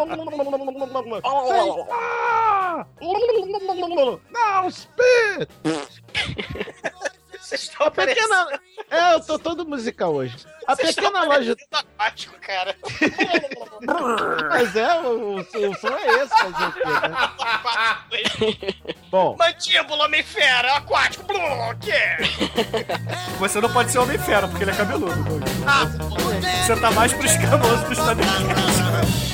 Say 1.48 1.86
ah! 1.90 2.86
Now 4.32 4.70
spit! 4.70 5.48
Vocês 7.52 7.62
estão 7.64 7.86
A 7.86 7.90
pequena. 7.90 8.48
É, 8.90 9.12
eu 9.14 9.20
tô 9.20 9.38
todo 9.38 9.66
musical 9.66 10.14
hoje. 10.14 10.34
A 10.66 10.74
Vocês 10.74 10.88
estão 10.90 11.12
pequena 11.12 11.26
loja. 11.26 11.54
aquático, 11.70 12.34
cara. 12.40 12.74
Mas 14.48 14.74
é, 14.74 15.00
o, 15.00 15.36
o, 15.36 15.40
o 15.40 15.44
som 15.78 15.88
é 15.88 16.22
esse, 16.22 16.28
fazer 16.28 16.64
o 16.64 16.72
quê, 16.72 16.84
né? 16.84 17.10
Bom, 19.10 19.36
Mandíbula, 19.38 20.04
homem-fera, 20.06 20.76
aquático, 20.76 21.24
blum, 21.24 21.70
o 21.70 21.76
quê? 21.78 21.92
Você 23.38 23.60
não 23.60 23.70
pode 23.70 23.92
ser 23.92 23.98
Homem-Fera, 23.98 24.48
porque 24.48 24.64
ele 24.64 24.70
é 24.70 24.74
cabeludo. 24.74 25.22
Doug. 25.24 25.42
Você 26.64 26.74
tá 26.76 26.90
mais 26.92 27.12
pro 27.12 27.26
escamoso 27.26 27.84
do 27.84 27.94
Thundercats. 27.94 29.31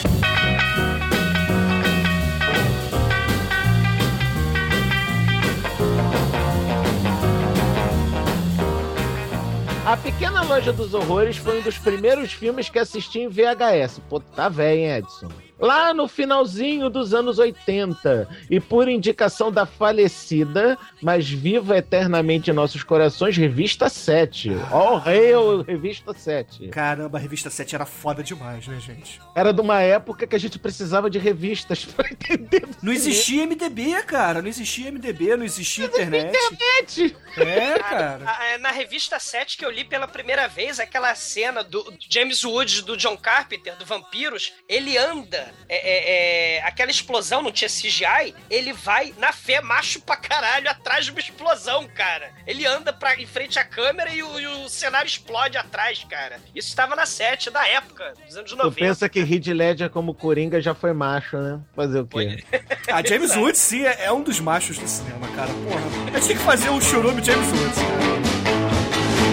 A 9.88 9.96
Pequena 9.96 10.42
Loja 10.42 10.70
dos 10.70 10.92
Horrores 10.92 11.38
foi 11.38 11.60
um 11.60 11.62
dos 11.62 11.78
primeiros 11.78 12.30
filmes 12.30 12.68
que 12.68 12.78
assisti 12.78 13.20
em 13.20 13.28
VHS. 13.28 14.02
Pô, 14.06 14.20
tá 14.20 14.46
velho, 14.46 14.80
hein, 14.80 14.98
Edson? 14.98 15.28
Lá 15.58 15.92
no 15.92 16.06
finalzinho 16.06 16.88
dos 16.88 17.12
anos 17.12 17.38
80. 17.38 18.28
E 18.50 18.60
por 18.60 18.88
indicação 18.88 19.50
da 19.50 19.66
falecida, 19.66 20.78
mas 21.02 21.28
viva 21.28 21.76
eternamente 21.76 22.50
em 22.50 22.54
nossos 22.54 22.82
corações, 22.82 23.36
Revista 23.36 23.88
7. 23.88 24.52
All 24.70 25.02
Hail, 25.04 25.62
Revista 25.62 26.12
7. 26.14 26.68
Caramba, 26.68 27.18
a 27.18 27.20
revista 27.20 27.50
7 27.50 27.74
era 27.74 27.84
foda 27.84 28.22
demais, 28.22 28.66
né, 28.66 28.78
gente? 28.80 29.20
Era 29.34 29.52
de 29.52 29.60
uma 29.60 29.80
época 29.80 30.26
que 30.26 30.36
a 30.36 30.38
gente 30.40 30.58
precisava 30.58 31.10
de 31.10 31.18
revistas 31.18 31.84
pra 31.86 32.08
entender. 32.08 32.66
Não 32.82 32.92
existia 32.92 33.46
MDB, 33.46 34.02
cara. 34.04 34.40
Não 34.40 34.48
existia 34.48 34.90
MDB, 34.90 35.36
não 35.36 35.44
existia 35.44 35.86
internet. 35.86 36.36
Internet. 36.36 37.16
É, 37.36 37.78
cara. 37.78 38.24
Ah, 38.26 38.44
é, 38.46 38.58
Na 38.58 38.70
revista 38.70 39.18
7 39.18 39.56
que 39.56 39.64
eu 39.64 39.70
li 39.70 39.84
pela 39.84 40.06
primeira 40.08 40.46
vez, 40.48 40.78
aquela 40.78 41.14
cena 41.14 41.62
do 41.64 41.92
James 42.08 42.44
Woods, 42.44 42.82
do 42.82 42.96
John 42.96 43.16
Carpenter, 43.16 43.76
do 43.76 43.84
Vampiros, 43.84 44.52
ele 44.68 44.96
anda, 44.96 45.47
é, 45.68 45.76
é, 45.76 46.56
é, 46.58 46.62
aquela 46.64 46.90
explosão, 46.90 47.42
não 47.42 47.52
tinha 47.52 47.68
CGI, 47.68 48.34
ele 48.50 48.72
vai 48.72 49.14
na 49.18 49.32
fé 49.32 49.60
macho 49.60 50.00
pra 50.00 50.16
caralho 50.16 50.70
atrás 50.70 51.04
de 51.04 51.10
uma 51.10 51.20
explosão, 51.20 51.86
cara. 51.94 52.30
Ele 52.46 52.64
anda 52.66 52.92
pra, 52.92 53.14
em 53.20 53.26
frente 53.26 53.58
à 53.58 53.64
câmera 53.64 54.10
e 54.10 54.22
o, 54.22 54.40
e 54.40 54.46
o 54.46 54.68
cenário 54.68 55.06
explode 55.08 55.56
atrás, 55.56 56.04
cara. 56.08 56.40
Isso 56.54 56.68
estava 56.68 56.94
na 56.96 57.06
7 57.06 57.50
da 57.50 57.66
época, 57.66 58.14
dos 58.26 58.36
anos 58.36 58.50
Tu 58.50 58.56
90. 58.56 58.74
pensa 58.80 59.08
que 59.08 59.20
Heath 59.20 59.46
Ledger 59.48 59.90
como 59.90 60.14
Coringa 60.14 60.60
já 60.60 60.74
foi 60.74 60.92
macho, 60.92 61.36
né? 61.38 61.60
Fazer 61.74 62.00
o 62.00 62.06
quê? 62.06 62.42
Ah, 62.90 63.02
James 63.06 63.36
Woods, 63.36 63.60
sim, 63.60 63.84
é, 63.84 64.06
é 64.06 64.12
um 64.12 64.22
dos 64.22 64.40
machos 64.40 64.78
do 64.78 64.88
cinema, 64.88 65.28
cara. 65.36 65.48
Porra. 65.52 66.16
Eu 66.16 66.20
tinha 66.22 66.36
que 66.38 66.42
fazer 66.42 66.70
um 66.70 66.80
churume 66.80 67.22
James 67.22 67.46
Woods, 67.48 67.76
cara. 67.78 68.58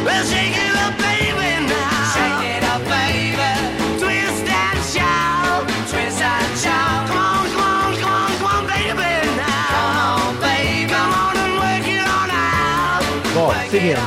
Well, 0.03 0.25
shake 0.25 0.59
it 0.59 0.75
up, 0.77 0.97
baby, 1.01 1.67
seguindo. 13.75 13.99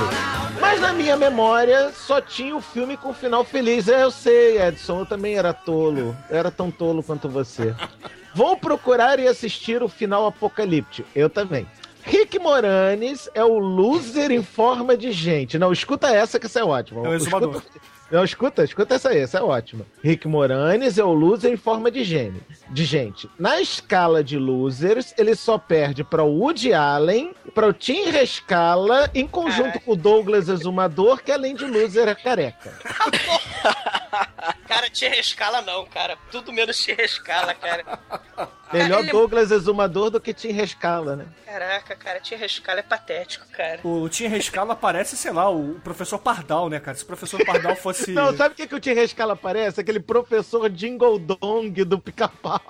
Mas 0.61 0.81
na 0.81 0.93
minha 0.95 1.17
memória 1.17 1.91
só 1.93 2.21
tinha 2.23 2.57
o 2.57 2.61
filme 2.61 2.97
com 2.97 3.13
final 3.13 3.45
feliz. 3.45 3.87
É, 3.87 4.03
eu 4.03 4.11
sei, 4.11 4.61
Edson, 4.61 5.01
eu 5.01 5.07
também 5.07 5.37
era 5.37 5.53
tolo. 5.53 6.17
Eu 6.31 6.37
era 6.39 6.51
tão 6.51 6.71
tolo 6.71 7.03
quanto 7.03 7.29
você. 7.29 7.75
Vou 8.35 8.57
procurar 8.57 9.19
e 9.19 9.29
assistir 9.29 9.83
o 9.83 9.89
final 9.89 10.27
apocalíptico. 10.27 11.07
Eu 11.15 11.29
também. 11.29 11.67
Rick 12.03 12.39
Moranes 12.39 13.29
é 13.35 13.45
o 13.45 13.59
loser 13.59 14.31
em 14.31 14.43
forma 14.43 14.97
de 14.97 15.13
gente. 15.13 15.59
Não, 15.59 15.71
escuta 15.73 16.09
essa 16.09 16.39
que 16.41 16.47
essa 16.47 16.61
é 16.61 16.65
ótima. 16.65 17.07
É 17.07 17.11
o 17.11 17.15
exumador. 17.15 17.57
Escuta- 17.57 17.81
Não, 18.11 18.25
escuta, 18.25 18.65
escuta 18.65 18.95
essa 18.95 19.11
aí, 19.11 19.19
essa 19.21 19.39
é 19.39 19.43
ótima. 19.43 19.85
Rick 20.03 20.27
Moranes 20.27 20.97
é 20.99 21.05
o 21.05 21.13
loser 21.13 21.53
em 21.53 21.57
forma 21.59 21.91
de 21.91 22.03
gene, 22.05 22.41
de 22.71 22.85
gente. 22.85 23.29
Na 23.39 23.61
escala 23.61 24.25
de 24.25 24.39
losers, 24.39 25.13
ele 25.19 25.35
só 25.35 25.59
perde 25.59 26.03
para 26.03 26.23
o 26.23 26.39
Woody 26.41 26.73
Allen, 26.73 27.35
para 27.55 27.67
o 27.69 27.73
Tim 27.73 28.05
Rescala, 28.11 29.11
em 29.15 29.27
conjunto 29.27 29.79
com 29.81 29.93
o 29.93 29.97
Douglas 29.97 30.49
Exumador, 30.49 31.23
que 31.23 31.31
além 31.31 31.55
de 31.55 31.67
loser 31.67 32.09
é 32.09 32.15
careca. 32.15 32.73
Cara, 34.67 34.91
tinha 34.91 35.11
rescala 35.11 35.63
não, 35.63 35.87
cara. 35.87 36.17
Tudo 36.31 36.53
menos 36.53 36.77
tinha 36.79 36.95
rescala, 36.97 37.55
cara. 37.55 37.85
Melhor 38.73 39.01
ele- 39.01 39.11
Douglas 39.11 39.51
Exumador 39.51 40.11
do 40.11 40.21
que 40.21 40.35
Tim 40.35 40.51
Rescala, 40.53 41.17
né? 41.17 41.25
Caraca, 41.47 41.97
cara, 41.97 42.21
tinha 42.21 42.39
rescala 42.39 42.81
é 42.81 42.83
patético, 42.83 43.47
cara. 43.51 43.81
O 43.83 44.07
Tim 44.09 44.27
Rescala 44.27 44.77
parece, 44.77 45.17
sei 45.17 45.33
lá, 45.33 45.49
o 45.51 45.81
professor 45.83 46.19
Pardal, 46.19 46.69
né, 46.69 46.79
cara? 46.79 46.97
Se 46.97 47.03
o 47.03 47.07
professor 47.07 47.43
Pardal 47.45 47.75
fosse. 47.77 47.98
Não, 48.09 48.37
sabe 48.37 48.55
o 48.55 48.57
que, 48.57 48.67
que 48.67 48.75
o 48.75 48.81
Tim 48.81 48.93
Rescala 48.93 49.37
parece? 49.37 49.81
Aquele 49.81 50.01
professor 50.01 50.69
Jingle 50.71 51.19
Dong 51.19 51.85
do 51.85 51.99
pica-pau. 51.99 52.61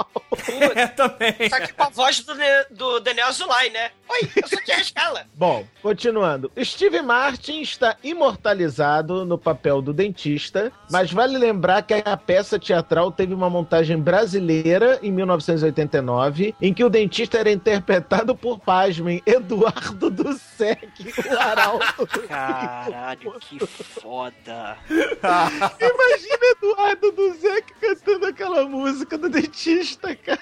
É, 0.74 0.86
também. 0.88 1.34
Só 1.48 1.60
que 1.60 1.72
com 1.72 1.82
a 1.82 1.88
voz 1.88 2.20
do, 2.20 2.34
do 2.70 3.00
Daniel 3.00 3.28
Azulay, 3.28 3.70
né? 3.70 3.90
Oi, 4.08 4.30
eu 4.36 4.48
sou 4.48 4.60
tinha 4.62 4.76
rescala. 4.76 5.26
Bom, 5.34 5.66
continuando. 5.82 6.50
Steve 6.62 7.02
Martin 7.02 7.60
está 7.60 7.96
imortalizado 8.02 9.24
no 9.24 9.36
papel 9.36 9.82
do 9.82 9.92
dentista, 9.92 10.72
mas 10.90 11.12
vale 11.12 11.36
lembrar 11.36 11.82
que 11.82 11.94
a 12.04 12.16
peça 12.16 12.58
teatral 12.58 13.12
teve 13.12 13.34
uma 13.34 13.50
montagem 13.50 13.98
brasileira 13.98 14.98
em 15.02 15.10
1984 15.12 15.68
1989, 15.68 16.54
em 16.60 16.72
que 16.72 16.84
o 16.84 16.90
dentista 16.90 17.38
era 17.38 17.50
interpretado 17.50 18.34
por, 18.34 18.58
pasmem, 18.58 19.22
Eduardo 19.26 20.10
Dussek, 20.10 20.88
o 21.28 21.38
arauto 21.38 22.06
do 22.06 22.28
Caralho, 22.28 23.34
que 23.40 23.66
foda. 23.66 24.78
Imagina 25.80 26.38
Eduardo 26.56 27.12
Dussek 27.12 27.72
cantando 27.80 28.26
aquela 28.26 28.64
música 28.68 29.16
do 29.18 29.28
dentista, 29.28 30.14
cara. 30.16 30.38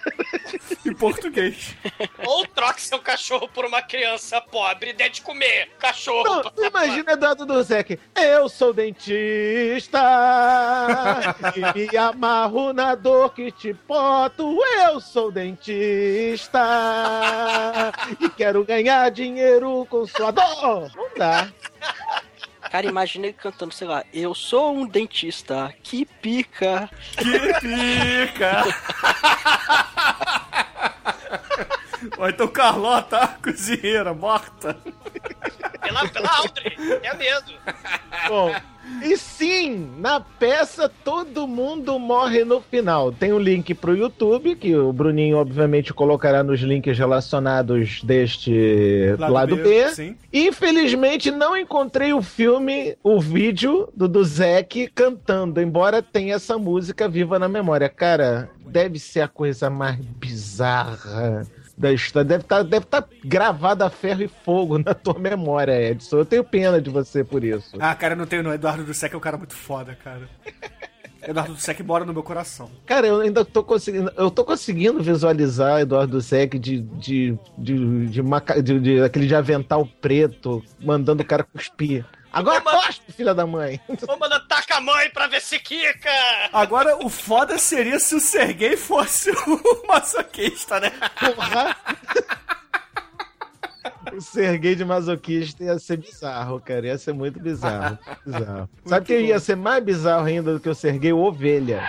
Em 0.85 0.95
português. 0.95 1.75
Ou 2.27 2.47
troque 2.47 2.81
seu 2.83 2.99
cachorro 2.99 3.49
por 3.49 3.65
uma 3.65 3.83
criança 3.83 4.41
pobre 4.41 4.91
e 4.91 4.93
dê 4.93 5.09
de 5.09 5.21
comer 5.23 5.71
cachorro. 5.79 6.25
Não, 6.25 6.43
pra- 6.43 6.67
imagina 6.67 7.13
Eduardo 7.13 7.47
Dussek. 7.47 7.99
Eu 8.15 8.49
sou 8.49 8.73
dentista 8.73 10.01
e 11.57 11.79
me 11.91 11.97
amarro 11.97 12.73
na 12.73 12.95
dor 12.95 13.33
que 13.35 13.51
te 13.51 13.73
boto. 13.73 14.59
Eu 14.89 15.01
sou 15.01 15.31
dentista 15.31 16.61
e 18.21 18.29
quero 18.31 18.65
ganhar 18.65 19.11
dinheiro 19.11 19.87
com 19.91 20.07
sua 20.07 20.31
dor. 20.31 20.91
Não 20.95 21.09
dá. 21.17 21.49
Cara, 22.71 22.87
imagina 22.87 23.27
ele 23.27 23.33
cantando, 23.35 23.73
sei 23.73 23.87
lá, 23.87 24.05
eu 24.13 24.35
sou 24.35 24.75
um 24.75 24.87
dentista, 24.87 25.75
que 25.83 26.05
pica. 26.05 26.91
Que 27.17 27.39
pica! 27.61 28.65
Ou 32.19 32.29
então 32.29 32.49
Carlota, 32.49 33.17
a 33.19 33.29
cozinheira, 33.29 34.13
morta. 34.15 34.77
Pela, 35.81 36.09
pela 36.09 36.37
Audrey. 36.39 36.77
É 37.03 37.15
medo. 37.15 37.53
Bom, 38.29 38.53
e 39.03 39.17
sim, 39.17 39.91
na 39.99 40.21
peça 40.21 40.89
todo 41.05 41.47
mundo 41.47 41.99
morre 41.99 42.45
no 42.45 42.61
final. 42.61 43.13
Tem 43.13 43.33
um 43.33 43.39
link 43.39 43.75
pro 43.75 43.97
YouTube, 43.97 44.57
que 44.57 44.75
o 44.77 44.93
Bruninho 44.93 45.37
obviamente 45.37 45.93
colocará 45.93 46.43
nos 46.43 46.61
links 46.61 46.97
relacionados 46.99 48.03
deste 48.03 49.15
lado, 49.19 49.57
B. 49.57 49.89
Sim. 49.91 50.17
Infelizmente 50.33 51.31
não 51.31 51.57
encontrei 51.57 52.13
o 52.13 52.23
filme, 52.23 52.97
o 53.03 53.21
vídeo 53.21 53.89
do 53.95 54.09
Duzek 54.09 54.89
cantando, 54.95 55.61
embora 55.61 56.03
tenha 56.03 56.35
essa 56.35 56.57
música 56.57 57.09
viva 57.09 57.39
na 57.39 57.49
memória. 57.49 57.89
Cara, 57.89 58.51
deve 58.67 58.99
ser 58.99 59.21
a 59.21 59.29
coisa 59.29 59.69
mais 59.69 59.97
bizarra 59.97 61.47
da 61.77 61.93
história. 61.93 62.27
Deve 62.29 62.43
estar 62.45 62.63
deve 62.63 62.87
tá 62.87 63.05
gravada 63.25 63.87
a 63.87 63.91
ferro 63.91 64.23
e 64.23 64.29
fogo 64.29 64.79
na 64.85 64.95
tua 64.95 65.19
memória, 65.19 65.91
Edson. 65.91 66.19
Eu 66.19 66.25
tenho 66.25 66.45
pena 66.45 66.81
de 66.81 66.91
você 66.91 67.23
por 67.25 67.45
isso. 67.45 67.77
Ah, 67.79 67.95
cara, 67.95 68.15
eu 68.15 68.19
não 68.19 68.27
tenho 68.27 68.43
não. 68.43 68.53
Eduardo 68.55 68.85
Dussek 68.85 69.15
é 69.15 69.19
um 69.19 69.21
cara 69.21 69.37
muito 69.37 69.55
foda, 69.55 69.95
cara. 69.95 70.29
Eduardo 71.27 71.55
Dussek 71.55 71.83
mora 71.83 72.05
no 72.05 72.13
meu 72.13 72.23
coração. 72.23 72.71
Cara, 72.85 73.07
eu 73.07 73.21
ainda 73.21 73.45
tô 73.45 73.65
conseguindo. 73.65 74.13
Eu 74.17 74.31
tô 74.31 74.45
conseguindo 74.45 75.03
visualizar 75.03 75.81
Eduardo 75.81 76.21
Sec 76.21 76.55
de, 76.55 76.81
de, 76.83 77.37
de, 77.59 78.07
de, 78.07 78.23
maca- 78.23 78.63
de- 78.63 78.79
de- 78.79 79.01
aquele 79.03 79.27
de 79.27 79.35
avental 79.35 79.87
preto, 80.01 80.63
mandando 80.81 81.23
o 81.23 81.27
cara 81.27 81.43
cuspir. 81.43 82.05
Agora 82.37 82.61
cospe, 82.61 83.13
filha 83.13 83.35
da 83.35 83.47
mãe! 83.47 83.81
Vou 84.07 84.19
mandar 84.19 84.41
taca 84.41 84.77
a 84.77 84.81
mãe 84.81 85.09
pra 85.09 85.27
ver 85.27 85.41
se 85.41 85.59
quica. 85.59 86.11
Agora, 86.53 87.03
o 87.03 87.09
foda 87.09 87.57
seria 87.57 87.99
se 87.99 88.15
o 88.15 88.21
Sergei 88.21 88.77
fosse 88.77 89.31
o 89.49 89.87
masoquista, 89.89 90.79
né? 90.79 90.93
Porra! 91.19 91.75
O 94.13 94.21
Serguei 94.21 94.75
de 94.75 94.85
masoquista 94.85 95.65
ia 95.65 95.79
ser 95.79 95.97
bizarro, 95.97 96.61
cara. 96.61 96.87
Ia 96.87 96.99
ser 96.99 97.15
muito 97.15 97.41
bizarro. 97.41 97.99
bizarro. 98.25 98.69
Sabe 98.85 99.03
o 99.03 99.07
que 99.07 99.19
ia 99.19 99.41
ser 99.41 99.57
mais 99.57 99.83
bizarro 99.83 100.27
ainda 100.27 100.53
do 100.53 100.61
que 100.61 100.69
o 100.69 100.75
Serguei? 100.75 101.15
O 101.15 101.19
Ovelha. 101.19 101.83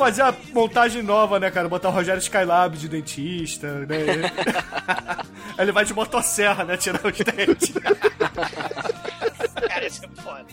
Fazer 0.00 0.22
a 0.22 0.34
montagem 0.54 1.02
nova, 1.02 1.38
né, 1.38 1.50
cara? 1.50 1.68
Botar 1.68 1.90
o 1.90 1.92
Rogério 1.92 2.20
Skylab 2.20 2.76
de 2.78 2.88
dentista, 2.88 3.66
né? 3.80 4.32
Aí 5.58 5.64
ele 5.64 5.72
vai 5.72 5.84
de 5.84 5.92
motosserra, 5.92 6.64
né? 6.64 6.78
Tirar 6.78 7.04
os 7.04 7.18
dentes. 7.18 7.74
Cara, 9.68 9.86
isso 9.86 10.02
é 10.04 10.22
foda. 10.22 10.46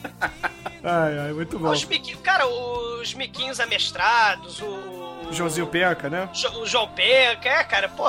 Ai, 0.84 1.20
ai, 1.20 1.34
muito 1.34 1.58
bom. 1.58 1.72
Os 1.72 1.86
miquinhos, 1.86 2.20
cara, 2.22 2.46
os 2.46 3.14
miquinhos 3.14 3.62
amestrados, 3.62 4.62
o. 4.62 4.97
Joãozinho 5.32 5.68
Penca, 5.68 6.10
né? 6.10 6.30
Jo- 6.34 6.62
o 6.62 6.66
João 6.66 6.88
Penca, 6.88 7.50
é, 7.50 7.64
cara, 7.64 7.90
pô, 7.90 8.06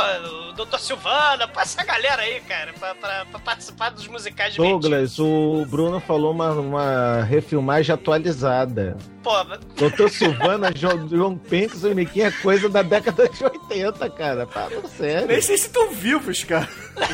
o 0.48 0.52
Doutor 0.52 0.78
Silvana, 0.78 1.48
pô, 1.48 1.60
essa 1.60 1.84
galera 1.84 2.22
aí, 2.22 2.40
cara, 2.40 2.72
pra, 2.78 2.94
pra- 2.94 3.24
pra 3.30 3.40
participar 3.40 3.90
dos 3.90 4.06
musicais 4.06 4.52
de 4.52 4.58
Douglas, 4.58 5.18
o 5.18 5.66
Bruno 5.68 5.98
falou 6.00 6.32
uma, 6.32 6.50
uma 6.52 7.22
refilmagem 7.24 7.92
atualizada. 7.94 8.96
Pô, 9.22 9.32
Doutor 9.76 10.08
Silvana, 10.10 10.70
João, 10.74 11.08
João 11.08 11.36
Penques 11.36 11.82
e 11.82 11.94
Miquinho 11.94 12.26
é 12.26 12.30
coisa 12.30 12.68
da 12.68 12.82
década 12.82 13.28
de 13.28 13.42
80, 13.44 14.10
cara. 14.10 14.46
Fala 14.46 14.70
sério. 14.96 15.26
Nem 15.26 15.40
sei 15.40 15.58
se 15.58 15.66
estão 15.66 15.90
vivos, 15.90 16.44
cara. 16.44 16.68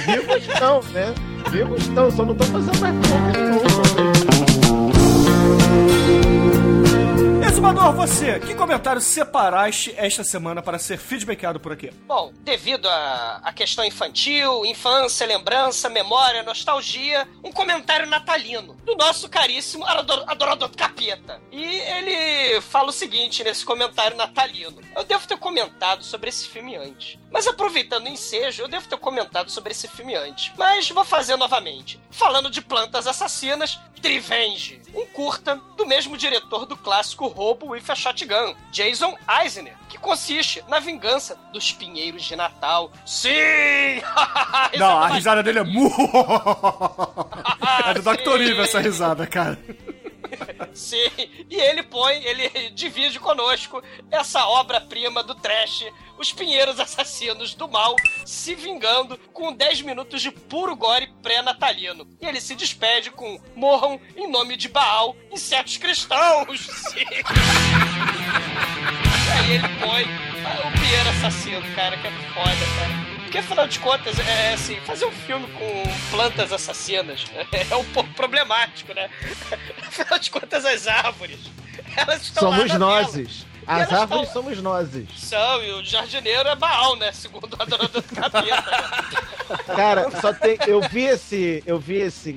Vivos 0.07 0.47
não, 0.61 0.83
né? 0.93 1.15
Vivos 1.51 1.89
não, 1.89 2.11
só 2.11 2.25
não 2.25 2.33
estão 2.33 2.47
fazendo 2.49 2.79
mais 2.81 2.95
porra 3.09 4.13
Exumador, 7.64 7.94
você, 7.94 8.38
que 8.40 8.55
comentário 8.55 9.00
separaste 9.00 9.94
esta 9.96 10.22
semana 10.22 10.61
para 10.61 10.79
ser 10.79 10.98
feedbackado 10.98 11.59
por 11.59 11.72
aqui? 11.72 11.90
Bom, 12.07 12.31
devido 12.40 12.87
à 12.87 13.50
questão 13.57 13.83
infantil, 13.83 14.66
infância, 14.66 15.27
lembrança, 15.27 15.88
memória, 15.88 16.42
nostalgia, 16.42 17.27
um 17.42 17.50
comentário 17.50 18.07
natalino 18.07 18.74
do 18.85 18.94
nosso 18.96 19.31
caríssimo 19.31 19.83
ador- 19.87 20.24
adorador 20.27 20.68
do 20.68 20.77
capeta. 20.77 21.40
E 21.50 21.64
ele 21.64 22.61
fala 22.61 22.90
o 22.90 22.92
seguinte 22.92 23.42
nesse 23.42 23.64
comentário 23.64 24.14
natalino: 24.14 24.83
Eu 24.94 25.05
devo 25.05 25.27
ter 25.27 25.38
comentado 25.38 26.05
sobre 26.05 26.29
esse 26.29 26.46
filme 26.46 26.77
antes. 26.77 27.18
Mas 27.31 27.46
aproveitando 27.46 28.05
o 28.05 28.11
ensejo, 28.11 28.62
eu 28.62 28.68
devo 28.68 28.87
ter 28.87 28.98
comentado 28.98 29.50
sobre 29.50 29.72
esse 29.72 29.88
filme 29.88 30.14
antes. 30.14 30.53
Mas 30.59 30.90
vou 30.90 31.05
fazer 31.05 31.37
novamente. 31.37 31.98
Falando 32.11 32.50
de 32.50 32.61
plantas 32.61 33.07
assassinas, 33.07 33.81
Trivenge, 34.00 34.83
um 34.94 35.07
curta 35.07 35.57
do 35.79 35.87
mesmo 35.87 36.14
diretor 36.14 36.66
do 36.66 36.77
clássico 36.77 37.27
Roubo 37.27 37.54
with 37.62 37.88
a 37.90 37.95
Shotgun, 37.95 38.55
Jason 38.73 39.14
Eisner, 39.29 39.75
que 39.88 39.99
consiste 39.99 40.64
na 40.69 40.81
vingança 40.81 41.37
dos 41.53 41.73
pinheiros 41.73 42.23
de 42.25 42.35
Natal. 42.37 42.90
Sim! 43.07 43.31
Não, 44.79 44.99
a 44.99 45.09
risada 45.09 45.43
dele 45.43 45.61
é 45.61 45.64
mu. 45.64 45.90
É 47.87 47.95
do. 47.95 48.03
Dr. 48.03 48.40
Evil 48.40 48.62
essa 48.62 48.81
risada, 48.81 49.27
cara. 49.27 49.59
Sim, 50.75 51.11
e 51.49 51.57
ele 51.57 51.83
põe, 51.83 52.17
ele 52.25 52.71
divide 52.71 53.19
conosco 53.21 53.83
essa 54.11 54.47
obra-prima 54.47 55.23
do 55.23 55.35
trash, 55.35 55.87
os 56.19 56.33
pinheiros 56.33 56.79
assassinos 56.81 57.55
do 57.55 57.69
mal, 57.69 57.97
se 58.25 58.55
vingando 58.55 59.19
com 59.33 59.53
10 59.53 59.83
minutos 59.83 60.23
de 60.23 60.31
puro 60.31 60.77
gore 60.77 61.13
pré-natalino. 61.23 62.07
E 62.21 62.27
ele 62.27 62.41
se 62.41 62.55
despede 62.55 63.11
com 63.11 63.41
morram 63.55 64.01
em 64.17 64.31
nome 64.31 64.57
de 64.57 64.69
Baal, 64.69 65.17
insetos 65.33 65.77
cristãos. 65.77 66.61
Sim. 66.91 67.05
E 69.27 69.31
aí 69.33 69.55
ele 69.55 69.69
põe 69.81 70.05
ah, 70.45 70.69
o 70.69 70.73
pinheiro 70.81 71.09
assassino, 71.11 71.75
cara, 71.75 71.97
que 71.97 72.07
é 72.07 72.11
foda, 72.35 72.67
cara. 72.79 73.13
Porque 73.35 73.47
afinal 73.47 73.66
de 73.66 73.81
contas, 73.81 74.16
é 74.20 74.53
assim, 74.55 74.77
fazer 74.83 75.07
um 75.07 75.11
filme 75.11 75.44
com 75.49 76.16
plantas 76.16 76.53
assassinas 76.53 77.25
é 77.68 77.75
um 77.75 77.85
pouco 77.87 78.09
problemático, 78.11 78.94
né? 78.94 79.11
Afinal 79.85 80.20
de 80.20 80.31
contas, 80.31 80.64
as 80.64 80.87
árvores, 80.87 81.40
elas 81.97 82.23
estão 82.23 82.53
Somos 82.53 82.70
tela. 82.70 83.54
As 83.66 83.92
árvores 83.92 84.31
tão- 84.33 84.42
somos 84.42 84.61
nós. 84.62 84.88
São, 85.16 85.62
e 85.62 85.72
o 85.72 85.85
jardineiro 85.85 86.48
é 86.48 86.57
Baal, 86.57 86.96
né? 86.96 87.12
Segundo 87.12 87.53
o 87.55 87.62
adorador 87.62 88.03
do 88.03 88.14
capeta. 88.14 88.42
né? 88.42 89.55
Cara, 89.77 90.11
só 90.20 90.33
tem. 90.33 90.57
Eu 90.66 90.81
vi 90.83 91.03
esse. 91.05 91.62
Eu 91.66 91.79
vi 91.79 91.96
esse, 91.96 92.31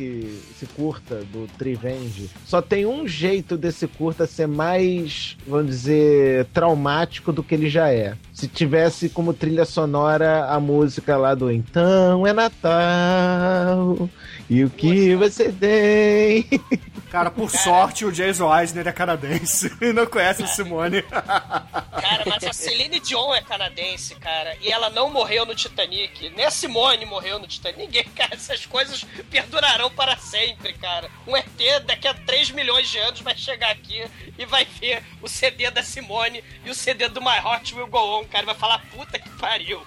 esse 0.51 0.65
curta 0.75 1.15
do 1.31 1.47
Trivenge. 1.57 2.29
Só 2.45 2.61
tem 2.61 2.85
um 2.85 3.07
jeito 3.07 3.55
desse 3.57 3.87
curta 3.87 4.27
ser 4.27 4.47
mais, 4.47 5.37
vamos 5.47 5.67
dizer, 5.67 6.45
traumático 6.53 7.31
do 7.31 7.41
que 7.43 7.55
ele 7.55 7.69
já 7.69 7.91
é. 7.91 8.15
Se 8.33 8.47
tivesse 8.47 9.09
como 9.09 9.33
trilha 9.33 9.65
sonora 9.65 10.45
a 10.45 10.59
música 10.59 11.15
lá 11.17 11.33
do 11.33 11.49
Então 11.51 12.27
é 12.27 12.33
Natal. 12.33 14.09
E 14.49 14.63
o 14.63 14.69
que 14.69 15.15
você 15.15 15.51
tem? 15.51 16.45
Cara, 17.17 17.31
por 17.31 17.49
sorte, 17.49 18.05
o 18.05 18.11
Jason 18.11 18.55
Eisner 18.55 18.87
é 18.87 18.91
canadense 18.91 19.75
e 19.81 19.91
não 19.91 20.05
conhece 20.05 20.43
o 20.43 20.47
Simone. 20.47 21.01
Cara, 21.01 22.23
mas 22.27 22.43
a 22.43 22.53
Celine 22.53 22.99
Dion 22.99 23.33
é 23.33 23.41
canadense, 23.41 24.13
cara. 24.13 24.55
E 24.61 24.71
ela 24.71 24.91
não 24.91 25.09
morreu 25.09 25.43
no 25.43 25.55
Titanic. 25.55 26.29
Nem 26.35 26.45
a 26.45 26.51
Simone 26.51 27.07
morreu 27.07 27.39
no 27.39 27.47
Titanic. 27.47 27.79
Ninguém, 27.79 28.03
cara. 28.03 28.35
Essas 28.35 28.67
coisas 28.67 29.03
perdurarão 29.31 29.89
para 29.89 30.15
sempre, 30.17 30.73
cara. 30.73 31.09
Um 31.25 31.35
ET 31.35 31.47
daqui 31.87 32.07
a 32.07 32.13
3 32.13 32.51
milhões 32.51 32.87
de 32.87 32.99
anos 32.99 33.21
vai 33.21 33.35
chegar 33.35 33.71
aqui 33.71 34.05
e 34.37 34.45
vai 34.45 34.67
ver 34.79 35.01
o 35.19 35.27
CD 35.27 35.71
da 35.71 35.81
Simone 35.81 36.43
e 36.63 36.69
o 36.69 36.75
CD 36.75 37.09
do 37.09 37.19
My 37.19 37.37
Heart 37.37 37.73
Will 37.73 37.87
Go 37.87 38.19
On, 38.19 38.25
cara. 38.25 38.43
e 38.43 38.45
Vai 38.45 38.53
falar, 38.55 38.85
puta 38.91 39.17
que 39.17 39.29
pariu. 39.39 39.81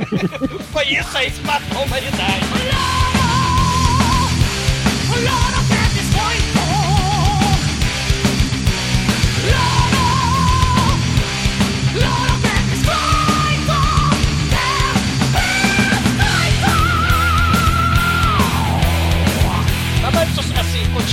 Foi 0.72 0.88
isso 0.88 1.18
aí 1.18 1.30
que 1.30 1.42
matou 1.42 1.78
a 1.78 1.82
humanidade. 1.82 2.40
Mas, 5.10 5.49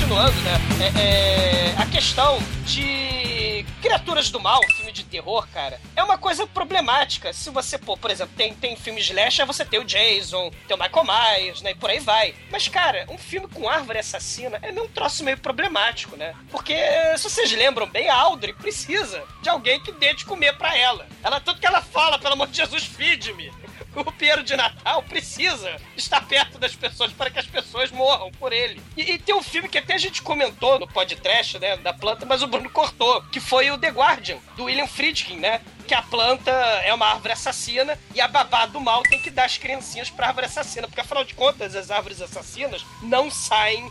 continuando, 0.07 0.41
né? 0.41 0.93
é- 0.95 1.01
é, 1.01 1.75
a 1.77 1.85
questão 1.85 2.39
de 2.65 3.65
criaturas 3.81 4.29
do 4.29 4.39
mal, 4.39 4.61
filme 4.75 4.91
de 4.91 5.03
terror, 5.03 5.45
cara, 5.53 5.79
é 5.95 6.03
uma 6.03 6.17
coisa 6.17 6.47
problemática. 6.47 7.33
Se 7.33 7.49
você, 7.49 7.77
pô, 7.77 7.97
por 7.97 8.09
exemplo, 8.09 8.33
tem, 8.37 8.53
tem 8.53 8.75
filmes 8.77 9.05
de 9.05 9.11
slasher, 9.11 9.45
você 9.45 9.65
tem 9.65 9.79
o 9.79 9.83
Jason, 9.83 10.49
tem 10.67 10.77
o 10.77 10.79
Michael 10.79 11.05
Myers, 11.05 11.61
né? 11.61 11.71
E 11.71 11.75
por 11.75 11.89
aí 11.89 11.99
vai. 11.99 12.33
Mas, 12.49 12.67
cara, 12.69 13.05
um 13.09 13.17
filme 13.17 13.47
com 13.49 13.67
árvore 13.67 13.99
assassina 13.99 14.57
é 14.61 14.71
um 14.71 14.87
troço 14.87 15.23
meio 15.23 15.37
problemático, 15.37 16.15
né? 16.15 16.33
Porque, 16.49 16.75
se 17.17 17.29
vocês 17.29 17.51
lembram 17.51 17.87
bem, 17.87 18.07
a 18.07 18.15
Audrey 18.15 18.53
precisa 18.53 19.23
de 19.41 19.49
alguém 19.49 19.81
que 19.81 19.91
dê 19.91 20.13
de 20.13 20.25
comer 20.25 20.57
pra 20.57 20.77
ela. 20.77 21.05
Ela, 21.21 21.39
tanto 21.41 21.59
que 21.59 21.67
ela 21.67 21.81
fala, 21.81 22.17
pelo 22.17 22.33
amor 22.33 22.47
de 22.47 22.57
Jesus, 22.57 22.85
feed-me. 22.85 23.51
O 23.95 24.11
Piero 24.11 24.43
de 24.43 24.55
Natal 24.55 25.03
precisa 25.03 25.75
estar 25.95 26.25
perto 26.27 26.57
das 26.57 26.75
pessoas 26.75 27.11
para 27.11 27.29
que 27.29 27.39
as 27.39 27.47
pessoas 27.47 27.91
morram 27.91 28.31
por 28.31 28.53
ele. 28.53 28.81
E, 28.95 29.13
e 29.13 29.17
tem 29.17 29.35
um 29.35 29.43
filme 29.43 29.67
que 29.67 29.77
até 29.77 29.95
a 29.95 29.97
gente 29.97 30.21
comentou 30.21 30.79
no 30.79 30.87
podcast, 30.87 31.59
né, 31.59 31.77
da 31.77 31.93
planta, 31.93 32.25
mas 32.25 32.41
o 32.41 32.47
Bruno 32.47 32.69
cortou, 32.69 33.21
que 33.23 33.39
foi 33.39 33.69
o 33.71 33.77
The 33.77 33.89
Guardian, 33.89 34.37
do 34.55 34.65
William 34.65 34.87
Friedkin, 34.87 35.37
né? 35.37 35.61
Que 35.87 35.95
a 35.95 36.01
planta 36.01 36.51
é 36.51 36.93
uma 36.93 37.07
árvore 37.07 37.31
assassina 37.33 37.97
e 38.13 38.19
a 38.19 38.27
babá 38.27 38.65
do 38.65 38.79
mal 38.81 39.01
tem 39.03 39.21
que 39.21 39.29
dar 39.29 39.45
as 39.45 39.57
criancinhas 39.57 40.09
pra 40.09 40.27
árvore 40.27 40.47
assassina, 40.47 40.87
porque 40.87 40.99
afinal 40.99 41.23
de 41.23 41.33
contas 41.33 41.75
as 41.75 41.89
árvores 41.89 42.21
assassinas 42.21 42.85
não 43.01 43.31
saem 43.31 43.89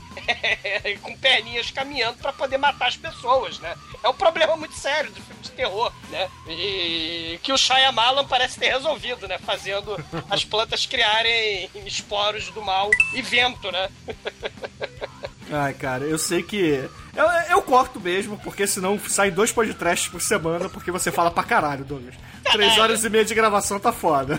com 1.03 1.17
perninhas 1.17 1.71
caminhando 1.71 2.19
pra 2.19 2.33
poder 2.33 2.59
matar 2.59 2.89
as 2.89 2.97
pessoas, 2.97 3.59
né? 3.61 3.75
É 4.05 4.09
um 4.09 4.15
problema 4.15 4.57
muito 4.57 4.75
sério 4.75 5.11
do 5.11 5.23
filme 5.23 5.41
de 5.41 5.51
terror, 5.53 5.93
né? 6.11 6.29
E 6.49 7.41
que 7.43 7.53
o 7.53 7.57
Shyamalan 7.57 8.27
parece 8.27 8.59
ter 8.61 8.69
resolvido, 8.69 9.27
né? 9.27 9.39
Fazendo 9.39 9.97
as 10.29 10.45
plantas 10.45 10.85
criarem 10.85 11.71
esporos 11.87 12.51
do 12.51 12.63
mal 12.63 12.91
e 13.15 13.23
vento, 13.23 13.73
né? 13.73 13.89
Ai, 15.51 15.73
cara, 15.75 16.05
eu 16.05 16.19
sei 16.19 16.43
que. 16.43 16.89
Eu, 17.17 17.25
eu 17.57 17.63
corto 17.63 17.99
mesmo, 17.99 18.39
porque 18.39 18.67
senão 18.67 18.99
saem 19.09 19.33
dois 19.33 19.51
podcasts 19.51 20.09
por 20.09 20.21
semana, 20.21 20.69
porque 20.69 20.91
você 20.91 21.11
fala 21.11 21.31
pra 21.31 21.43
caralho, 21.43 21.85
Douglas. 21.85 22.15
Três 22.53 22.79
horas 22.79 23.03
e 23.05 23.09
meia 23.09 23.25
de 23.25 23.35
gravação 23.35 23.81
tá 23.81 23.91
foda. 23.91 24.39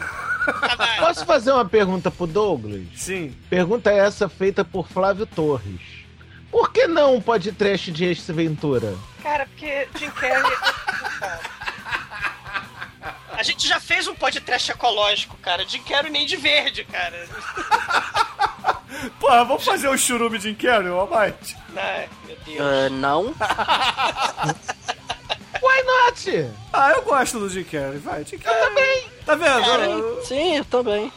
Posso 1.00 1.26
fazer 1.26 1.52
uma 1.52 1.66
pergunta 1.66 2.12
pro 2.12 2.28
Douglas? 2.28 2.84
Sim. 2.96 3.36
Pergunta 3.50 3.92
essa 3.92 4.30
feita 4.30 4.64
por 4.64 4.88
Flávio 4.88 5.26
Torres. 5.26 5.82
Por 6.52 6.72
que 6.72 6.88
não 6.88 7.16
um 7.16 7.22
podcast 7.22 7.92
de 7.92 8.06
Ace 8.06 8.32
Ventura? 8.32 8.96
Cara, 9.22 9.46
porque 9.48 9.88
Jim 9.98 10.10
Carrey. 10.12 10.58
A 13.34 13.44
gente 13.44 13.68
já 13.68 13.80
fez 13.80 14.08
um 14.08 14.16
podcast 14.16 14.72
ecológico, 14.72 15.36
cara. 15.38 15.68
Jim 15.68 15.84
Carrey 15.84 16.12
nem 16.12 16.26
de 16.26 16.38
verde, 16.38 16.86
cara. 16.86 17.28
Porra, 19.20 19.44
vamos 19.46 19.66
fazer 19.66 19.90
um 19.90 19.98
churume 19.98 20.40
de 20.40 20.54
Carrey, 20.56 20.90
Mike? 20.90 21.56
Ai, 21.76 22.10
meu 22.26 22.38
Deus. 22.46 22.60
Ah, 22.62 22.90
não. 22.90 23.36
Why 25.62 25.84
not? 25.84 26.52
Ah, 26.72 26.92
eu 26.92 27.02
gosto 27.04 27.40
do 27.40 27.50
Jim 27.50 27.64
Carrey, 27.64 27.98
vai. 28.00 28.24
Jim 28.24 28.38
Carrey. 28.38 28.62
Eu 28.62 28.68
também. 28.68 29.10
Tá 29.26 29.36
vendo? 29.36 29.66
Cara, 29.66 30.26
Sim, 30.26 30.58
eu 30.58 30.66
também. 30.66 31.12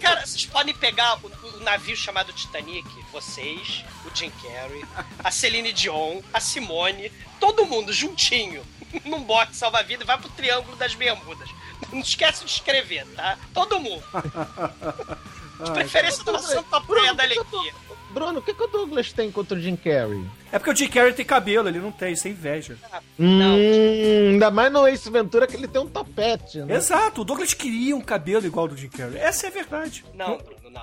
Cara, 0.00 0.26
vocês 0.26 0.44
podem 0.46 0.74
pegar 0.74 1.18
o, 1.24 1.26
o 1.56 1.60
navio 1.60 1.96
chamado 1.96 2.32
Titanic, 2.32 2.86
vocês, 3.10 3.84
o 4.04 4.14
Jim 4.14 4.30
Carrey, 4.42 4.84
a 5.24 5.30
Celine 5.30 5.72
Dion, 5.72 6.20
a 6.32 6.40
Simone, 6.40 7.10
todo 7.40 7.64
mundo 7.64 7.92
juntinho, 7.92 8.62
num 9.04 9.22
bote 9.22 9.56
salva-vida 9.56 10.04
e 10.04 10.06
vai 10.06 10.18
pro 10.18 10.28
Triângulo 10.30 10.76
das 10.76 10.94
Bermudas. 10.94 11.48
Não 11.90 12.00
esquece 12.00 12.44
de 12.44 12.50
escrever, 12.50 13.06
tá? 13.14 13.38
Todo 13.54 13.80
mundo. 13.80 14.04
De 15.64 15.70
preferência 15.72 16.22
numa 16.24 16.38
Santa 16.38 16.80
Praia 16.80 17.14
da 17.14 17.22
Alegria. 17.22 17.72
Bruno, 18.10 18.38
o 18.38 18.42
que, 18.42 18.54
que 18.54 18.62
o 18.62 18.66
Douglas 18.66 19.12
tem 19.12 19.30
contra 19.30 19.58
o 19.58 19.60
Jim 19.60 19.76
Carrey? 19.76 20.24
É 20.50 20.58
porque 20.58 20.70
o 20.70 20.76
Jim 20.76 20.88
Carrey 20.88 21.12
tem 21.12 21.24
cabelo, 21.24 21.68
ele 21.68 21.78
não 21.78 21.92
tem, 21.92 22.14
isso 22.14 22.26
é 22.26 22.30
inveja. 22.30 22.78
Não. 23.18 23.56
Hum, 23.56 24.30
ainda 24.30 24.50
mais 24.50 24.72
no 24.72 24.86
Ace 24.86 25.10
Ventura 25.10 25.46
que 25.46 25.54
ele 25.54 25.68
tem 25.68 25.82
um 25.82 25.86
topete, 25.86 26.60
né? 26.60 26.76
Exato, 26.76 27.20
o 27.20 27.24
Douglas 27.24 27.52
queria 27.52 27.94
um 27.94 28.00
cabelo 28.00 28.46
igual 28.46 28.64
ao 28.64 28.68
do 28.68 28.76
Jim 28.76 28.88
Carrey. 28.88 29.18
Essa 29.18 29.46
é 29.46 29.48
a 29.50 29.52
verdade. 29.52 30.04
Não, 30.14 30.38
Bruno, 30.38 30.70
não. 30.70 30.82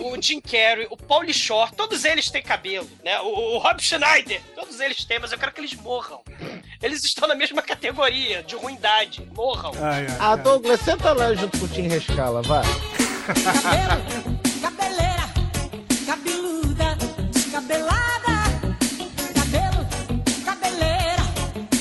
O 0.00 0.20
Jim 0.20 0.40
Carrey, 0.40 0.86
o 0.90 0.96
Pauly 0.96 1.32
Shore, 1.34 1.72
todos 1.76 2.04
eles 2.04 2.30
têm 2.30 2.42
cabelo, 2.42 2.88
né? 3.04 3.20
O, 3.20 3.54
o 3.54 3.58
Rob 3.58 3.80
Schneider, 3.82 4.40
todos 4.54 4.78
eles 4.80 5.04
têm, 5.04 5.18
mas 5.18 5.32
eu 5.32 5.38
quero 5.38 5.52
que 5.52 5.60
eles 5.60 5.74
morram. 5.74 6.20
Eles 6.82 7.04
estão 7.04 7.28
na 7.28 7.34
mesma 7.34 7.60
categoria 7.62 8.42
de 8.42 8.54
ruindade. 8.56 9.22
Morram. 9.34 9.72
Ai, 9.80 10.06
ai, 10.08 10.16
Ah, 10.18 10.30
ai. 10.32 10.38
Douglas, 10.38 10.80
senta 10.80 11.12
lá 11.12 11.34
junto 11.34 11.58
com 11.58 11.64
o 11.64 11.68
Tim 11.68 11.88
Rescala, 11.88 12.40
vai. 12.42 12.64
Cabelo, 13.26 14.40
cabeleira, 14.62 15.28
cabeluda, 16.06 16.96
descabelada. 17.30 18.00
Cabelo, 19.34 19.86
cabeleira, 20.44 21.22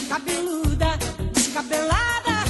cabeluda, 0.10 0.98
descabelada. 1.34 2.44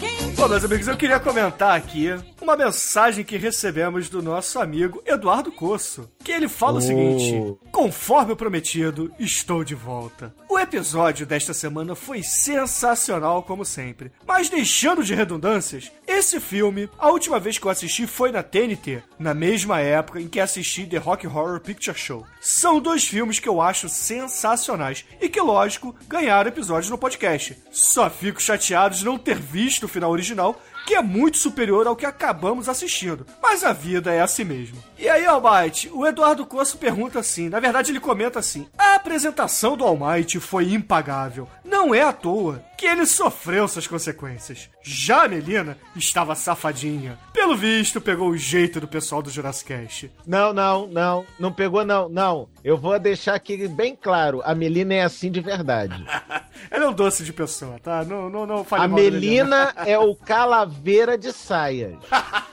Quem 0.00 0.32
Bom, 0.34 0.48
meus 0.48 0.64
amigos, 0.64 0.88
eu 0.88 0.96
queria 0.96 1.20
comentar 1.20 1.76
aqui 1.76 2.08
uma 2.50 2.56
mensagem 2.56 3.24
que 3.24 3.36
recebemos 3.36 4.08
do 4.08 4.20
nosso 4.20 4.58
amigo 4.58 5.00
Eduardo 5.06 5.52
Coço, 5.52 6.10
que 6.24 6.32
ele 6.32 6.48
fala 6.48 6.74
o 6.74 6.78
Oh. 6.78 6.80
seguinte: 6.80 7.58
Conforme 7.70 8.32
o 8.32 8.36
prometido, 8.36 9.12
estou 9.20 9.62
de 9.62 9.74
volta. 9.76 10.34
O 10.48 10.58
episódio 10.58 11.24
desta 11.24 11.54
semana 11.54 11.94
foi 11.94 12.24
sensacional, 12.24 13.44
como 13.44 13.64
sempre. 13.64 14.10
Mas 14.26 14.48
deixando 14.48 15.04
de 15.04 15.14
redundâncias, 15.14 15.92
esse 16.08 16.40
filme, 16.40 16.90
a 16.98 17.08
última 17.10 17.38
vez 17.38 17.56
que 17.56 17.64
eu 17.66 17.70
assisti 17.70 18.04
foi 18.06 18.32
na 18.32 18.42
TNT, 18.42 19.00
na 19.16 19.32
mesma 19.32 19.78
época 19.80 20.20
em 20.20 20.26
que 20.28 20.40
assisti 20.40 20.84
The 20.86 20.96
Rock 20.98 21.26
Horror 21.28 21.60
Picture 21.60 21.96
Show. 21.96 22.26
São 22.40 22.80
dois 22.80 23.04
filmes 23.06 23.38
que 23.38 23.48
eu 23.48 23.60
acho 23.60 23.88
sensacionais 23.88 25.04
e 25.20 25.28
que, 25.28 25.40
lógico, 25.40 25.94
ganharam 26.08 26.48
episódios 26.48 26.90
no 26.90 26.98
podcast. 26.98 27.56
Só 27.70 28.10
fico 28.10 28.42
chateado 28.42 28.96
de 28.96 29.04
não 29.04 29.16
ter 29.16 29.36
visto 29.38 29.84
o 29.84 29.88
final 29.88 30.10
original 30.10 30.60
que 30.86 30.94
é 30.94 31.02
muito 31.02 31.38
superior 31.38 31.86
ao 31.86 31.96
que 31.96 32.06
acabamos 32.06 32.68
assistindo. 32.68 33.26
Mas 33.42 33.64
a 33.64 33.72
vida 33.72 34.12
é 34.12 34.20
assim 34.20 34.44
mesmo. 34.44 34.82
E 34.98 35.08
aí, 35.08 35.24
Almighty, 35.26 35.90
o 35.92 36.06
Eduardo 36.06 36.44
Coço 36.44 36.78
pergunta 36.78 37.18
assim, 37.18 37.48
na 37.48 37.60
verdade 37.60 37.92
ele 37.92 38.00
comenta 38.00 38.38
assim, 38.38 38.66
a 38.76 38.94
apresentação 38.94 39.76
do 39.76 39.84
Almighty 39.84 40.40
foi 40.40 40.72
impagável. 40.72 41.48
Não 41.64 41.94
é 41.94 42.02
à 42.02 42.12
toa 42.12 42.62
que 42.80 42.86
ele 42.86 43.04
sofreu 43.04 43.68
suas 43.68 43.86
consequências. 43.86 44.70
Já 44.82 45.24
a 45.24 45.28
Melina 45.28 45.76
estava 45.94 46.34
safadinha. 46.34 47.18
Pelo 47.30 47.54
visto, 47.54 48.00
pegou 48.00 48.30
o 48.30 48.36
jeito 48.38 48.80
do 48.80 48.88
pessoal 48.88 49.20
do 49.20 49.28
Jurassic. 49.28 50.10
Não, 50.26 50.50
não, 50.54 50.86
não. 50.86 51.26
Não 51.38 51.52
pegou, 51.52 51.84
não, 51.84 52.08
não. 52.08 52.48
Eu 52.64 52.78
vou 52.78 52.98
deixar 52.98 53.34
aqui 53.34 53.68
bem 53.68 53.94
claro. 53.94 54.40
A 54.46 54.54
Melina 54.54 54.94
é 54.94 55.02
assim 55.02 55.30
de 55.30 55.42
verdade. 55.42 56.02
Ela 56.70 56.86
é 56.86 56.88
um 56.88 56.94
doce 56.94 57.22
de 57.22 57.34
pessoa, 57.34 57.78
tá? 57.78 58.02
Não, 58.02 58.30
não, 58.30 58.46
não 58.46 58.64
fale 58.64 58.84
A 58.84 58.88
mal 58.88 58.96
da 58.96 59.02
Melina 59.02 59.74
é 59.84 59.98
o 59.98 60.14
calaveira 60.14 61.18
de 61.18 61.34
saias. 61.34 61.98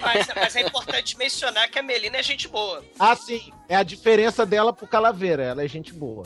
Mas, 0.00 0.26
mas- 0.34 0.56
é 0.56 0.60
importante 0.62 1.16
mencionar 1.16 1.68
que 1.70 1.78
a 1.78 1.82
Melina 1.82 2.18
é 2.18 2.22
gente 2.22 2.48
boa. 2.48 2.82
Ah, 2.98 3.14
sim. 3.14 3.52
É 3.68 3.76
a 3.76 3.82
diferença 3.82 4.44
dela 4.44 4.72
pro 4.72 4.86
calaveira. 4.86 5.42
Ela 5.42 5.64
é 5.64 5.68
gente 5.68 5.92
boa. 5.92 6.24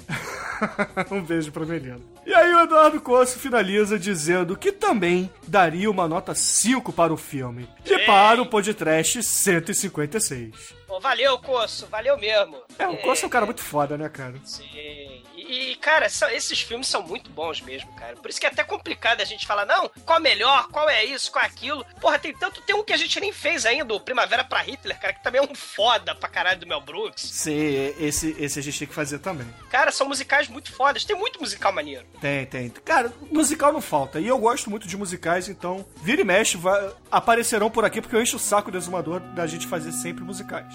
um 1.11 1.23
beijo 1.23 1.53
pra 1.53 1.65
Melina. 1.67 2.01
E 2.25 2.35
aí 2.35 2.53
o 2.55 2.61
Eduardo 2.61 3.01
Coço 3.01 3.39
finaliza 3.39 3.99
dizendo 3.99 4.57
que 4.57 4.73
também 4.73 5.31
daria 5.47 5.91
uma 5.91 6.09
nota 6.09 6.35
5 6.35 6.93
para 6.93 7.12
o 7.12 7.17
filme. 7.17 7.69
E 7.85 7.99
para 8.01 8.41
o 8.43 8.47
podcast 8.47 9.23
156. 9.23 10.75
Pô, 10.87 10.99
valeu, 11.01 11.39
Coço, 11.39 11.87
valeu 11.87 12.17
mesmo. 12.19 12.57
É, 12.79 12.87
o 12.89 12.97
Coço 12.99 13.25
é 13.25 13.27
um 13.27 13.31
cara 13.31 13.45
muito 13.47 13.62
foda, 13.62 13.97
né, 13.99 14.09
cara? 14.09 14.35
Sim. 14.45 15.23
E, 15.49 15.77
cara, 15.77 16.09
são- 16.09 16.29
esses 16.31 16.61
filmes 16.61 16.89
são 16.89 17.03
muito 17.03 17.31
bons 17.31 17.61
mesmo, 17.61 17.91
cara. 17.95 18.17
Por 18.17 18.29
isso 18.31 18.41
que 18.41 18.47
é 18.47 18.49
até 18.49 18.65
complicado 18.65 19.21
a 19.21 19.25
gente 19.25 19.47
falar, 19.47 19.65
não, 19.65 19.89
qual 20.05 20.19
é 20.19 20.23
melhor, 20.23 20.69
qual 20.69 20.88
é 20.88 21.05
isso, 21.05 21.31
qual 21.31 21.44
é 21.44 21.47
aquilo. 21.47 21.85
Porra, 22.01 22.19
tem 22.19 22.33
tanto, 22.35 22.61
tem 22.63 22.75
um 22.75 22.83
que 22.83 22.92
a 22.92 22.97
gente 22.97 23.19
nem 23.21 23.33
fez 23.33 23.65
ainda, 23.65 23.94
o 23.94 24.01
Primavera 24.01 24.44
pra 24.44 24.61
Hitler, 24.63 24.99
cara, 24.99 25.13
que 25.13 25.23
também 25.23 25.40
é 25.40 25.44
um 25.44 25.55
foda 25.55 26.15
pra 26.15 26.29
caralho 26.29 26.59
do 26.61 26.67
Mel 26.67 26.81
Brooks. 26.81 27.23
Sim, 27.23 27.94
esse, 27.99 28.35
esse 28.38 28.59
a 28.59 28.63
gente 28.63 28.79
tem 28.79 28.88
que 28.88 28.94
fazer 28.94 29.19
também. 29.21 29.47
Cara, 29.71 29.92
são 29.92 30.09
musicais 30.09 30.49
muito 30.49 30.73
fodas, 30.73 31.05
tem 31.05 31.17
muito 31.17 31.40
musical 31.40 31.73
maneiro. 31.73 32.05
Tem, 32.21 32.44
tem. 32.47 32.69
Cara, 32.71 33.13
musical 33.31 33.73
não 33.73 33.81
falta. 33.81 34.19
E 34.21 34.27
eu 34.27 34.38
gosto 34.38 34.69
muito 34.71 34.87
de 34.88 34.97
musicais, 34.97 35.49
então 35.49 35.87
vira 36.03 36.21
e 36.21 36.25
mexe, 36.25 36.57
vai- 36.57 36.90
aparecerão 37.11 37.71
por 37.71 37.85
aqui, 37.85 38.01
porque 38.01 38.17
eu 38.17 38.23
encho 38.23 38.37
o 38.37 38.40
saco 38.40 38.71
do 38.71 38.77
exumador 38.79 39.21
da 39.21 39.47
gente 39.47 39.67
fazer 39.67 39.92
sempre 39.92 40.25
musicais. 40.25 40.75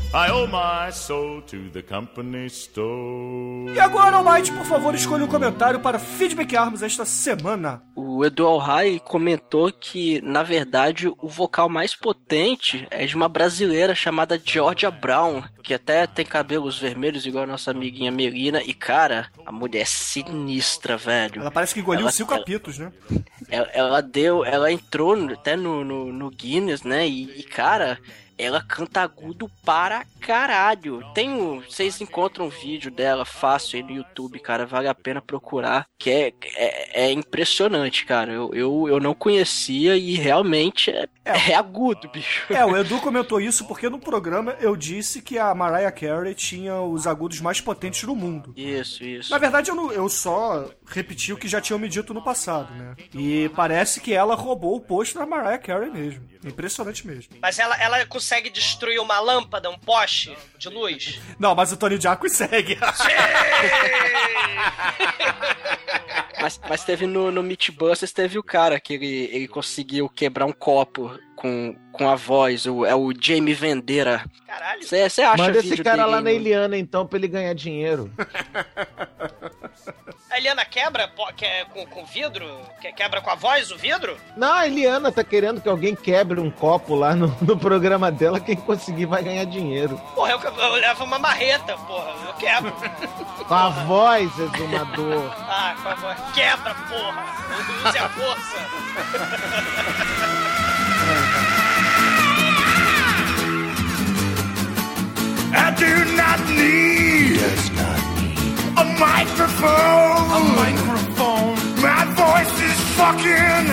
I 0.13 0.29
owe 0.29 0.45
my 0.45 0.91
soul 0.91 1.41
to 1.43 1.69
the 1.71 1.81
company 1.81 2.45
store. 2.47 3.73
E 3.73 3.79
agora, 3.79 4.17
Almighty, 4.17 4.51
por 4.51 4.65
favor, 4.65 4.93
escolha 4.93 5.23
um 5.23 5.27
comentário 5.27 5.79
para 5.79 5.97
feedbackarmos 5.97 6.83
esta 6.83 7.05
semana. 7.05 7.81
O 7.95 8.25
Edu 8.25 8.45
Alhai 8.45 8.99
comentou 9.05 9.71
que, 9.71 10.19
na 10.21 10.43
verdade, 10.43 11.07
o 11.07 11.29
vocal 11.29 11.69
mais 11.69 11.95
potente 11.95 12.85
é 12.91 13.05
de 13.05 13.15
uma 13.15 13.29
brasileira 13.29 13.95
chamada 13.95 14.41
Georgia 14.43 14.91
Brown, 14.91 15.43
que 15.63 15.73
até 15.73 16.05
tem 16.05 16.25
cabelos 16.25 16.77
vermelhos 16.77 17.25
igual 17.25 17.45
a 17.45 17.47
nossa 17.47 17.71
amiguinha 17.71 18.11
Melina. 18.11 18.61
E, 18.61 18.73
cara, 18.73 19.29
a 19.45 19.51
mulher 19.51 19.83
é 19.83 19.85
sinistra, 19.85 20.97
velho. 20.97 21.39
Ela 21.41 21.51
parece 21.51 21.73
que 21.73 21.79
engoliu 21.79 22.01
Ela- 22.01 22.11
cinco 22.11 22.33
ela- 22.33 22.41
apitos, 22.41 22.77
né? 22.77 22.91
Ela, 23.47 23.69
ela 23.73 24.01
deu, 24.01 24.43
ela 24.43 24.69
entrou 24.69 25.13
até 25.31 25.55
no, 25.55 25.85
no, 25.85 26.11
no 26.11 26.29
Guinness, 26.29 26.83
né? 26.83 27.07
E, 27.07 27.39
e, 27.39 27.43
cara, 27.43 27.97
ela 28.41 28.61
canta 28.61 29.01
agudo 29.01 29.47
para 29.63 30.03
caralho. 30.21 31.01
Tem 31.13 31.29
um, 31.29 31.61
vocês 31.61 31.99
encontram 31.99 32.45
um 32.45 32.49
vídeo 32.49 32.89
dela 32.91 33.25
fácil 33.25 33.77
aí 33.77 33.83
no 33.83 33.91
YouTube, 33.91 34.39
cara, 34.39 34.65
vale 34.65 34.87
a 34.87 34.95
pena 34.95 35.21
procurar, 35.21 35.85
que 35.97 36.09
é, 36.09 36.33
é, 36.55 37.05
é 37.05 37.11
impressionante, 37.11 38.05
cara. 38.05 38.31
Eu, 38.31 38.51
eu, 38.53 38.87
eu 38.87 38.99
não 38.99 39.13
conhecia 39.13 39.97
e 39.97 40.13
realmente 40.15 40.91
é, 40.91 41.07
é 41.25 41.55
agudo, 41.55 42.09
bicho. 42.09 42.45
É, 42.53 42.65
o 42.65 42.77
Edu 42.77 42.99
comentou 42.99 43.41
isso 43.41 43.65
porque 43.67 43.89
no 43.89 43.99
programa 43.99 44.55
eu 44.59 44.75
disse 44.75 45.21
que 45.21 45.37
a 45.37 45.53
Mariah 45.55 45.91
Carey 45.91 46.33
tinha 46.35 46.79
os 46.81 47.07
agudos 47.07 47.39
mais 47.41 47.59
potentes 47.59 48.03
do 48.03 48.15
mundo. 48.15 48.53
Isso, 48.55 49.03
isso. 49.03 49.31
Na 49.31 49.37
verdade, 49.37 49.69
eu, 49.71 49.75
não- 49.75 49.91
eu 49.91 50.07
só 50.07 50.69
repeti 50.87 51.33
o 51.33 51.37
que 51.37 51.47
já 51.47 51.59
tinham 51.59 51.79
me 51.79 51.89
dito 51.89 52.13
no 52.13 52.23
passado, 52.23 52.73
né? 52.73 52.95
E 53.13 53.49
parece 53.55 53.99
que 53.99 54.13
ela 54.13 54.35
roubou 54.35 54.75
o 54.75 54.81
posto 54.81 55.17
da 55.17 55.25
Mariah 55.25 55.57
Carey 55.57 55.89
mesmo. 55.89 56.29
Impressionante 56.43 57.05
mesmo. 57.05 57.33
Mas 57.41 57.59
ela, 57.59 57.75
ela 57.81 58.05
consegue 58.05 58.49
destruir 58.49 58.99
uma 58.99 59.19
lâmpada, 59.19 59.69
um 59.69 59.77
poste 59.77 60.10
de 60.57 60.69
luz? 60.69 61.19
Não, 61.39 61.55
mas 61.55 61.71
o 61.71 61.77
Tony 61.77 61.97
Diaco 61.97 62.27
segue. 62.29 62.77
Mas, 66.41 66.59
mas 66.67 66.83
teve 66.83 67.05
no, 67.05 67.31
no 67.31 67.43
Mythbusters, 67.43 68.11
teve 68.11 68.39
o 68.39 68.43
cara 68.43 68.79
que 68.79 68.95
ele, 68.95 69.29
ele 69.31 69.47
conseguiu 69.47 70.09
quebrar 70.09 70.47
um 70.47 70.51
copo 70.51 71.15
com, 71.35 71.75
com 71.91 72.09
a 72.09 72.15
voz, 72.15 72.65
o, 72.65 72.83
é 72.83 72.95
o 72.95 73.13
Jamie 73.19 73.53
Vendera. 73.53 74.25
Caralho. 74.47 74.83
Você 74.83 74.97
acha 75.21 75.37
Manda 75.37 75.59
esse 75.59 75.77
cara 75.83 76.03
dele 76.03 76.15
lá 76.15 76.21
na 76.21 76.31
Eliana, 76.31 76.77
então, 76.77 77.05
pra 77.05 77.19
ele 77.19 77.27
ganhar 77.27 77.53
dinheiro. 77.53 78.11
Eliana 80.41 80.65
quebra 80.65 81.07
que- 81.37 81.65
com, 81.71 81.85
com 81.85 82.03
vidro? 82.05 82.59
Que- 82.81 82.91
Quebra 82.91 83.21
com 83.21 83.29
a 83.29 83.35
voz 83.35 83.69
o 83.71 83.77
vidro? 83.77 84.17
Não, 84.35 84.51
a 84.51 84.65
Eliana 84.65 85.11
tá 85.11 85.23
querendo 85.23 85.61
que 85.61 85.69
alguém 85.69 85.95
quebre 85.95 86.39
um 86.39 86.49
copo 86.49 86.95
lá 86.95 87.13
no, 87.15 87.27
no 87.41 87.55
programa 87.57 88.11
dela. 88.11 88.39
Quem 88.39 88.55
conseguir 88.55 89.05
vai 89.05 89.21
ganhar 89.23 89.45
dinheiro. 89.45 89.97
Porra, 90.15 90.31
eu, 90.31 90.39
eu 90.39 90.71
levo 90.73 91.03
uma 91.03 91.19
marreta, 91.19 91.77
porra. 91.77 92.13
Eu 92.27 92.33
quebro. 92.33 92.73
Com 93.47 93.53
a 93.53 93.69
voz, 93.69 94.31
exumador. 94.39 95.31
Ah, 95.47 95.75
com 95.83 95.89
a 95.89 95.95
voz. 95.95 96.17
Quebra, 96.33 96.73
porra. 96.73 97.25
Use 97.87 97.97
a 97.99 98.09
força. 98.09 99.61
I 105.53 105.71
do 105.77 106.15
not 106.15 106.39
need 106.49 107.39
a 108.81 108.85
microphone. 108.97 110.31
A 110.31 110.41
microphone. 110.59 111.55
My 111.81 112.03
voice 112.17 112.55
is 112.69 112.79
fucking 112.97 113.67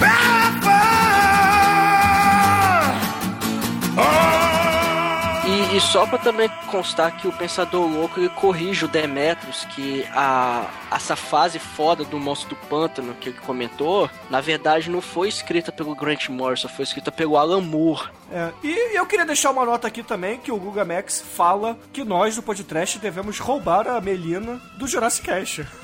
powerful. 0.00 1.06
E, 5.46 5.76
e 5.76 5.80
só 5.80 6.06
pra 6.06 6.18
também 6.18 6.50
constar 6.66 7.12
que 7.12 7.28
o 7.28 7.32
Pensador 7.32 7.86
Louco 7.86 8.18
ele 8.18 8.28
corrige 8.30 8.84
o 8.84 8.88
Demetrius 8.88 9.64
que 9.66 10.04
a, 10.12 10.68
essa 10.96 11.14
fase 11.14 11.58
foda 11.58 12.04
do 12.04 12.18
Monstro 12.18 12.50
do 12.50 12.56
Pântano 12.68 13.14
que 13.14 13.28
ele 13.28 13.38
comentou, 13.38 14.08
na 14.30 14.40
verdade 14.40 14.90
não 14.90 15.00
foi 15.00 15.28
escrita 15.28 15.70
pelo 15.70 15.94
Grant 15.94 16.28
Morrison, 16.28 16.68
foi 16.68 16.82
escrita 16.84 17.12
pelo 17.12 17.36
Alan 17.36 17.60
Moore. 17.60 18.08
É, 18.32 18.50
e 18.64 18.96
eu 18.98 19.06
queria 19.06 19.24
deixar 19.26 19.50
uma 19.50 19.64
nota 19.64 19.86
aqui 19.86 20.02
também 20.02 20.38
que 20.38 20.50
o 20.50 20.56
Guga 20.58 20.84
Max 20.84 21.20
fala 21.36 21.78
que 21.92 22.02
nós 22.04 22.34
do 22.36 22.42
podcast 22.42 22.98
devemos 22.98 23.38
roubar 23.38 23.86
a 23.86 24.00
Melina 24.00 24.60
do 24.78 24.86
Jurassic 24.88 25.26
Cast. 25.26 25.66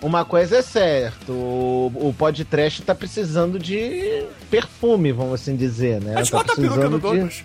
Uma 0.00 0.24
coisa 0.24 0.58
é 0.58 0.62
certa, 0.62 1.32
o, 1.32 1.90
o 1.94 2.14
podcast 2.16 2.82
tá 2.82 2.94
precisando 2.94 3.58
de 3.58 4.26
perfume, 4.50 5.12
vamos 5.12 5.34
assim 5.40 5.56
dizer, 5.56 6.00
né? 6.02 6.14
A 6.14 6.18
gente 6.18 6.30
Tá 6.30 6.36
bota 6.38 6.52
a 6.52 6.56
peruca 6.56 6.74
precisando 6.74 6.96
de- 6.96 7.02
Douglas. 7.02 7.44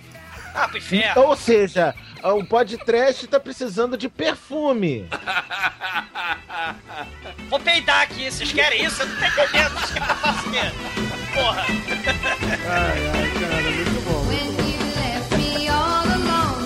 Ah, 0.54 0.68
pro 0.68 0.78
inferno. 0.78 1.22
Ou 1.24 1.36
seja, 1.38 1.96
o 2.24 2.44
podcast 2.46 3.26
tá 3.28 3.40
precisando 3.40 3.98
de 3.98 4.10
perfume. 4.10 5.08
Vou 7.50 7.60
peidar 7.60 8.02
aqui. 8.02 8.30
Vocês 8.30 8.52
querem 8.52 8.84
isso? 8.86 9.02
Eu 9.02 9.08
não 9.08 9.18
tô 9.18 9.26
entendendo. 9.26 9.80
Vocês 9.80 9.92
querem 9.92 10.06
quê? 10.52 10.72
Porra. 11.34 11.66
Ai, 12.68 13.08
ai, 13.08 13.32
cara, 13.40 13.72
muito 13.72 14.02
bom. 14.02 14.26
Soda 15.70 16.20
pop. 16.20 16.60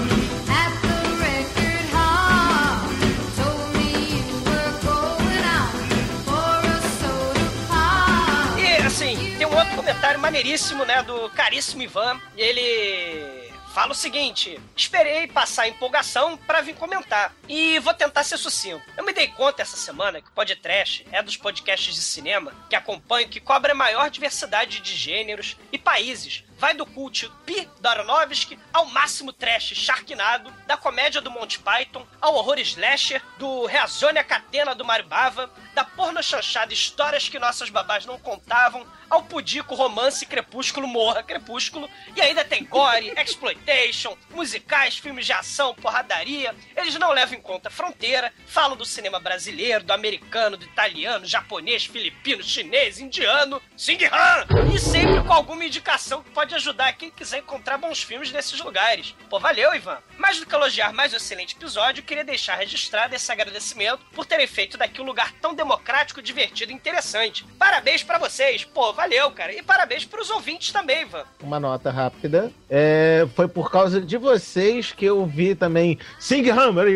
E 8.60 8.86
assim, 8.86 9.36
tem 9.38 9.48
um 9.48 9.56
outro 9.56 9.76
comentário 9.76 10.20
maneiríssimo, 10.20 10.86
né, 10.86 11.02
do 11.04 11.30
caríssimo 11.30 11.82
Ivan. 11.84 12.20
E 12.36 12.42
ele 12.42 13.33
fala 13.74 13.92
o 13.92 13.96
seguinte: 13.96 14.60
esperei 14.76 15.28
passar 15.28 15.64
a 15.64 15.68
empolgação 15.68 16.38
pra 16.38 16.62
vir 16.62 16.76
comentar. 16.76 17.36
E 17.50 17.80
vou 17.80 17.94
tentar 17.94 18.24
ser 18.24 18.38
sucinto. 18.38 18.84
Eu 18.96 19.04
me 19.04 19.12
dei 19.12 19.28
conta 19.28 19.62
essa 19.62 19.76
semana 19.76 20.22
que 20.22 20.28
o 20.28 20.34
podcast 20.34 21.06
é 21.12 21.22
dos 21.22 21.36
podcasts 21.36 21.96
de 21.96 22.02
cinema 22.02 22.54
que 22.70 22.76
acompanho 22.76 23.28
que 23.28 23.40
cobre 23.40 23.72
a 23.72 23.76
maior 23.76 24.10
diversidade 24.10 24.80
de 24.80 24.96
gêneros 24.96 25.58
e 25.72 25.78
países. 25.78 26.44
Vai 26.64 26.74
do 26.74 26.86
cult 26.86 27.30
Pi 27.46 27.68
do 27.82 27.90
Aronofsky 27.90 28.58
ao 28.72 28.86
máximo 28.86 29.34
trash 29.34 29.74
Sharknado, 29.76 30.50
da 30.66 30.78
comédia 30.78 31.20
do 31.20 31.30
Monty 31.30 31.60
Python, 31.60 32.08
ao 32.22 32.36
horror 32.36 32.58
slasher, 32.60 33.22
do 33.38 33.66
Reazione 33.66 34.18
a 34.18 34.24
Catena 34.24 34.74
do 34.74 34.86
Mario 34.86 35.06
Bava, 35.06 35.52
da 35.76 35.84
porno 35.84 36.24
chanchada 36.24 36.72
Histórias 36.72 37.28
que 37.28 37.38
Nossas 37.38 37.70
Babás 37.70 38.06
Não 38.06 38.18
Contavam, 38.18 38.88
ao 39.10 39.24
pudico 39.24 39.76
romance 39.76 40.26
Crepúsculo 40.26 40.88
Morra 40.88 41.22
Crepúsculo, 41.22 41.90
e 42.16 42.22
ainda 42.22 42.46
tem 42.46 42.64
gore, 42.64 43.14
exploitation, 43.22 44.18
musicais, 44.30 44.98
filmes 44.98 45.26
de 45.26 45.34
ação, 45.34 45.76
porradaria. 45.76 46.56
Eles 46.78 46.96
não 46.98 47.12
levam 47.12 47.38
em 47.38 47.42
conta 47.42 47.68
a 47.68 47.72
fronteira, 47.72 48.34
falam 48.48 48.78
do 48.78 48.86
cinema 48.86 49.20
brasileiro, 49.20 49.84
do 49.84 49.92
americano, 49.92 50.56
do 50.56 50.64
italiano, 50.64 51.26
japonês, 51.26 51.86
filipino, 51.86 52.42
chinês, 52.42 53.00
indiano, 53.00 53.62
Sing 53.76 54.00
Han, 54.06 54.74
e 54.74 54.80
sempre 54.80 55.22
com 55.22 55.34
alguma 55.34 55.66
indicação 55.66 56.24
que 56.24 56.30
pode 56.30 56.53
pode 56.54 56.56
ajudar 56.56 56.94
quem 56.94 57.10
quiser 57.10 57.40
encontrar 57.40 57.78
bons 57.80 58.04
filmes 58.04 58.32
nesses 58.32 58.60
lugares. 58.62 59.16
Pô, 59.30 59.40
valeu, 59.40 59.74
Ivan. 59.74 59.98
Mais 60.18 60.40
do 60.40 60.46
que 60.46 60.54
elogiar 60.54 60.94
mais 60.94 61.12
um 61.12 61.18
excelente 61.18 61.56
episódio, 61.56 62.04
queria 62.04 62.24
deixar 62.24 62.56
registrado 62.56 63.16
esse 63.16 63.32
agradecimento 63.32 64.00
por 64.14 64.26
terem 64.26 64.46
feito 64.46 64.78
daqui 64.78 65.02
um 65.02 65.06
lugar 65.06 65.32
tão 65.42 65.56
democrático, 65.56 66.22
divertido 66.22 66.72
e 66.72 66.76
interessante. 66.76 67.44
Parabéns 67.58 68.04
pra 68.04 68.20
vocês. 68.20 68.64
Pô, 68.66 68.94
valeu, 68.94 69.32
cara. 69.32 69.52
E 69.54 69.64
parabéns 69.64 70.06
pros 70.06 70.30
ouvintes 70.30 70.72
também, 70.72 71.02
Ivan. 71.02 71.24
Uma 71.42 71.60
nota 71.60 71.90
rápida. 71.90 72.52
É, 72.70 73.28
foi 73.36 73.48
por 73.48 73.72
causa 73.72 74.00
de 74.00 74.18
vocês 74.18 74.92
que 74.92 75.06
eu 75.06 75.26
vi 75.26 75.56
também 75.56 75.98
Sing 76.20 76.48
Hammer. 76.52 76.88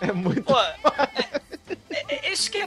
É 0.00 0.12
muito. 0.12 0.42
Pô, 0.42 0.58
é- 0.58 0.76
é- 1.90 2.26
é 2.28 2.32
isso 2.32 2.50
que 2.50 2.58
é 2.58 2.66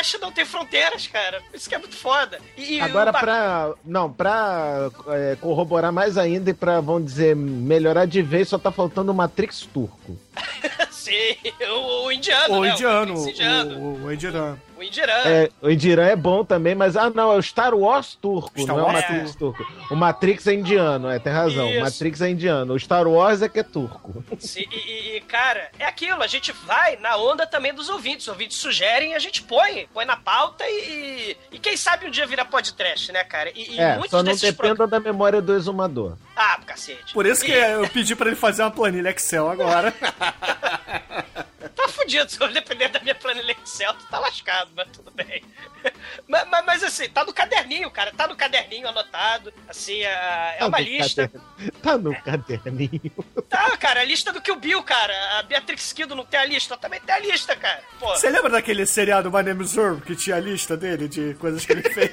O 0.00 0.02
trash 0.02 0.18
não 0.20 0.32
tem 0.32 0.46
fronteiras, 0.46 1.06
cara. 1.06 1.42
Isso 1.52 1.68
que 1.68 1.74
é 1.74 1.78
muito 1.78 1.94
foda. 1.94 2.38
E, 2.56 2.80
Agora, 2.80 3.10
o 3.10 3.12
pra. 3.12 3.74
Não, 3.84 4.10
pra 4.10 4.90
é, 5.08 5.36
corroborar 5.38 5.92
mais 5.92 6.16
ainda 6.16 6.48
e 6.50 6.54
pra, 6.54 6.80
vamos 6.80 7.04
dizer, 7.04 7.36
melhorar 7.36 8.06
de 8.06 8.22
vez, 8.22 8.48
só 8.48 8.58
tá 8.58 8.72
faltando 8.72 9.12
o 9.12 9.14
Matrix 9.14 9.60
turco. 9.72 10.16
Sim, 10.90 11.36
o, 11.70 12.06
o 12.06 12.12
indiano, 12.12 12.54
O 12.54 12.62
né? 12.62 12.72
indiano, 12.72 13.14
O, 13.14 13.28
indiano. 13.28 13.78
o, 13.78 14.04
o 14.06 14.12
indiano. 14.12 14.60
O 14.80 14.82
indiano. 14.82 15.12
É, 15.12 15.50
o 15.60 15.70
Indiran 15.70 16.06
é 16.06 16.16
bom 16.16 16.42
também, 16.44 16.74
mas. 16.74 16.96
Ah, 16.96 17.10
não, 17.10 17.30
é 17.32 17.36
o 17.36 17.42
Star 17.42 17.74
Wars 17.74 18.14
turco, 18.20 18.50
Star 18.58 18.74
não 18.74 18.78
é 18.78 18.82
o 18.82 18.86
Wars? 18.86 19.00
Matrix 19.02 19.34
turco. 19.36 19.66
O 19.90 19.94
Matrix 19.94 20.46
é 20.46 20.54
indiano, 20.54 21.10
é, 21.10 21.18
tem 21.18 21.30
razão. 21.32 21.68
Isso. 21.68 21.78
O 21.78 21.82
Matrix 21.82 22.20
é 22.22 22.30
indiano. 22.30 22.72
O 22.74 22.80
Star 22.80 23.06
Wars 23.06 23.42
é 23.42 23.48
que 23.48 23.58
é 23.60 23.62
turco. 23.62 24.24
Sim, 24.38 24.64
e, 24.72 24.76
e- 24.76 25.16
e, 25.16 25.20
cara, 25.20 25.70
é 25.78 25.84
aquilo, 25.84 26.22
a 26.22 26.26
gente 26.26 26.50
vai 26.66 26.96
na 26.96 27.16
onda 27.18 27.46
também 27.46 27.74
dos 27.74 27.88
ouvintes. 27.90 28.26
Os 28.26 28.32
ouvintes 28.32 28.56
sugerem, 28.56 29.14
a 29.14 29.18
gente 29.18 29.42
põe, 29.42 29.86
põe 29.92 30.04
na 30.06 30.16
pauta 30.16 30.64
e, 30.66 31.36
e 31.52 31.58
quem 31.58 31.76
sabe 31.76 32.06
um 32.06 32.10
dia 32.10 32.26
virar 32.26 32.46
podcast, 32.46 33.12
né, 33.12 33.22
cara? 33.24 33.50
E, 33.54 33.74
e 33.74 33.78
É, 33.80 34.00
só 34.08 34.22
não 34.22 34.34
dependa 34.34 34.74
pro- 34.76 34.86
da 34.86 34.98
memória 34.98 35.42
do 35.42 35.54
exumador. 35.54 36.16
Ah, 36.34 36.58
cacete. 36.66 37.12
Por 37.12 37.26
isso 37.26 37.44
que 37.44 37.52
E- 37.52 37.72
eu 37.72 37.86
pedi 37.90 38.16
pra 38.16 38.28
ele 38.28 38.36
fazer 38.36 38.62
uma 38.62 38.70
planilha 38.70 39.10
Excel 39.10 39.50
agora. 39.50 39.92
Fudido, 41.90 42.30
se 42.30 42.40
eu 42.40 42.48
depender 42.52 42.88
da 42.88 43.00
minha 43.00 43.14
planilha 43.14 43.52
Excel, 43.62 43.92
tu 43.94 44.06
tá 44.06 44.18
lascado, 44.18 44.70
mas 44.76 44.88
tudo 44.92 45.10
bem. 45.10 45.42
mas, 46.28 46.48
mas- 46.48 46.64
mas, 46.64 46.82
assim, 46.84 47.08
tá 47.08 47.24
no 47.24 47.32
caderninho, 47.32 47.90
cara, 47.90 48.12
tá 48.12 48.26
no 48.26 48.36
caderninho 48.36 48.86
anotado, 48.88 49.52
assim, 49.68 50.02
é, 50.02 50.54
é 50.54 50.56
Tá 50.60 50.66
uma 50.68 50.80
lista. 50.80 51.28
caderno- 51.28 51.80
Tá 51.82 51.98
no 51.98 52.22
caderninho. 52.22 53.12
Tá, 53.50 53.76
cara, 53.76 54.00
a 54.00 54.04
lista 54.04 54.32
do 54.32 54.40
Kill 54.40 54.56
Bill, 54.56 54.82
cara. 54.82 55.12
A 55.38 55.42
Beatrix 55.42 55.92
Kido 55.92 56.14
não 56.14 56.24
tem 56.24 56.38
a 56.38 56.44
lista, 56.44 56.76
também 56.76 57.00
tem 57.00 57.14
a 57.14 57.18
lista, 57.18 57.56
cara. 57.56 57.82
Você 57.98 58.30
lembra 58.30 58.50
daquele 58.50 58.86
seriado 58.86 59.30
My 59.30 59.42
Name 59.42 59.64
is 59.64 59.76
Earl, 59.76 59.96
que 60.00 60.14
tinha 60.14 60.36
a 60.36 60.40
lista 60.40 60.76
dele 60.76 61.08
de 61.08 61.34
coisas 61.34 61.66
que 61.66 61.72
ele 61.72 61.82
fez? 61.90 62.10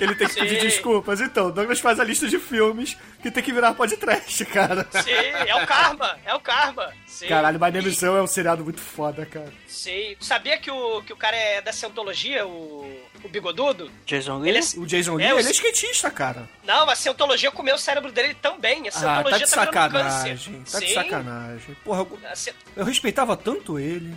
Que 0.00 0.04
ele 0.04 0.14
tem 0.14 0.26
que 0.28 0.34
pedir 0.34 0.58
Sim. 0.60 0.66
desculpas. 0.66 1.20
Então, 1.20 1.50
Douglas 1.50 1.78
faz 1.78 2.00
a 2.00 2.04
lista 2.04 2.26
de 2.26 2.38
filmes 2.38 2.96
que 3.20 3.30
tem 3.30 3.42
que 3.42 3.52
virar 3.52 3.74
podcast, 3.74 4.46
cara. 4.46 4.88
sim, 4.90 5.10
é 5.46 5.54
o 5.54 5.66
karma, 5.66 6.18
é 6.24 6.34
o 6.34 6.40
karma. 6.40 6.90
Sim. 7.06 7.26
Caralho, 7.28 7.60
My 7.60 7.70
Name 7.70 7.86
is 7.90 8.02
é 8.02 8.10
um 8.10 8.26
seriado 8.26 8.64
muito 8.64 8.80
foda, 8.80 9.26
cara. 9.26 9.52
Sim. 9.68 10.16
Sabia 10.18 10.56
que 10.56 10.70
o, 10.70 11.02
que 11.02 11.12
o 11.12 11.16
cara 11.16 11.36
é 11.36 11.60
da 11.60 11.70
Cientologia, 11.70 12.46
o, 12.46 12.98
o 13.22 13.28
bigodudo? 13.28 13.90
Jason 14.06 14.38
Lee? 14.38 14.48
Ele 14.48 14.58
é, 14.58 14.62
O 14.78 14.86
Jason 14.86 15.14
Lee, 15.16 15.26
É, 15.26 15.30
ele 15.38 15.48
é 15.48 15.50
skatista, 15.52 16.10
cara. 16.10 16.48
não, 16.64 16.88
a 16.88 16.96
Cientologia 16.96 17.50
comeu 17.50 17.74
o 17.74 17.78
cérebro 17.78 18.10
dele 18.10 18.32
também. 18.32 18.86
A 18.86 18.88
Ah, 18.88 18.92
Cientologia 18.92 19.30
tá 19.30 19.38
de 19.38 19.50
virando 19.50 19.66
sacanagem. 19.66 20.36
câncer. 20.54 20.72
Tá 20.72 20.86
de 20.86 20.94
sacanagem. 20.94 21.76
Porra, 21.84 22.00
eu, 22.00 22.18
eu 22.76 22.84
respeitava 22.86 23.36
tanto 23.36 23.78
ele. 23.78 24.16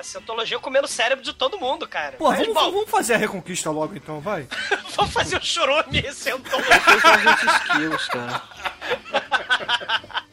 É, 0.00 0.02
a 0.02 0.02
Cientologia 0.02 0.58
comendo 0.58 0.86
o 0.86 0.88
cérebro 0.88 1.22
de 1.22 1.34
todo 1.34 1.58
mundo, 1.58 1.86
cara. 1.86 2.16
Porra, 2.16 2.38
Mas, 2.38 2.46
vamos, 2.46 2.62
bom, 2.62 2.72
vamos 2.72 2.90
fazer 2.90 3.14
a 3.14 3.16
reconquista 3.18 3.70
logo 3.70 3.94
então, 3.94 4.18
vai? 4.18 4.48
vamos 4.96 5.12
fazer 5.12 5.36
o 5.36 5.44
churume 5.44 6.10
Cientologia. 6.12 6.80
Fez 6.80 7.04
alguns 7.04 7.42
skills, 7.42 8.08
cara. 8.08 8.42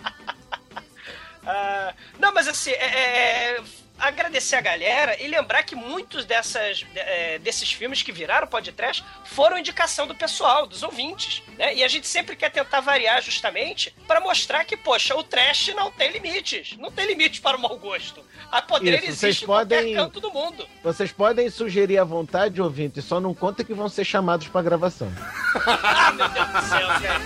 Ah, 1.49 1.93
não, 2.19 2.33
mas 2.33 2.45
assim, 2.45 2.71
é, 2.71 3.55
é, 3.55 3.63
agradecer 3.99 4.55
a 4.55 4.61
galera 4.61 5.21
e 5.21 5.27
lembrar 5.27 5.63
que 5.63 5.75
muitos 5.75 6.25
dessas, 6.25 6.85
é, 6.95 7.39
desses 7.39 7.71
filmes 7.71 8.01
que 8.03 8.11
viraram 8.11 8.47
podcast 8.47 9.03
foram 9.25 9.57
indicação 9.57 10.07
do 10.07 10.15
pessoal, 10.15 10.65
dos 10.67 10.83
ouvintes. 10.83 11.41
Né? 11.57 11.75
E 11.75 11.83
a 11.83 11.87
gente 11.87 12.07
sempre 12.07 12.35
quer 12.35 12.49
tentar 12.51 12.79
variar 12.81 13.21
justamente 13.21 13.93
para 14.07 14.19
mostrar 14.19 14.63
que, 14.65 14.77
poxa, 14.77 15.15
o 15.15 15.23
trash 15.23 15.73
não 15.75 15.91
tem 15.91 16.11
limites. 16.11 16.75
Não 16.77 16.91
tem 16.91 17.07
limite 17.07 17.41
para 17.41 17.57
o 17.57 17.61
mau 17.61 17.77
gosto. 17.77 18.23
A 18.51 18.61
poder 18.61 18.95
Isso, 18.95 19.05
vocês 19.05 19.23
existe 19.23 19.43
em 19.43 19.47
qualquer 19.47 19.77
podem- 19.79 19.95
canto 19.95 20.19
do 20.19 20.31
mundo. 20.31 20.67
Vocês 20.83 21.11
podem 21.11 21.49
sugerir 21.49 21.97
à 21.97 22.03
vontade, 22.03 22.61
ouvinte, 22.61 23.01
só 23.01 23.19
não 23.19 23.33
conta 23.33 23.63
que 23.63 23.73
vão 23.73 23.89
ser 23.89 24.05
chamados 24.05 24.47
pra 24.47 24.61
gravação. 24.61 25.11
Ah, 25.89 26.11
meu 26.11 26.29
Deus 26.29 26.47
do 26.47 26.61
céu, 26.69 26.87
cara. 26.87 27.19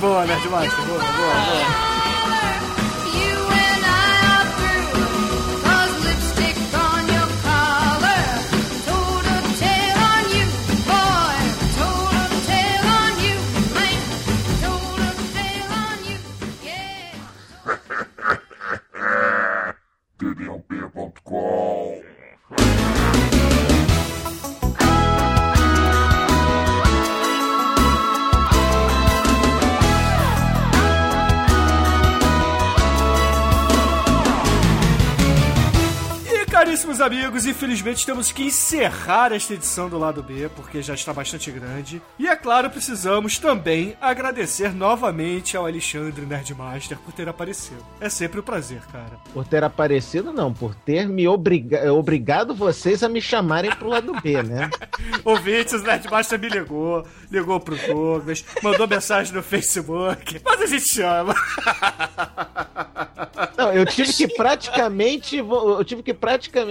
Boa, 0.00 0.26
Nerdmaster, 0.26 0.84
boa, 0.84 0.98
boa, 0.98 1.34
boa. 1.34 1.97
E 21.30 21.77
caríssimos 36.78 37.00
amigos, 37.00 37.44
infelizmente 37.44 38.06
temos 38.06 38.30
que 38.30 38.44
encerrar 38.44 39.32
esta 39.32 39.52
edição 39.52 39.88
do 39.88 39.98
lado 39.98 40.22
B, 40.22 40.48
porque 40.54 40.80
já 40.80 40.94
está 40.94 41.12
bastante 41.12 41.50
grande. 41.50 42.00
E 42.16 42.28
é 42.28 42.36
claro, 42.36 42.70
precisamos 42.70 43.36
também 43.36 43.96
agradecer 44.00 44.72
novamente 44.72 45.56
ao 45.56 45.66
Alexandre 45.66 46.24
Nerdmaster 46.24 46.96
por 46.98 47.12
ter 47.12 47.28
aparecido. 47.28 47.84
É 48.00 48.08
sempre 48.08 48.38
um 48.38 48.44
prazer, 48.44 48.80
cara. 48.92 49.18
Por 49.34 49.44
ter 49.44 49.64
aparecido, 49.64 50.32
não, 50.32 50.54
por 50.54 50.72
ter 50.72 51.08
me 51.08 51.26
obriga 51.26 51.92
obrigado 51.92 52.54
vocês 52.54 53.02
a 53.02 53.08
me 53.08 53.20
chamarem 53.20 53.74
pro 53.74 53.88
lado 53.88 54.12
B, 54.22 54.40
né? 54.44 54.70
Ouvintes, 55.24 55.72
o 55.72 55.82
Nerdmaster 55.82 56.38
me 56.38 56.48
ligou, 56.48 57.04
ligou 57.28 57.58
pro 57.58 57.76
Douglas, 57.76 58.44
mandou 58.62 58.86
mensagem 58.86 59.34
no 59.34 59.42
Facebook, 59.42 60.40
mas 60.44 60.62
a 60.62 60.66
gente 60.66 60.94
chama. 60.94 61.34
Não, 63.56 63.72
eu 63.72 63.84
tive 63.84 64.12
que 64.12 64.28
praticamente. 64.28 65.36
Eu 65.36 65.84
tive 65.84 66.02
que 66.02 66.14
praticamente 66.14 66.67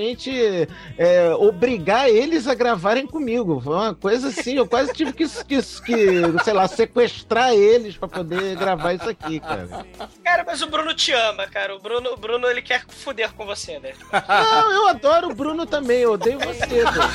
é, 0.98 1.34
obrigar 1.36 2.10
eles 2.10 2.48
a 2.48 2.54
gravarem 2.54 3.06
comigo. 3.06 3.62
Foi 3.62 3.74
uma 3.74 3.94
coisa 3.96 4.30
assim, 4.30 4.56
eu 4.56 4.68
quase 4.68 4.94
tive 4.94 5.14
que, 5.14 5.28
que, 5.28 5.62
que, 5.62 6.44
sei 6.44 6.54
lá, 6.54 6.68
sequestrar 6.68 7.54
eles 7.54 7.98
pra 7.98 8.08
poder 8.08 8.56
gravar 8.56 8.94
isso 8.94 9.10
aqui, 9.10 9.40
cara. 9.40 9.86
Cara, 10.24 10.44
mas 10.46 10.62
o 10.62 10.68
Bruno 10.68 10.94
te 10.94 11.12
ama, 11.12 11.48
cara. 11.48 11.76
O 11.76 11.80
Bruno, 11.80 12.12
o 12.14 12.18
Bruno 12.18 12.48
ele 12.48 12.62
quer 12.62 12.86
fuder 12.88 13.34
com 13.34 13.46
você, 13.46 13.80
né? 13.80 13.94
Não, 14.28 14.72
eu 14.72 14.88
adoro 14.88 15.30
o 15.32 15.36
Bruno 15.36 15.66
também, 15.66 16.00
eu 16.00 16.14
odeio 16.14 16.40
você, 16.40 16.84
cara. 16.84 17.08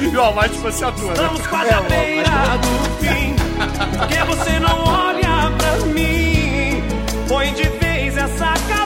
E 0.00 0.06
o 0.16 0.20
Almighty 0.20 0.56
você 0.56 0.84
atua, 0.84 1.06
né? 1.06 1.12
Estamos 1.12 1.46
quase 1.46 1.72
à 1.72 1.80
beira 1.82 2.30
do 2.58 3.04
fim. 3.04 3.36
Por 3.98 4.08
que 4.08 4.24
você 4.24 4.58
não 4.58 4.84
olha 4.84 5.50
pra 5.56 5.76
mim? 5.86 6.82
Põe 7.28 7.52
de 7.54 7.68
vez 7.78 8.16
essa 8.16 8.52
cabeça 8.68 8.81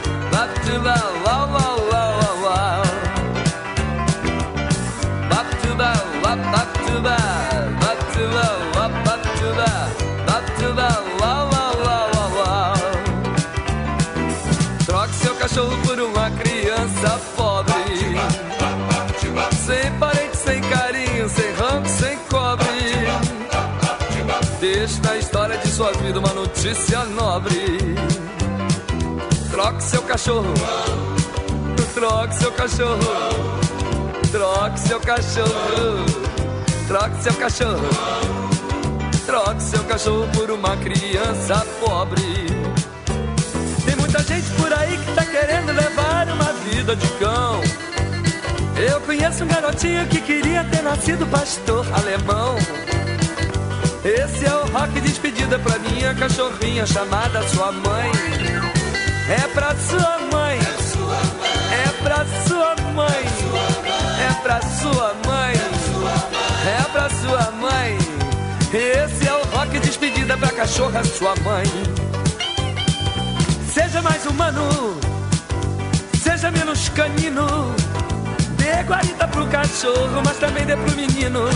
bow, 0.79 1.05
wow, 1.25 1.47
wow, 1.47 1.77
wow, 1.91 2.11
wow, 2.21 2.35
wow. 2.43 2.81
Up, 8.81 9.07
up 9.07 9.21
to 9.23 9.47
bow, 9.55 9.81
up 10.27 10.45
to 10.59 10.73
bow, 10.73 10.99
wow, 11.19 11.49
wow, 11.51 11.73
wow, 11.83 12.05
wow, 12.13 12.29
wow. 12.37 12.73
Troque 14.85 15.13
seu 15.13 15.35
cachorro 15.35 15.77
por 15.85 15.99
uma 15.99 16.31
criança 16.31 17.19
pobre. 17.35 18.17
Sem 19.65 19.91
parente, 19.99 20.37
sem 20.37 20.61
carinho, 20.61 21.29
sem 21.29 21.51
rango, 21.53 21.89
sem 21.89 22.17
cobre. 22.29 22.67
Deixe 24.59 25.01
na 25.01 25.17
história 25.17 25.57
de 25.57 25.67
sua 25.67 25.91
vida 25.93 26.19
uma 26.19 26.33
notícia 26.33 27.03
nobre. 27.05 27.77
Troque 29.61 29.83
seu 29.83 30.01
cachorro. 30.01 30.53
Troque 31.93 32.33
seu 32.33 32.51
cachorro. 32.51 32.99
Troque 34.31 34.79
seu 34.79 34.99
cachorro. 34.99 36.05
Troque 36.87 37.21
seu 37.21 37.33
cachorro. 37.35 37.89
Troque 39.23 39.61
seu 39.61 39.83
cachorro 39.83 40.27
por 40.33 40.49
uma 40.49 40.75
criança 40.77 41.63
pobre. 41.79 42.47
Tem 43.85 43.95
muita 43.97 44.23
gente 44.23 44.49
por 44.59 44.73
aí 44.73 44.97
que 44.97 45.13
tá 45.13 45.25
querendo 45.25 45.71
levar 45.73 46.27
uma 46.29 46.53
vida 46.53 46.95
de 46.95 47.07
cão. 47.19 47.61
Eu 48.83 48.99
conheço 49.01 49.43
um 49.43 49.47
garotinho 49.47 50.07
que 50.07 50.21
queria 50.21 50.63
ter 50.63 50.81
nascido 50.81 51.23
pastor 51.27 51.85
alemão. 51.93 52.55
Esse 54.03 54.43
é 54.43 54.55
o 54.55 54.65
rock 54.71 54.99
despedida 55.01 55.59
pra 55.59 55.77
minha 55.77 56.15
cachorrinha 56.15 56.83
chamada 56.87 57.47
sua 57.49 57.71
mãe. 57.71 58.60
É 59.31 59.47
pra 59.53 59.73
sua 59.77 60.19
mãe. 60.29 60.59
É 61.71 62.03
pra 62.03 62.25
sua 62.45 62.75
mãe. 62.93 63.25
É 64.19 64.33
pra 64.43 64.61
sua 64.61 65.15
mãe. 65.25 65.53
É 66.67 66.83
pra 66.91 67.09
sua 67.09 67.51
mãe. 67.51 67.97
Esse 68.73 69.27
é 69.29 69.33
o 69.33 69.43
rock 69.55 69.79
despedida 69.79 70.37
pra 70.37 70.49
cachorra 70.49 71.01
sua 71.05 71.33
mãe. 71.45 71.63
Seja 73.73 74.01
mais 74.01 74.25
humano. 74.25 74.99
Seja 76.21 76.51
menos 76.51 76.89
canino. 76.89 77.73
Dê 78.57 78.83
guarita 78.83 79.29
pro 79.29 79.47
cachorro, 79.47 80.21
mas 80.25 80.37
também 80.39 80.65
dê 80.65 80.75
pro 80.75 80.91
menino. 80.93 81.47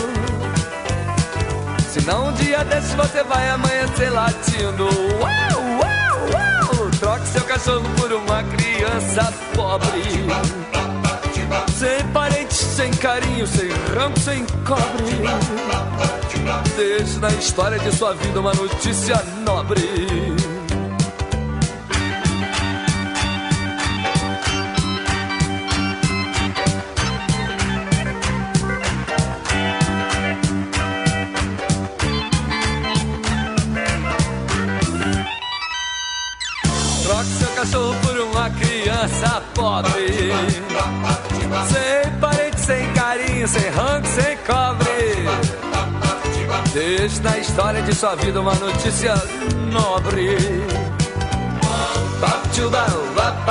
Senão 1.92 2.30
um 2.30 2.32
dia 2.32 2.64
desses 2.64 2.94
você 2.94 3.22
vai 3.24 3.50
amanhecer 3.50 4.10
latindo. 4.12 4.88
Uau! 5.20 5.55
Cachorro 7.56 7.90
por 7.96 8.12
uma 8.12 8.44
criança 8.44 9.34
pobre. 9.56 10.04
Sem 11.74 12.06
parentes, 12.12 12.58
sem 12.58 12.92
carinho, 12.92 13.48
sem 13.48 13.70
rango, 13.96 14.20
sem 14.20 14.46
cobre. 14.66 15.06
Deixe 16.76 17.18
na 17.20 17.30
história 17.30 17.80
de 17.80 17.96
sua 17.96 18.14
vida 18.14 18.42
uma 18.42 18.54
notícia 18.54 19.24
nobre. 19.46 19.82
Pobre. 39.56 40.32
Sem 41.72 42.12
parente, 42.20 42.60
sem 42.60 42.94
carinho, 42.94 43.48
sem 43.48 43.70
rango, 43.72 44.08
sem 44.08 44.38
cobre. 44.46 44.86
Deixe 46.74 47.22
na 47.22 47.38
história 47.38 47.82
de 47.82 47.96
sua 47.96 48.16
vida 48.16 48.42
uma 48.42 48.54
notícia 48.56 49.16
nobre. 49.72 50.38
Bap 52.20 52.50
to 52.54 52.70
down, 52.70 53.16
bap 53.16 53.46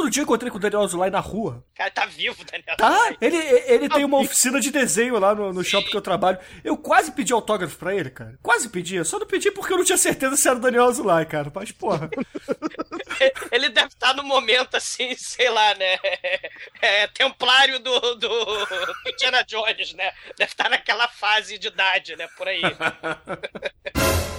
outro 0.00 0.10
dia 0.10 0.22
encontrei 0.22 0.50
com 0.50 0.58
o 0.58 0.60
Daniel 0.60 0.82
Azulay 0.82 1.10
na 1.10 1.20
rua? 1.20 1.64
Cara, 1.74 1.90
tá 1.90 2.06
vivo, 2.06 2.44
Daniel. 2.44 2.76
Tá? 2.76 3.16
Ele, 3.20 3.36
ele 3.36 3.88
tem 3.88 4.04
uma 4.04 4.18
oficina 4.18 4.60
de 4.60 4.70
desenho 4.70 5.18
lá 5.18 5.34
no, 5.34 5.52
no 5.52 5.64
shopping 5.64 5.90
que 5.90 5.96
eu 5.96 6.00
trabalho. 6.02 6.38
Eu 6.64 6.76
quase 6.76 7.12
pedi 7.12 7.32
autógrafo 7.32 7.76
pra 7.76 7.94
ele, 7.94 8.10
cara. 8.10 8.38
Quase 8.42 8.68
pedi. 8.68 9.02
Só 9.04 9.18
não 9.18 9.26
pedi 9.26 9.50
porque 9.50 9.72
eu 9.72 9.78
não 9.78 9.84
tinha 9.84 9.98
certeza 9.98 10.36
se 10.36 10.48
era 10.48 10.56
o 10.56 10.60
Daniel 10.60 10.84
Azulay, 10.84 11.24
cara. 11.26 11.50
Mas, 11.54 11.72
porra. 11.72 12.10
Ele 13.52 13.68
deve 13.68 13.88
estar 13.88 14.14
no 14.14 14.22
momento 14.22 14.76
assim, 14.76 15.14
sei 15.14 15.48
lá, 15.50 15.74
né? 15.74 15.98
É, 16.82 17.06
templário 17.08 17.78
do, 17.78 18.00
do, 18.14 18.28
do 18.28 18.94
Indiana 19.06 19.44
Jones, 19.44 19.92
né? 19.92 20.12
Deve 20.36 20.52
estar 20.52 20.70
naquela 20.70 21.06
fase 21.08 21.58
de 21.58 21.68
idade, 21.68 22.16
né? 22.16 22.26
Por 22.36 22.48
aí. 22.48 22.62